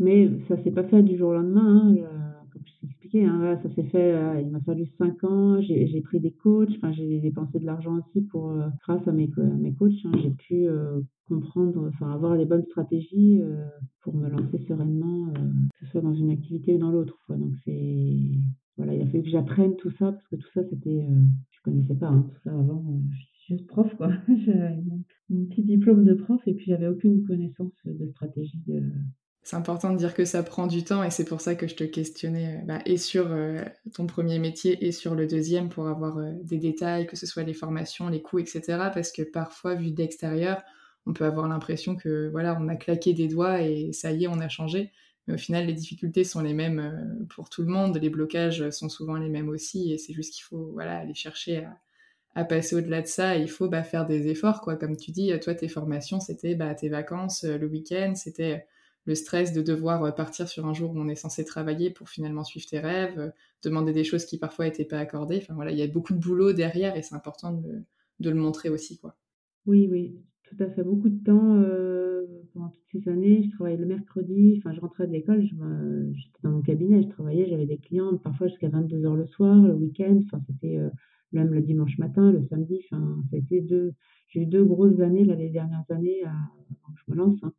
Mais 0.00 0.30
ça 0.48 0.56
s'est 0.62 0.70
pas 0.70 0.84
fait 0.84 1.02
du 1.02 1.18
jour 1.18 1.28
au 1.28 1.34
lendemain, 1.34 1.94
hein, 1.94 2.30
comme 2.50 2.62
je 2.64 2.72
t'ai 2.80 2.86
expliqué, 2.86 3.24
hein, 3.26 3.60
ça 3.62 3.68
s'est 3.74 3.82
fait, 3.84 4.14
euh, 4.14 4.40
il 4.40 4.48
m'a 4.48 4.60
fallu 4.60 4.86
5 4.96 5.24
ans, 5.24 5.60
j'ai 5.60 6.00
pris 6.00 6.20
des 6.20 6.32
coachs, 6.32 6.70
enfin 6.76 6.90
j'ai 6.92 7.20
dépensé 7.20 7.58
de 7.58 7.66
l'argent 7.66 7.98
aussi 7.98 8.22
pour, 8.22 8.50
euh, 8.50 8.68
grâce 8.82 9.06
à 9.06 9.12
mes 9.12 9.30
mes 9.58 9.74
coachs, 9.74 9.92
hein, 10.04 10.12
j'ai 10.22 10.30
pu, 10.30 10.66
euh, 10.66 11.00
comprendre, 11.28 11.86
enfin 11.88 12.10
avoir 12.10 12.34
les 12.34 12.46
bonnes 12.46 12.64
stratégies, 12.64 13.40
pour 14.00 14.14
me 14.14 14.28
lancer 14.28 14.58
sereinement, 14.66 15.32
que 15.34 15.84
ce 15.84 15.92
soit 15.92 16.00
dans 16.00 16.14
une 16.14 16.30
activité 16.30 16.74
ou 16.74 16.78
dans 16.78 16.90
l'autre, 16.90 17.18
Donc 17.28 17.52
c'est 17.64 18.16
voilà, 18.76 18.94
il 18.94 19.02
a 19.02 19.06
fallu 19.06 19.22
que 19.22 19.28
j'apprenne 19.28 19.76
tout 19.76 19.90
ça 19.90 20.12
parce 20.12 20.26
que 20.28 20.36
tout 20.36 20.48
ça 20.54 20.62
c'était, 20.70 21.06
je 21.50 21.58
connaissais 21.62 21.94
pas, 21.94 22.08
tout 22.10 22.40
ça 22.42 22.52
avant, 22.52 22.82
je 23.12 23.16
suis 23.44 23.56
juste 23.56 23.68
prof 23.68 23.94
quoi. 23.96 24.10
J'avais 24.46 24.82
mon 25.28 25.44
petit 25.44 25.62
diplôme 25.62 26.04
de 26.04 26.14
prof 26.14 26.40
et 26.46 26.54
puis 26.54 26.64
j'avais 26.66 26.88
aucune 26.88 27.22
connaissance 27.24 27.74
de 27.84 28.08
stratégie, 28.08 28.64
c'est 29.50 29.56
important 29.56 29.90
de 29.90 29.98
dire 29.98 30.14
que 30.14 30.24
ça 30.24 30.44
prend 30.44 30.68
du 30.68 30.84
temps 30.84 31.02
et 31.02 31.10
c'est 31.10 31.24
pour 31.24 31.40
ça 31.40 31.56
que 31.56 31.66
je 31.66 31.74
te 31.74 31.82
questionnais 31.82 32.58
euh, 32.58 32.66
bah, 32.66 32.78
et 32.86 32.96
sur 32.96 33.32
euh, 33.32 33.60
ton 33.92 34.06
premier 34.06 34.38
métier 34.38 34.86
et 34.86 34.92
sur 34.92 35.16
le 35.16 35.26
deuxième 35.26 35.70
pour 35.70 35.88
avoir 35.88 36.18
euh, 36.18 36.30
des 36.44 36.58
détails, 36.58 37.08
que 37.08 37.16
ce 37.16 37.26
soit 37.26 37.42
les 37.42 37.52
formations, 37.52 38.08
les 38.08 38.22
coûts, 38.22 38.38
etc. 38.38 38.62
Parce 38.94 39.10
que 39.10 39.22
parfois, 39.22 39.74
vu 39.74 39.90
d'extérieur, 39.90 40.62
on 41.04 41.12
peut 41.12 41.24
avoir 41.24 41.48
l'impression 41.48 41.96
que 41.96 42.28
voilà, 42.30 42.56
on 42.60 42.68
a 42.68 42.76
claqué 42.76 43.12
des 43.12 43.26
doigts 43.26 43.60
et 43.60 43.92
ça 43.92 44.12
y 44.12 44.22
est, 44.22 44.28
on 44.28 44.38
a 44.38 44.48
changé. 44.48 44.92
Mais 45.26 45.34
au 45.34 45.36
final, 45.36 45.66
les 45.66 45.72
difficultés 45.72 46.22
sont 46.22 46.42
les 46.42 46.54
mêmes 46.54 47.26
pour 47.34 47.50
tout 47.50 47.62
le 47.62 47.68
monde, 47.68 47.98
les 48.00 48.08
blocages 48.08 48.70
sont 48.70 48.88
souvent 48.88 49.16
les 49.16 49.28
mêmes 49.28 49.48
aussi 49.48 49.92
et 49.92 49.98
c'est 49.98 50.12
juste 50.12 50.32
qu'il 50.32 50.44
faut 50.44 50.70
voilà, 50.74 50.98
aller 50.98 51.14
chercher 51.14 51.66
à, 52.36 52.44
passer 52.44 52.76
au-delà 52.76 53.02
de 53.02 53.08
ça. 53.08 53.34
il 53.34 53.50
faut 53.50 53.68
bah, 53.68 53.82
faire 53.82 54.06
des 54.06 54.28
efforts, 54.28 54.60
quoi. 54.60 54.76
Comme 54.76 54.96
tu 54.96 55.10
dis, 55.10 55.32
toi, 55.40 55.56
tes 55.56 55.66
formations, 55.66 56.20
c'était 56.20 56.54
bah, 56.54 56.72
tes 56.76 56.88
vacances, 56.88 57.42
le 57.42 57.66
week-end, 57.66 58.12
c'était 58.14 58.64
le 59.10 59.16
stress 59.16 59.52
de 59.52 59.60
devoir 59.60 60.04
euh, 60.04 60.12
partir 60.12 60.46
sur 60.46 60.66
un 60.66 60.72
jour 60.72 60.92
où 60.92 60.98
on 60.98 61.08
est 61.08 61.16
censé 61.16 61.44
travailler 61.44 61.90
pour 61.90 62.08
finalement 62.08 62.44
suivre 62.44 62.66
tes 62.66 62.78
rêves, 62.78 63.18
euh, 63.18 63.30
demander 63.64 63.92
des 63.92 64.04
choses 64.04 64.24
qui 64.24 64.38
parfois 64.38 64.66
n'étaient 64.66 64.84
pas 64.84 64.98
accordées. 64.98 65.38
Enfin 65.42 65.54
voilà, 65.54 65.72
il 65.72 65.78
y 65.78 65.82
a 65.82 65.88
beaucoup 65.88 66.12
de 66.12 66.20
boulot 66.20 66.52
derrière 66.52 66.96
et 66.96 67.02
c'est 67.02 67.16
important 67.16 67.52
de, 67.52 67.82
le 68.20 68.34
montrer 68.34 68.68
aussi, 68.68 68.98
quoi. 68.98 69.16
Oui, 69.66 69.88
oui, 69.90 70.16
tout 70.44 70.62
à 70.62 70.70
fait. 70.70 70.84
Beaucoup 70.84 71.08
de 71.08 71.24
temps 71.24 71.56
euh, 71.56 72.24
pendant 72.54 72.68
toutes 72.68 73.02
ces 73.02 73.10
années. 73.10 73.42
Je 73.42 73.50
travaillais 73.50 73.78
le 73.78 73.86
mercredi, 73.86 74.54
enfin, 74.58 74.72
je 74.72 74.80
rentrais 74.80 75.08
de 75.08 75.12
l'école, 75.12 75.42
j'étais 75.42 76.38
dans 76.44 76.50
mon 76.50 76.62
cabinet, 76.62 77.02
je 77.02 77.08
travaillais, 77.08 77.48
j'avais 77.48 77.66
des 77.66 77.78
clients 77.78 78.16
parfois 78.16 78.46
jusqu'à 78.46 78.68
22h 78.68 79.16
le 79.16 79.26
soir, 79.26 79.56
le 79.56 79.74
week-end. 79.74 80.20
Enfin, 80.24 80.40
c'était 80.46 80.78
même 81.32 81.52
le 81.52 81.62
dimanche 81.62 81.98
matin, 81.98 82.30
le 82.30 82.44
samedi. 82.44 82.80
Enfin, 82.84 83.24
c'était 83.32 83.60
deux. 83.60 83.94
J'ai 84.28 84.42
eu 84.42 84.46
deux 84.46 84.64
grosses 84.64 85.00
années 85.00 85.24
là, 85.24 85.34
les 85.34 85.50
dernières 85.50 85.84
années 85.90 86.22
que 86.22 87.00
je 87.04 87.12
me 87.12 87.16
lance. 87.16 87.40
Hein. 87.42 87.52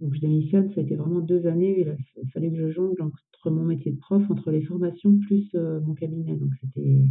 Donc 0.00 0.14
je 0.14 0.20
démissionne, 0.20 0.70
ça 0.72 0.80
a 0.80 0.84
été 0.84 0.94
vraiment 0.94 1.20
deux 1.20 1.46
années 1.46 1.86
il 2.22 2.30
fallait 2.30 2.50
que 2.50 2.56
je 2.56 2.70
jongle 2.70 3.02
entre 3.02 3.50
mon 3.50 3.64
métier 3.64 3.92
de 3.92 3.98
prof, 3.98 4.22
entre 4.30 4.50
les 4.50 4.62
formations 4.62 5.18
plus, 5.18 5.48
euh, 5.54 5.80
mon 5.80 5.94
cabinet. 5.94 6.36
Donc 6.36 6.50
c'était 6.60 7.04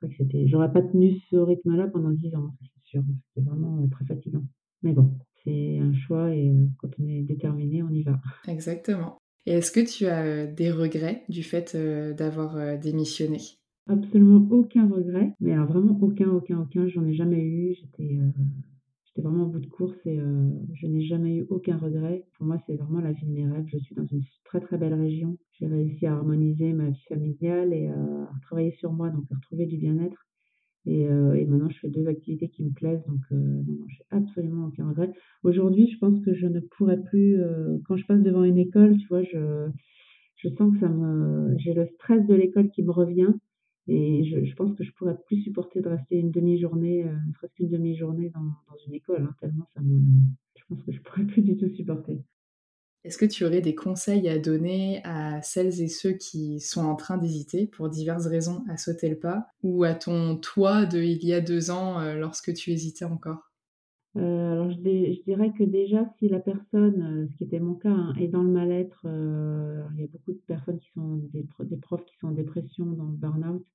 c'est 0.00 0.06
vrai 0.06 0.16
que 0.16 0.24
c'était 0.24 0.46
j'aurais 0.46 0.72
pas 0.72 0.82
tenu 0.82 1.18
ce 1.30 1.36
rythme-là 1.36 1.88
pendant 1.88 2.10
dix 2.10 2.34
ans, 2.34 2.54
c'est 2.60 2.84
sûr. 2.84 3.02
C'était 3.28 3.46
vraiment, 3.46 3.82
euh, 3.82 3.88
très 3.88 4.04
fatigant. 4.06 4.44
Mais 4.82 4.92
bon, 4.92 5.12
c'est 5.44 5.78
un 5.78 5.92
choix 5.94 6.34
et 6.34 6.50
euh, 6.50 6.66
quand 6.78 6.90
on 6.98 7.06
est 7.08 7.22
déterminé, 7.22 7.82
on 7.82 7.90
y 7.90 8.02
va. 8.02 8.20
Exactement. 8.48 9.18
Et 9.46 9.52
est-ce 9.52 9.70
que 9.70 9.80
tu 9.80 10.06
as, 10.06 10.46
des 10.46 10.70
regrets 10.70 11.24
du 11.28 11.42
fait, 11.42 11.76
d'avoir, 12.16 12.78
démissionné? 12.78 13.38
Absolument 13.86 14.46
aucun 14.50 14.88
regret, 14.88 15.34
mais 15.40 15.52
alors 15.52 15.66
vraiment 15.66 15.98
aucun, 16.00 16.30
aucun, 16.30 16.60
aucun, 16.60 16.88
j'en 16.88 17.04
ai 17.04 17.12
jamais 17.12 17.42
eu. 17.42 17.74
J'étais, 17.74 18.18
J'étais 19.14 19.28
vraiment 19.28 19.44
au 19.44 19.48
bout 19.48 19.60
de 19.60 19.66
course 19.66 19.96
et 20.06 20.18
euh, 20.18 20.50
je 20.74 20.88
n'ai 20.88 21.06
jamais 21.06 21.36
eu 21.36 21.46
aucun 21.48 21.76
regret. 21.76 22.24
Pour 22.36 22.46
moi, 22.46 22.58
c'est 22.66 22.74
vraiment 22.74 23.00
la 23.00 23.12
vie 23.12 23.26
de 23.26 23.30
mes 23.30 23.46
rêves. 23.46 23.66
Je 23.68 23.78
suis 23.78 23.94
dans 23.94 24.06
une 24.06 24.22
très 24.44 24.60
très 24.60 24.76
belle 24.76 24.94
région. 24.94 25.38
J'ai 25.52 25.68
réussi 25.68 26.06
à 26.06 26.14
harmoniser 26.14 26.72
ma 26.72 26.90
vie 26.90 27.04
familiale 27.08 27.72
et 27.72 27.88
euh, 27.88 28.24
à 28.24 28.34
travailler 28.42 28.72
sur 28.72 28.92
moi, 28.92 29.10
donc 29.10 29.24
à 29.30 29.36
retrouver 29.36 29.66
du 29.66 29.76
bien-être. 29.76 30.26
Et, 30.86 31.08
euh, 31.08 31.34
et, 31.34 31.44
maintenant, 31.44 31.70
je 31.70 31.78
fais 31.78 31.90
deux 31.90 32.08
activités 32.08 32.48
qui 32.48 32.64
me 32.64 32.72
plaisent, 32.72 33.04
donc 33.06 33.20
non, 33.30 33.62
non, 33.62 33.86
j'ai 33.88 34.04
absolument 34.10 34.66
aucun 34.66 34.88
regret. 34.88 35.12
Aujourd'hui, 35.44 35.88
je 35.90 35.98
pense 35.98 36.20
que 36.24 36.34
je 36.34 36.46
ne 36.46 36.60
pourrais 36.60 37.00
plus, 37.00 37.40
quand 37.86 37.96
je 37.96 38.04
passe 38.06 38.20
devant 38.20 38.42
une 38.44 38.58
école, 38.58 38.98
tu 38.98 39.06
vois, 39.06 39.22
je, 39.22 39.68
je 40.36 40.48
sens 40.50 40.74
que 40.74 40.80
ça 40.80 40.88
me, 40.88 41.56
j'ai 41.56 41.72
le 41.72 41.86
stress 41.94 42.26
de 42.26 42.34
l'école 42.34 42.68
qui 42.68 42.82
me 42.82 42.90
revient 42.90 43.32
et 43.86 44.24
je, 44.24 44.44
je, 44.44 44.54
pense 44.54 44.74
que 44.74 44.84
je 44.84 44.92
pourrais 44.92 45.16
plus 45.26 45.42
supporter 45.42 45.80
de 45.80 45.88
rester 45.88 46.16
une 46.16 46.30
demi-journée, 46.30 47.04
euh, 47.04 47.16
presque 47.34 47.58
une 47.58 47.68
demi-journée 47.68 48.30
dans, 48.30 48.40
dans, 48.40 48.78
une 48.86 48.94
école, 48.94 49.22
hein, 49.22 49.34
tellement 49.40 49.68
ça 49.74 49.82
me. 49.82 50.00
Je 50.56 50.62
pense 50.68 50.82
que 50.82 50.92
je 50.92 51.00
pourrais 51.00 51.24
plus 51.24 51.42
du 51.42 51.56
tout 51.56 51.68
supporter. 51.68 52.22
Est-ce 53.04 53.18
que 53.18 53.26
tu 53.26 53.44
aurais 53.44 53.60
des 53.60 53.74
conseils 53.74 54.30
à 54.30 54.38
donner 54.38 55.02
à 55.04 55.42
celles 55.42 55.82
et 55.82 55.88
ceux 55.88 56.12
qui 56.12 56.58
sont 56.60 56.86
en 56.86 56.96
train 56.96 57.18
d'hésiter 57.18 57.66
pour 57.66 57.90
diverses 57.90 58.26
raisons 58.26 58.64
à 58.70 58.78
sauter 58.78 59.10
le 59.10 59.18
pas 59.18 59.48
ou 59.62 59.84
à 59.84 59.92
ton 59.92 60.36
toi 60.36 60.86
de 60.86 61.02
il 61.02 61.22
y 61.22 61.34
a 61.34 61.42
deux 61.42 61.70
ans 61.70 62.00
euh, 62.00 62.14
lorsque 62.16 62.54
tu 62.54 62.70
hésitais 62.70 63.04
encore? 63.04 63.50
Euh, 64.16 64.52
alors 64.52 64.70
je, 64.70 64.76
je, 64.76 65.22
dirais 65.24 65.52
que 65.52 65.64
déjà 65.64 66.08
si 66.18 66.28
la 66.28 66.38
personne, 66.38 67.02
euh, 67.02 67.28
ce 67.28 67.36
qui 67.36 67.44
était 67.44 67.58
mon 67.58 67.74
cas, 67.74 67.90
hein, 67.90 68.14
est 68.16 68.28
dans 68.28 68.42
le 68.42 68.50
mal-être, 68.50 69.00
euh, 69.06 69.82
il 69.94 70.02
y 70.02 70.04
a 70.04 70.06
beaucoup 70.06 70.32
de 70.32 70.40
personnes 70.46 70.78
qui 70.78 70.88
sont 70.94 71.16
des, 71.32 71.44
des 71.64 71.76
profs 71.76 72.04
qui 72.04 72.16
sont 72.18 72.28
en 72.28 72.32
dépression, 72.32 72.86
dans 72.86 73.06
le 73.06 73.16
burn-out. 73.16 73.66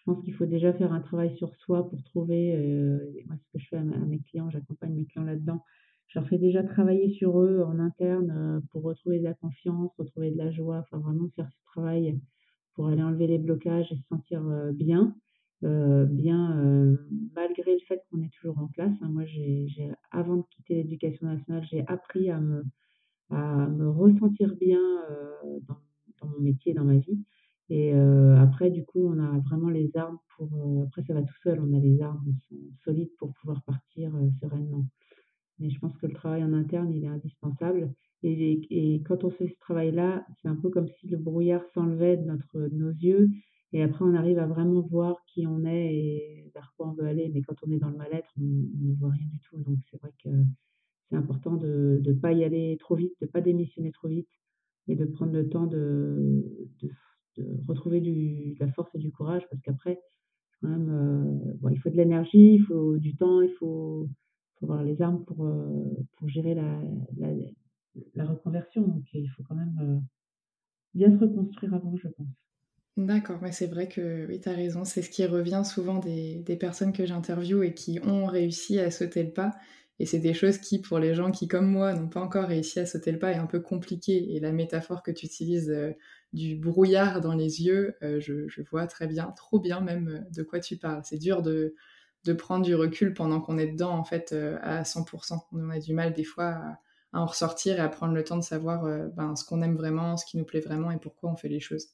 Je 0.00 0.10
pense 0.10 0.24
qu'il 0.24 0.32
faut 0.32 0.46
déjà 0.46 0.72
faire 0.72 0.94
un 0.94 1.00
travail 1.00 1.36
sur 1.36 1.54
soi 1.56 1.88
pour 1.88 2.02
trouver, 2.04 2.56
euh, 2.56 2.98
moi 3.26 3.36
ce 3.36 3.52
que 3.52 3.58
je 3.62 3.68
fais 3.68 3.76
à, 3.76 3.82
mes 3.82 4.20
clients, 4.20 4.48
j'accompagne 4.48 4.94
mes 4.94 5.04
clients 5.04 5.26
là-dedans. 5.26 5.62
Je 6.06 6.18
leur 6.18 6.26
fais 6.26 6.38
déjà 6.38 6.64
travailler 6.64 7.10
sur 7.12 7.38
eux 7.38 7.62
en 7.62 7.78
interne 7.78 8.30
euh, 8.34 8.60
pour 8.72 8.82
retrouver 8.82 9.18
de 9.18 9.24
la 9.24 9.34
confiance, 9.34 9.92
retrouver 9.98 10.30
de 10.30 10.38
la 10.38 10.50
joie, 10.50 10.78
enfin 10.78 10.98
vraiment 10.98 11.28
faire 11.36 11.50
ce 11.50 11.64
travail 11.66 12.18
pour 12.74 12.88
aller 12.88 13.02
enlever 13.02 13.26
les 13.26 13.36
blocages 13.36 13.92
et 13.92 13.96
se 13.96 14.06
sentir 14.08 14.46
euh, 14.48 14.72
bien. 14.72 15.14
Bien 15.62 16.96
malgré 17.34 17.74
le 17.74 17.80
fait 17.86 18.02
qu'on 18.10 18.22
est 18.22 18.32
toujours 18.32 18.58
en 18.58 18.68
classe. 18.68 18.96
Hein. 19.02 19.10
Moi, 19.10 19.24
avant 20.10 20.36
de 20.36 20.42
quitter 20.50 20.76
l'éducation 20.76 21.26
nationale, 21.26 21.62
j'ai 21.70 21.84
appris 21.86 22.30
à 22.30 22.40
me, 22.40 22.64
à 23.28 23.68
me 23.68 23.90
ressentir 23.90 24.56
bien 24.56 24.80
dans, 25.68 25.76
dans, 26.22 26.28
mon 26.28 26.40
métier, 26.40 26.72
dans 26.72 26.84
ma 26.84 26.96
vie. 26.96 27.22
Et 27.70 27.92
après, 27.92 28.70
du 28.70 28.84
coup, 28.84 29.06
on 29.06 29.18
a 29.20 29.38
vraiment 29.38 29.68
les 29.70 29.96
armes 29.96 30.18
pour. 30.36 30.50
après, 30.86 31.04
ça 31.04 31.14
va 31.14 31.22
tout 31.22 31.38
seul. 31.42 31.60
On 31.60 31.72
a 31.72 31.78
les 31.78 32.02
armes 32.02 32.34
solides 32.84 33.14
pour 33.16 33.32
pouvoir 33.34 33.62
partir 33.62 34.12
sereinement. 34.40 34.86
Mais 35.60 35.70
je 35.70 35.78
pense 35.78 35.96
que 35.98 36.06
le 36.06 36.14
travail 36.14 36.42
en 36.42 36.52
interne, 36.52 36.92
il 36.92 37.04
est 37.04 37.08
indispensable. 37.08 37.92
Et, 38.22 38.94
et 38.94 39.02
quand 39.02 39.24
on 39.24 39.30
fait 39.30 39.48
ce 39.48 39.58
travail-là, 39.60 40.26
c'est 40.40 40.48
un 40.48 40.56
peu 40.56 40.70
comme 40.70 40.88
si 40.88 41.06
le 41.06 41.18
brouillard 41.18 41.62
s'enlevait 41.72 42.16
de, 42.16 42.68
nos 42.72 42.90
yeux 42.90 43.28
Et 43.72 43.82
après, 43.82 44.04
on 44.04 44.14
arrive 44.14 44.38
à 44.38 44.46
vraiment 44.46 44.80
voir 44.80 45.16
qui 45.26 45.46
on 45.46 45.64
est 45.64 45.94
et 45.94 46.50
vers 46.54 46.72
quoi 46.76 46.88
on 46.88 46.92
veut 46.92 47.06
aller. 47.06 47.30
Mais 47.32 47.42
quand 47.42 47.56
on 47.62 47.70
est 47.70 47.78
dans 47.78 47.90
le 47.90 47.96
mal-être, 47.96 48.30
on, 48.38 48.42
ne 48.42 48.94
voit 48.94 49.10
rien 49.10 49.26
du 49.26 49.38
tout. 49.40 49.58
Donc, 49.58 49.78
c'est 49.90 50.00
vrai 50.00 50.12
que 50.24 50.30
c'est 51.08 51.16
important 51.16 51.54
de 51.54 52.00
ne 52.04 52.12
pas 52.14 52.32
y 52.32 52.42
aller 52.42 52.76
trop 52.80 52.96
vite, 52.96 53.14
de 53.20 53.26
ne 53.26 53.30
pas 53.30 53.40
démissionner 53.40 53.92
trop 53.92 54.08
vite 54.08 54.30
et 54.88 54.96
de 54.96 55.04
prendre 55.04 55.32
le 55.32 55.48
temps 55.48 55.66
de, 55.66 56.42
retrouver 57.68 58.00
du, 58.00 58.54
de 58.54 58.64
la 58.64 58.72
force 58.72 58.94
et 58.94 58.98
du 58.98 59.10
courage 59.10 59.42
parce 59.50 59.62
qu'après, 59.62 60.00
quand 60.60 60.68
même, 60.68 60.90
euh, 61.62 61.70
il 61.70 61.80
faut 61.80 61.90
de 61.90 61.96
l'énergie, 61.96 62.54
il 62.54 62.62
faut 62.62 62.96
du 62.98 63.16
temps, 63.16 63.40
il 63.40 63.52
faut, 63.58 64.08
avoir 64.62 64.82
les 64.82 65.00
armes 65.00 65.24
pour, 65.24 65.46
euh, 65.46 65.96
pour 66.18 66.28
gérer 66.28 66.54
la, 66.54 66.80
la, 67.16 67.28
la, 68.14 68.26
reconversion. 68.26 68.82
Donc, 68.82 69.04
il 69.14 69.28
faut 69.28 69.42
quand 69.48 69.54
même 69.54 69.78
euh, 69.80 69.98
bien 70.94 71.10
se 71.10 71.16
reconstruire 71.16 71.74
avant, 71.74 71.96
je 71.96 72.08
pense. 72.08 72.26
D'accord, 72.96 73.38
mais 73.40 73.52
c'est 73.52 73.68
vrai 73.68 73.88
que 73.88 74.26
oui, 74.26 74.40
tu 74.40 74.48
as 74.48 74.54
raison, 74.54 74.84
c'est 74.84 75.00
ce 75.00 75.08
qui 75.08 75.24
revient 75.24 75.62
souvent 75.64 75.98
des, 75.98 76.40
des 76.40 76.56
personnes 76.56 76.92
que 76.92 77.06
j'interviewe 77.06 77.62
et 77.62 77.72
qui 77.72 77.98
ont 78.02 78.26
réussi 78.26 78.78
à 78.78 78.90
sauter 78.90 79.22
le 79.22 79.32
pas. 79.32 79.52
Et 80.00 80.06
c'est 80.06 80.18
des 80.18 80.32
choses 80.32 80.56
qui, 80.56 80.80
pour 80.80 80.98
les 80.98 81.14
gens 81.14 81.30
qui, 81.30 81.46
comme 81.46 81.66
moi, 81.66 81.92
n'ont 81.92 82.08
pas 82.08 82.22
encore 82.22 82.46
réussi 82.46 82.80
à 82.80 82.86
sauter 82.86 83.12
le 83.12 83.18
pas, 83.18 83.32
est 83.32 83.36
un 83.36 83.44
peu 83.44 83.60
compliqué. 83.60 84.34
Et 84.34 84.40
la 84.40 84.50
métaphore 84.50 85.02
que 85.02 85.10
tu 85.10 85.26
utilises 85.26 85.68
euh, 85.70 85.92
du 86.32 86.56
brouillard 86.56 87.20
dans 87.20 87.34
les 87.34 87.62
yeux, 87.64 87.96
euh, 88.02 88.18
je, 88.18 88.62
vois 88.70 88.86
très 88.86 89.06
bien, 89.06 89.26
trop 89.36 89.60
bien 89.60 89.82
même 89.82 90.08
euh, 90.08 90.20
de 90.34 90.42
quoi 90.42 90.58
tu 90.58 90.78
parles. 90.78 91.02
C'est 91.04 91.18
dur 91.18 91.42
de, 91.42 91.74
de, 92.24 92.32
prendre 92.32 92.64
du 92.64 92.74
recul 92.74 93.12
pendant 93.12 93.42
qu'on 93.42 93.58
est 93.58 93.66
dedans, 93.66 93.90
en 93.90 94.04
fait, 94.04 94.32
à 94.62 94.84
100%. 94.84 95.38
On 95.52 95.68
a 95.68 95.78
du 95.78 95.92
mal 95.92 96.14
des 96.14 96.24
fois 96.24 96.46
à, 96.46 96.78
à, 97.12 97.20
en 97.20 97.26
ressortir 97.26 97.76
et 97.76 97.80
à 97.80 97.88
prendre 97.90 98.14
le 98.14 98.24
temps 98.24 98.38
de 98.38 98.42
savoir 98.42 98.84
ben, 99.10 99.36
ce 99.36 99.44
qu'on 99.44 99.60
aime 99.60 99.76
vraiment, 99.76 100.16
ce 100.16 100.24
qui 100.24 100.38
nous 100.38 100.46
plaît 100.46 100.60
vraiment 100.60 100.90
et 100.90 100.98
pourquoi 100.98 101.30
on 101.30 101.36
fait 101.36 101.50
les 101.50 101.60
choses. 101.60 101.88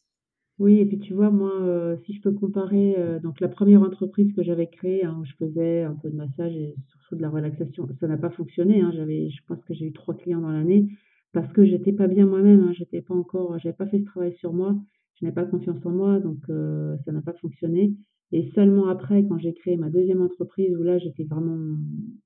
Oui 0.59 0.78
et 0.80 0.86
puis 0.86 0.98
tu 0.98 1.12
vois, 1.12 1.30
moi, 1.30 1.52
euh, 1.61 1.96
si 2.07 2.14
je 2.14 2.20
peux 2.22 2.32
comparer, 2.32 2.94
euh, 2.98 3.18
donc 3.20 3.40
la 3.40 3.48
première 3.48 3.82
entreprise 3.82 4.32
que 4.32 4.42
j'avais 4.42 4.68
créée, 4.68 5.04
hein, 5.04 5.18
où 5.20 5.24
je 5.26 5.34
faisais 5.34 5.82
un 5.82 5.94
peu 5.94 6.09
de 6.09 6.16
massage 6.16 6.57
et 6.57 6.74
surtout 6.88 7.16
de 7.16 7.20
la 7.22 7.28
relaxation, 7.28 7.86
ça 8.00 8.07
n'a 8.09 8.16
pas 8.16 8.30
fonctionné, 8.30 8.80
hein. 8.80 8.90
J'avais 8.94 9.28
je 9.28 9.42
pense 9.46 9.62
que 9.64 9.74
j'ai 9.74 9.86
eu 9.86 9.92
trois 9.92 10.14
clients 10.16 10.40
dans 10.40 10.50
l'année 10.50 10.88
parce 11.32 11.52
que 11.52 11.64
j'étais 11.66 11.92
pas 11.92 12.07
bien 12.07 12.24
moi-même, 12.26 12.62
hein. 12.62 12.72
J'étais 12.72 13.02
pas 13.02 13.14
encore 13.14 13.59
j'avais 13.59 13.74
pas 13.76 13.86
fait 13.86 13.98
ce 13.98 14.04
travail 14.04 14.32
sur 14.38 14.54
moi, 14.54 14.74
je 15.16 15.26
n'avais 15.26 15.34
pas 15.34 15.44
confiance 15.44 15.84
en 15.84 15.90
moi 15.90 16.20
donc 16.20 16.38
euh, 16.48 16.96
ça 17.04 17.12
n'a 17.12 17.20
pas 17.20 17.34
fonctionné 17.34 17.92
et 18.32 18.50
seulement 18.54 18.88
après, 18.88 19.24
quand 19.28 19.38
j'ai 19.38 19.52
créé 19.54 19.76
ma 19.76 19.90
deuxième 19.90 20.22
entreprise 20.22 20.74
où 20.76 20.82
là, 20.82 20.98
j'étais 20.98 21.24
vraiment 21.24 21.76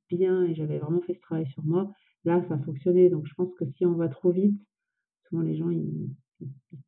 bien 0.08 0.44
et 0.44 0.54
j'avais 0.54 0.78
vraiment 0.78 1.00
fait 1.02 1.14
ce 1.14 1.20
travail 1.20 1.46
sur 1.48 1.64
moi, 1.64 1.92
là, 2.24 2.42
ça 2.48 2.54
a 2.54 2.58
fonctionné 2.58 3.10
donc 3.10 3.26
je 3.26 3.34
pense 3.34 3.52
que 3.54 3.64
si 3.76 3.84
on 3.86 3.94
va 3.94 4.08
trop 4.08 4.30
vite, 4.30 4.54
souvent 5.28 5.42
les 5.42 5.56
gens 5.56 5.70
ils 5.70 6.10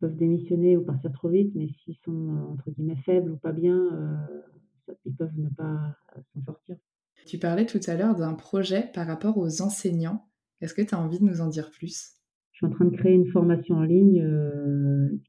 peuvent 0.02 0.16
démissionner 0.16 0.76
ou 0.76 0.82
partir 0.82 1.12
trop 1.12 1.28
vite, 1.28 1.52
mais 1.54 1.68
s'ils 1.68 1.96
sont 2.04 2.12
euh, 2.12 2.52
entre 2.52 2.70
guillemets 2.72 3.00
faibles 3.06 3.30
ou 3.30 3.36
pas 3.36 3.52
bien, 3.52 3.78
euh, 3.78 4.94
ils 5.06 5.14
peuvent 5.14 5.38
ne 5.38 5.48
pas 5.48 5.96
euh, 6.16 6.20
s'en 6.34 6.42
sortir. 6.42 6.76
Tu 7.24 7.38
parlais 7.38 7.66
tout 7.66 7.78
à 7.86 7.94
l'heure 7.94 8.16
d'un 8.16 8.34
projet 8.34 8.90
par 8.92 9.06
rapport 9.06 9.38
aux 9.38 9.62
enseignants. 9.62 10.26
Est-ce 10.60 10.74
que 10.74 10.82
tu 10.82 10.92
as 10.92 11.00
envie 11.00 11.20
de 11.20 11.24
nous 11.24 11.40
en 11.40 11.46
dire 11.46 11.70
plus? 11.70 12.16
Je 12.50 12.58
suis 12.58 12.66
en 12.66 12.70
train 12.70 12.84
de 12.84 12.96
créer 12.96 13.14
une 13.14 13.28
formation 13.28 13.76
en 13.76 13.84
ligne 13.84 14.28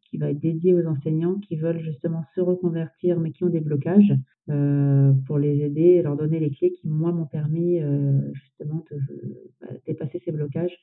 qui 0.10 0.18
va 0.18 0.32
être 0.32 0.40
dédiée 0.40 0.74
aux 0.74 0.86
enseignants 0.88 1.40
qui 1.40 1.56
veulent 1.56 1.82
justement 1.82 2.24
se 2.36 2.42
reconvertir 2.42 3.20
mais 3.20 3.32
qui 3.32 3.44
ont 3.44 3.50
des 3.50 3.62
blocages 3.62 4.14
pour 5.26 5.38
les 5.40 5.62
aider 5.62 5.82
et 5.82 6.02
leur 6.02 6.18
donner 6.18 6.40
les 6.40 6.52
clés 6.52 6.74
qui, 6.74 6.88
moi, 6.88 7.12
m'ont 7.12 7.26
permis 7.26 7.80
justement 8.34 8.84
de 8.92 9.00
bah, 9.62 9.68
dépasser 9.88 10.22
ces 10.26 10.32
blocages 10.32 10.78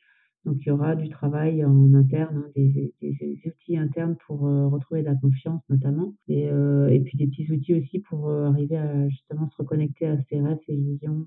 donc 0.44 0.56
il 0.60 0.68
y 0.68 0.70
aura 0.70 0.96
du 0.96 1.08
travail 1.08 1.64
en 1.64 1.94
interne, 1.94 2.44
hein, 2.44 2.50
des, 2.56 2.92
outils 3.46 3.76
internes 3.76 4.16
pour 4.26 4.46
euh, 4.46 4.68
retrouver 4.68 5.02
de 5.02 5.06
la 5.06 5.14
confiance 5.14 5.62
notamment, 5.68 6.14
et, 6.28 6.50
euh, 6.50 6.88
et 6.88 7.00
puis 7.00 7.18
des 7.18 7.26
petits 7.26 7.50
outils 7.52 7.74
aussi 7.74 7.98
pour 8.00 8.28
euh, 8.28 8.46
arriver 8.46 8.76
à 8.76 9.08
justement 9.08 9.48
se 9.50 9.56
reconnecter 9.56 10.06
à 10.06 10.16
ses 10.28 10.40
rêves, 10.40 10.58
ses 10.66 10.76
visions, 10.76 11.26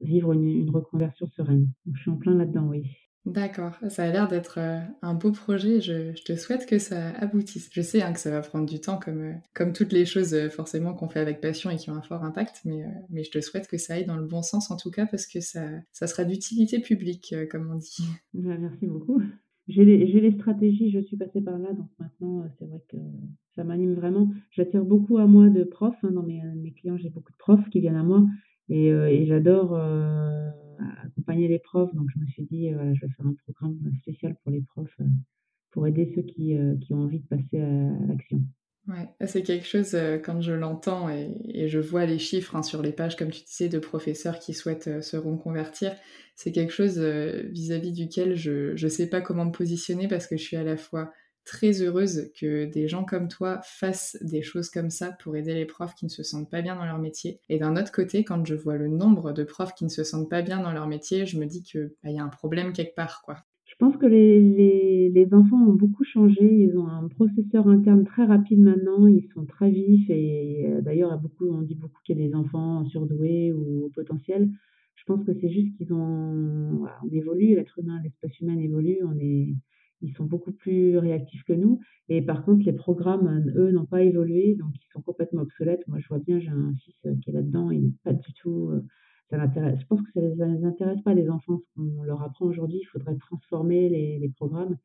vivre 0.00 0.32
une, 0.32 0.48
une 0.48 0.70
reconversion 0.70 1.26
sereine. 1.28 1.68
Donc 1.86 1.96
je 1.96 2.02
suis 2.02 2.10
en 2.10 2.16
plein 2.16 2.34
là-dedans, 2.34 2.66
oui. 2.68 2.84
D'accord, 3.26 3.74
ça 3.88 4.04
a 4.04 4.10
l'air 4.10 4.26
d'être 4.26 4.58
euh, 4.58 4.78
un 5.02 5.14
beau 5.14 5.32
projet. 5.32 5.80
Je, 5.80 6.12
te 6.22 6.34
souhaite 6.36 6.66
que 6.66 6.78
ça 6.78 7.10
aboutisse. 7.10 7.68
Je 7.72 7.82
sais 7.82 8.02
hein, 8.02 8.12
que 8.12 8.20
ça 8.20 8.30
va 8.30 8.40
prendre 8.40 8.64
du 8.64 8.80
temps, 8.80 8.98
comme, 8.98 9.20
euh, 9.20 9.34
comme 9.54 9.72
toutes 9.72 9.92
les 9.92 10.06
choses 10.06 10.32
euh, 10.34 10.48
forcément 10.48 10.94
qu'on 10.94 11.08
fait 11.08 11.20
avec 11.20 11.40
passion 11.40 11.68
et 11.70 11.76
qui 11.76 11.90
ont 11.90 11.94
un 11.94 12.02
fort 12.02 12.24
impact, 12.24 12.62
mais, 12.64 12.84
mais 13.10 13.24
je 13.24 13.30
te 13.30 13.40
souhaite 13.40 13.68
que 13.68 13.76
ça 13.76 13.94
aille 13.94 14.06
dans 14.06 14.16
le 14.16 14.26
bon 14.26 14.42
sens 14.42 14.70
en 14.70 14.76
tout 14.76 14.90
cas, 14.90 15.06
parce 15.06 15.26
que 15.26 15.40
ça, 15.40 15.62
ça 15.92 16.06
sera 16.06 16.24
d'utilité 16.24 16.80
publique, 16.80 17.34
comme 17.50 17.70
on 17.70 17.76
dit. 17.76 17.98
Bah, 18.34 18.56
merci 18.58 18.86
beaucoup. 18.86 19.20
J'ai 19.66 19.84
les, 19.84 20.06
les, 20.06 20.32
stratégies, 20.32 20.90
je 20.90 21.00
suis 21.00 21.16
passée 21.16 21.42
par 21.42 21.58
là, 21.58 21.72
donc 21.72 21.88
maintenant 21.98 22.48
c'est 22.58 22.64
vrai 22.64 22.80
que 22.88 22.96
ça 23.54 23.64
m'anime 23.64 23.94
vraiment. 23.94 24.30
J'attire 24.50 24.84
beaucoup 24.84 25.18
à 25.18 25.26
moi 25.26 25.48
de 25.48 25.64
profs. 25.64 26.02
Hein, 26.04 26.12
dans 26.12 26.22
mes, 26.22 26.40
mes 26.56 26.72
clients, 26.72 26.96
j'ai 26.96 27.10
beaucoup 27.10 27.32
de 27.32 27.36
profs 27.36 27.68
qui 27.68 27.80
viennent 27.80 27.96
à 27.96 28.02
moi 28.02 28.24
et, 28.68 28.88
et 28.88 29.26
j'adore 29.26 29.76
accompagner 31.04 31.48
les 31.48 31.58
profs. 31.58 31.94
Donc, 31.94 32.08
je 32.14 32.20
me 32.20 32.26
suis 32.26 32.44
dit, 32.44 32.72
voilà, 32.72 32.94
je 32.94 33.00
vais 33.00 33.12
faire 33.12 33.26
un 33.26 33.34
programme 33.44 33.78
spécial 34.00 34.36
pour 34.42 34.52
les 34.52 34.62
profs 34.62 34.96
pour 35.70 35.86
aider 35.86 36.10
ceux 36.14 36.22
qui, 36.22 36.56
qui 36.80 36.94
ont 36.94 37.02
envie 37.02 37.20
de 37.20 37.26
passer 37.26 37.60
à, 37.60 38.06
l'action. 38.06 38.42
Ouais, 38.86 39.26
c'est 39.26 39.42
quelque 39.42 39.66
chose, 39.66 39.94
quand 40.24 40.40
je 40.40 40.52
l'entends 40.52 41.10
et, 41.10 41.68
je 41.68 41.78
vois 41.78 42.06
les 42.06 42.18
chiffres 42.18 42.56
hein, 42.56 42.62
sur 42.62 42.80
les 42.80 42.92
pages, 42.92 43.16
comme 43.16 43.30
tu 43.30 43.44
disais, 43.44 43.68
de 43.68 43.78
professeurs 43.78 44.38
qui 44.38 44.54
souhaitent 44.54 45.02
se 45.02 45.16
reconvertir, 45.16 45.94
c'est 46.36 46.52
quelque 46.52 46.72
chose 46.72 46.98
vis-à-vis 46.98 47.92
duquel 47.92 48.36
je 48.36 48.72
ne 48.82 48.88
sais 48.88 49.08
pas 49.08 49.20
comment 49.20 49.44
me 49.44 49.52
positionner 49.52 50.08
parce 50.08 50.26
que 50.26 50.36
je 50.36 50.42
suis 50.42 50.56
à 50.56 50.64
la 50.64 50.76
fois 50.76 51.12
très 51.48 51.80
heureuse 51.82 52.30
que 52.38 52.66
des 52.66 52.88
gens 52.88 53.04
comme 53.04 53.28
toi 53.28 53.60
fassent 53.64 54.18
des 54.20 54.42
choses 54.42 54.68
comme 54.68 54.90
ça 54.90 55.12
pour 55.22 55.34
aider 55.34 55.54
les 55.54 55.64
profs 55.64 55.94
qui 55.94 56.04
ne 56.04 56.10
se 56.10 56.22
sentent 56.22 56.50
pas 56.50 56.60
bien 56.60 56.76
dans 56.76 56.84
leur 56.84 56.98
métier. 56.98 57.40
Et 57.48 57.58
d'un 57.58 57.76
autre 57.76 57.90
côté, 57.90 58.22
quand 58.22 58.44
je 58.44 58.54
vois 58.54 58.76
le 58.76 58.88
nombre 58.88 59.32
de 59.32 59.44
profs 59.44 59.74
qui 59.74 59.84
ne 59.84 59.88
se 59.88 60.04
sentent 60.04 60.28
pas 60.28 60.42
bien 60.42 60.60
dans 60.60 60.72
leur 60.72 60.86
métier, 60.86 61.24
je 61.24 61.38
me 61.38 61.46
dis 61.46 61.62
qu'il 61.62 61.90
bah, 62.04 62.10
y 62.10 62.18
a 62.18 62.22
un 62.22 62.28
problème 62.28 62.74
quelque 62.74 62.94
part, 62.94 63.22
quoi. 63.24 63.38
Je 63.64 63.74
pense 63.78 63.96
que 63.96 64.06
les, 64.06 65.08
les, 65.08 65.34
enfants 65.34 65.62
ont 65.68 65.74
beaucoup 65.74 66.04
changé. 66.04 66.42
Ils 66.42 66.76
ont 66.76 66.88
un 66.88 67.06
processeur 67.08 67.68
interne 67.68 68.04
très 68.04 68.24
rapide 68.24 68.60
maintenant. 68.60 69.06
Ils 69.06 69.28
sont 69.32 69.46
très 69.46 69.70
vifs. 69.70 70.10
Et 70.10 70.66
euh, 70.66 70.80
d'ailleurs, 70.80 71.16
beaucoup, 71.18 71.48
on 71.48 71.62
dit 71.62 71.76
beaucoup 71.76 72.00
qu'il 72.04 72.18
y 72.18 72.24
a 72.24 72.28
des 72.28 72.34
enfants 72.34 72.84
surdoués 72.86 73.52
ou 73.52 73.90
potentiels. 73.94 74.50
Je 74.96 75.04
pense 75.04 75.24
que 75.24 75.32
c'est 75.40 75.50
juste 75.50 75.76
qu'ils 75.76 75.92
ont, 75.94 76.88
on 77.04 77.10
évolue, 77.12 77.54
l'être 77.54 77.78
humain, 77.78 78.00
l'espèce 78.02 78.40
humaine 78.40 78.58
évolue. 78.58 78.98
On 79.04 79.16
est, 79.20 79.54
ils 80.00 80.14
sont 80.14 80.24
beaucoup 80.24 80.52
plus 80.52 80.96
réactifs 80.98 81.44
que 81.44 81.52
nous. 81.52 81.80
Et 82.08 82.22
par 82.22 82.44
contre, 82.44 82.64
les 82.64 82.72
programmes, 82.72 83.52
eux, 83.56 83.70
n'ont 83.70 83.86
pas 83.86 84.02
évolué, 84.02 84.54
donc 84.54 84.72
ils 84.74 84.92
sont 84.92 85.02
complètement 85.02 85.42
obsolètes. 85.42 85.86
Moi, 85.88 85.98
je 85.98 86.08
vois 86.08 86.18
bien, 86.18 86.38
j'ai 86.38 86.48
un 86.50 86.74
fils 86.76 86.96
euh, 87.06 87.14
qui 87.22 87.30
est 87.30 87.32
là-dedans, 87.32 87.70
il 87.70 87.82
n'est 87.82 87.92
pas 88.04 88.12
du 88.12 88.32
tout. 88.34 88.70
Euh, 88.70 88.84
ça 89.30 89.36
l'intéresse. 89.36 89.78
Je 89.80 89.86
pense 89.86 90.00
que 90.00 90.10
ça 90.14 90.20
ne 90.20 90.56
les 90.56 90.64
intéresse 90.64 91.02
pas, 91.02 91.12
les 91.12 91.28
enfants, 91.28 91.58
ce 91.58 91.74
qu'on 91.74 92.02
leur 92.02 92.22
apprend 92.22 92.46
aujourd'hui. 92.46 92.78
Il 92.80 92.86
faudrait 92.86 93.16
transformer 93.16 93.88
les, 93.88 94.32
programmes. 94.36 94.78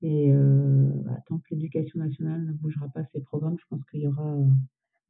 Et 0.00 0.32
euh, 0.32 0.88
bah, 1.04 1.18
tant 1.26 1.38
que 1.38 1.44
l'éducation 1.50 1.98
nationale 1.98 2.44
ne 2.44 2.52
bougera 2.52 2.88
pas 2.88 3.04
ces 3.12 3.20
programmes, 3.20 3.56
je 3.60 3.64
pense 3.68 3.84
qu'il 3.90 4.00
y 4.00 4.08
aura 4.08 4.36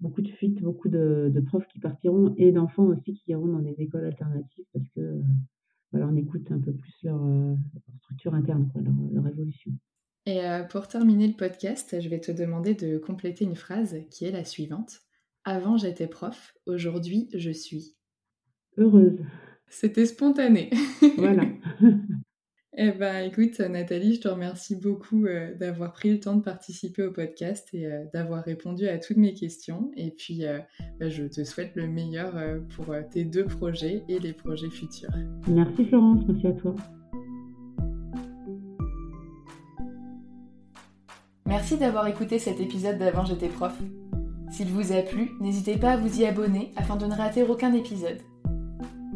beaucoup 0.00 0.20
de 0.20 0.28
fuites, 0.28 0.60
beaucoup 0.60 0.88
de, 0.88 1.30
de, 1.32 1.40
profs 1.40 1.66
qui 1.68 1.78
partiront 1.78 2.34
et 2.36 2.50
d'enfants 2.50 2.86
aussi 2.86 3.14
qui 3.14 3.30
iront 3.30 3.46
dans 3.46 3.60
des 3.60 3.74
écoles 3.78 4.04
alternatives 4.04 4.64
parce 4.72 4.88
que 4.88 5.22
voilà, 5.92 6.08
on 6.08 6.16
écoute 6.16 6.50
un 6.50 6.58
peu 6.58 6.72
plus 6.72 6.94
leur, 7.02 7.22
euh, 7.22 7.54
structure 8.00 8.34
interne, 8.34 8.70
leur, 8.74 9.26
évolution. 9.26 9.72
Et 10.26 10.40
euh, 10.44 10.62
pour 10.64 10.88
terminer 10.88 11.28
le 11.28 11.34
podcast, 11.34 12.00
je 12.00 12.08
vais 12.08 12.20
te 12.20 12.32
demander 12.32 12.74
de 12.74 12.98
compléter 12.98 13.44
une 13.44 13.56
phrase 13.56 13.96
qui 14.10 14.24
est 14.24 14.30
la 14.30 14.44
suivante. 14.44 15.00
Avant 15.44 15.76
j'étais 15.76 16.06
prof, 16.06 16.54
aujourd'hui 16.66 17.28
je 17.34 17.50
suis. 17.50 17.94
Heureuse. 18.78 19.18
C'était 19.68 20.06
spontané. 20.06 20.70
Voilà. 21.16 21.44
Eh 22.74 22.90
ben, 22.90 23.26
écoute, 23.26 23.60
Nathalie, 23.60 24.14
je 24.14 24.22
te 24.22 24.28
remercie 24.28 24.76
beaucoup 24.76 25.26
euh, 25.26 25.54
d'avoir 25.54 25.92
pris 25.92 26.10
le 26.10 26.20
temps 26.20 26.36
de 26.36 26.42
participer 26.42 27.02
au 27.02 27.12
podcast 27.12 27.68
et 27.74 27.84
euh, 27.84 28.04
d'avoir 28.14 28.42
répondu 28.42 28.88
à 28.88 28.98
toutes 28.98 29.18
mes 29.18 29.34
questions. 29.34 29.90
Et 29.94 30.10
puis, 30.10 30.46
euh, 30.46 30.58
bah, 30.98 31.10
je 31.10 31.24
te 31.24 31.44
souhaite 31.44 31.72
le 31.74 31.86
meilleur 31.86 32.32
pour 32.74 32.94
tes 33.10 33.24
deux 33.24 33.44
projets 33.44 34.04
et 34.08 34.18
les 34.18 34.32
projets 34.32 34.70
futurs. 34.70 35.10
Merci 35.46 35.84
Florence, 35.84 36.24
merci 36.26 36.46
à 36.46 36.52
toi. 36.52 36.74
Merci 41.44 41.76
d'avoir 41.76 42.06
écouté 42.06 42.38
cet 42.38 42.58
épisode 42.58 42.96
d'Avant 42.96 43.26
j'étais 43.26 43.48
prof. 43.48 43.78
S'il 44.50 44.68
vous 44.68 44.92
a 44.92 45.02
plu, 45.02 45.32
n'hésitez 45.42 45.76
pas 45.76 45.92
à 45.92 45.96
vous 45.98 46.20
y 46.20 46.24
abonner 46.24 46.72
afin 46.76 46.96
de 46.96 47.04
ne 47.04 47.14
rater 47.14 47.42
aucun 47.42 47.74
épisode. 47.74 48.22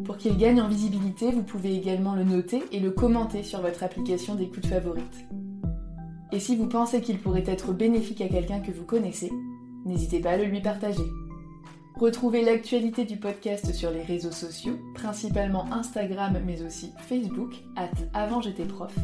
Pour 0.07 0.19
qu'il 0.19 0.37
gagne 0.37 0.61
en 0.61 0.69
visibilité, 0.69 1.33
vous 1.33 1.43
pouvez 1.43 1.75
également 1.75 2.15
le 2.15 2.23
noter 2.23 2.63
et 2.71 2.79
le 2.79 2.93
commenter 2.93 3.43
sur 3.43 3.61
votre 3.61 3.83
application 3.83 4.37
d'écoute 4.37 4.67
favorite. 4.67 5.27
Et 6.31 6.39
si 6.39 6.55
vous 6.55 6.69
pensez 6.69 7.01
qu'il 7.01 7.19
pourrait 7.19 7.43
être 7.47 7.73
bénéfique 7.73 8.21
à 8.21 8.29
quelqu'un 8.29 8.61
que 8.61 8.71
vous 8.71 8.85
connaissez, 8.85 9.33
n'hésitez 9.85 10.21
pas 10.21 10.31
à 10.31 10.37
le 10.37 10.45
lui 10.45 10.61
partager. 10.61 11.03
Retrouvez 11.97 12.45
l'actualité 12.45 13.05
du 13.05 13.17
podcast 13.17 13.73
sur 13.73 13.91
les 13.91 14.03
réseaux 14.03 14.31
sociaux, 14.31 14.79
principalement 14.95 15.73
Instagram 15.73 16.41
mais 16.47 16.63
aussi 16.63 16.93
Facebook, 17.09 17.65
at 17.75 17.91
avant 18.15 18.41
j'étais 18.41 18.65
prof. 18.65 18.95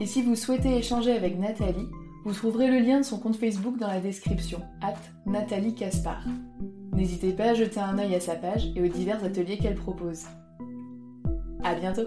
Et 0.00 0.06
si 0.06 0.22
vous 0.22 0.34
souhaitez 0.34 0.78
échanger 0.78 1.12
avec 1.12 1.38
Nathalie, 1.38 1.88
Vous 2.24 2.32
trouverez 2.32 2.68
le 2.68 2.78
lien 2.78 3.00
de 3.00 3.04
son 3.04 3.18
compte 3.18 3.36
Facebook 3.36 3.78
dans 3.78 3.88
la 3.88 4.00
description, 4.00 4.60
at 4.80 4.94
Nathalie 5.26 5.74
Caspar. 5.74 6.24
N'hésitez 6.92 7.32
pas 7.32 7.50
à 7.50 7.54
jeter 7.54 7.80
un 7.80 7.98
œil 7.98 8.14
à 8.14 8.20
sa 8.20 8.36
page 8.36 8.70
et 8.76 8.82
aux 8.82 8.88
divers 8.88 9.24
ateliers 9.24 9.58
qu'elle 9.58 9.74
propose. 9.74 10.26
À 11.64 11.74
bientôt 11.74 12.06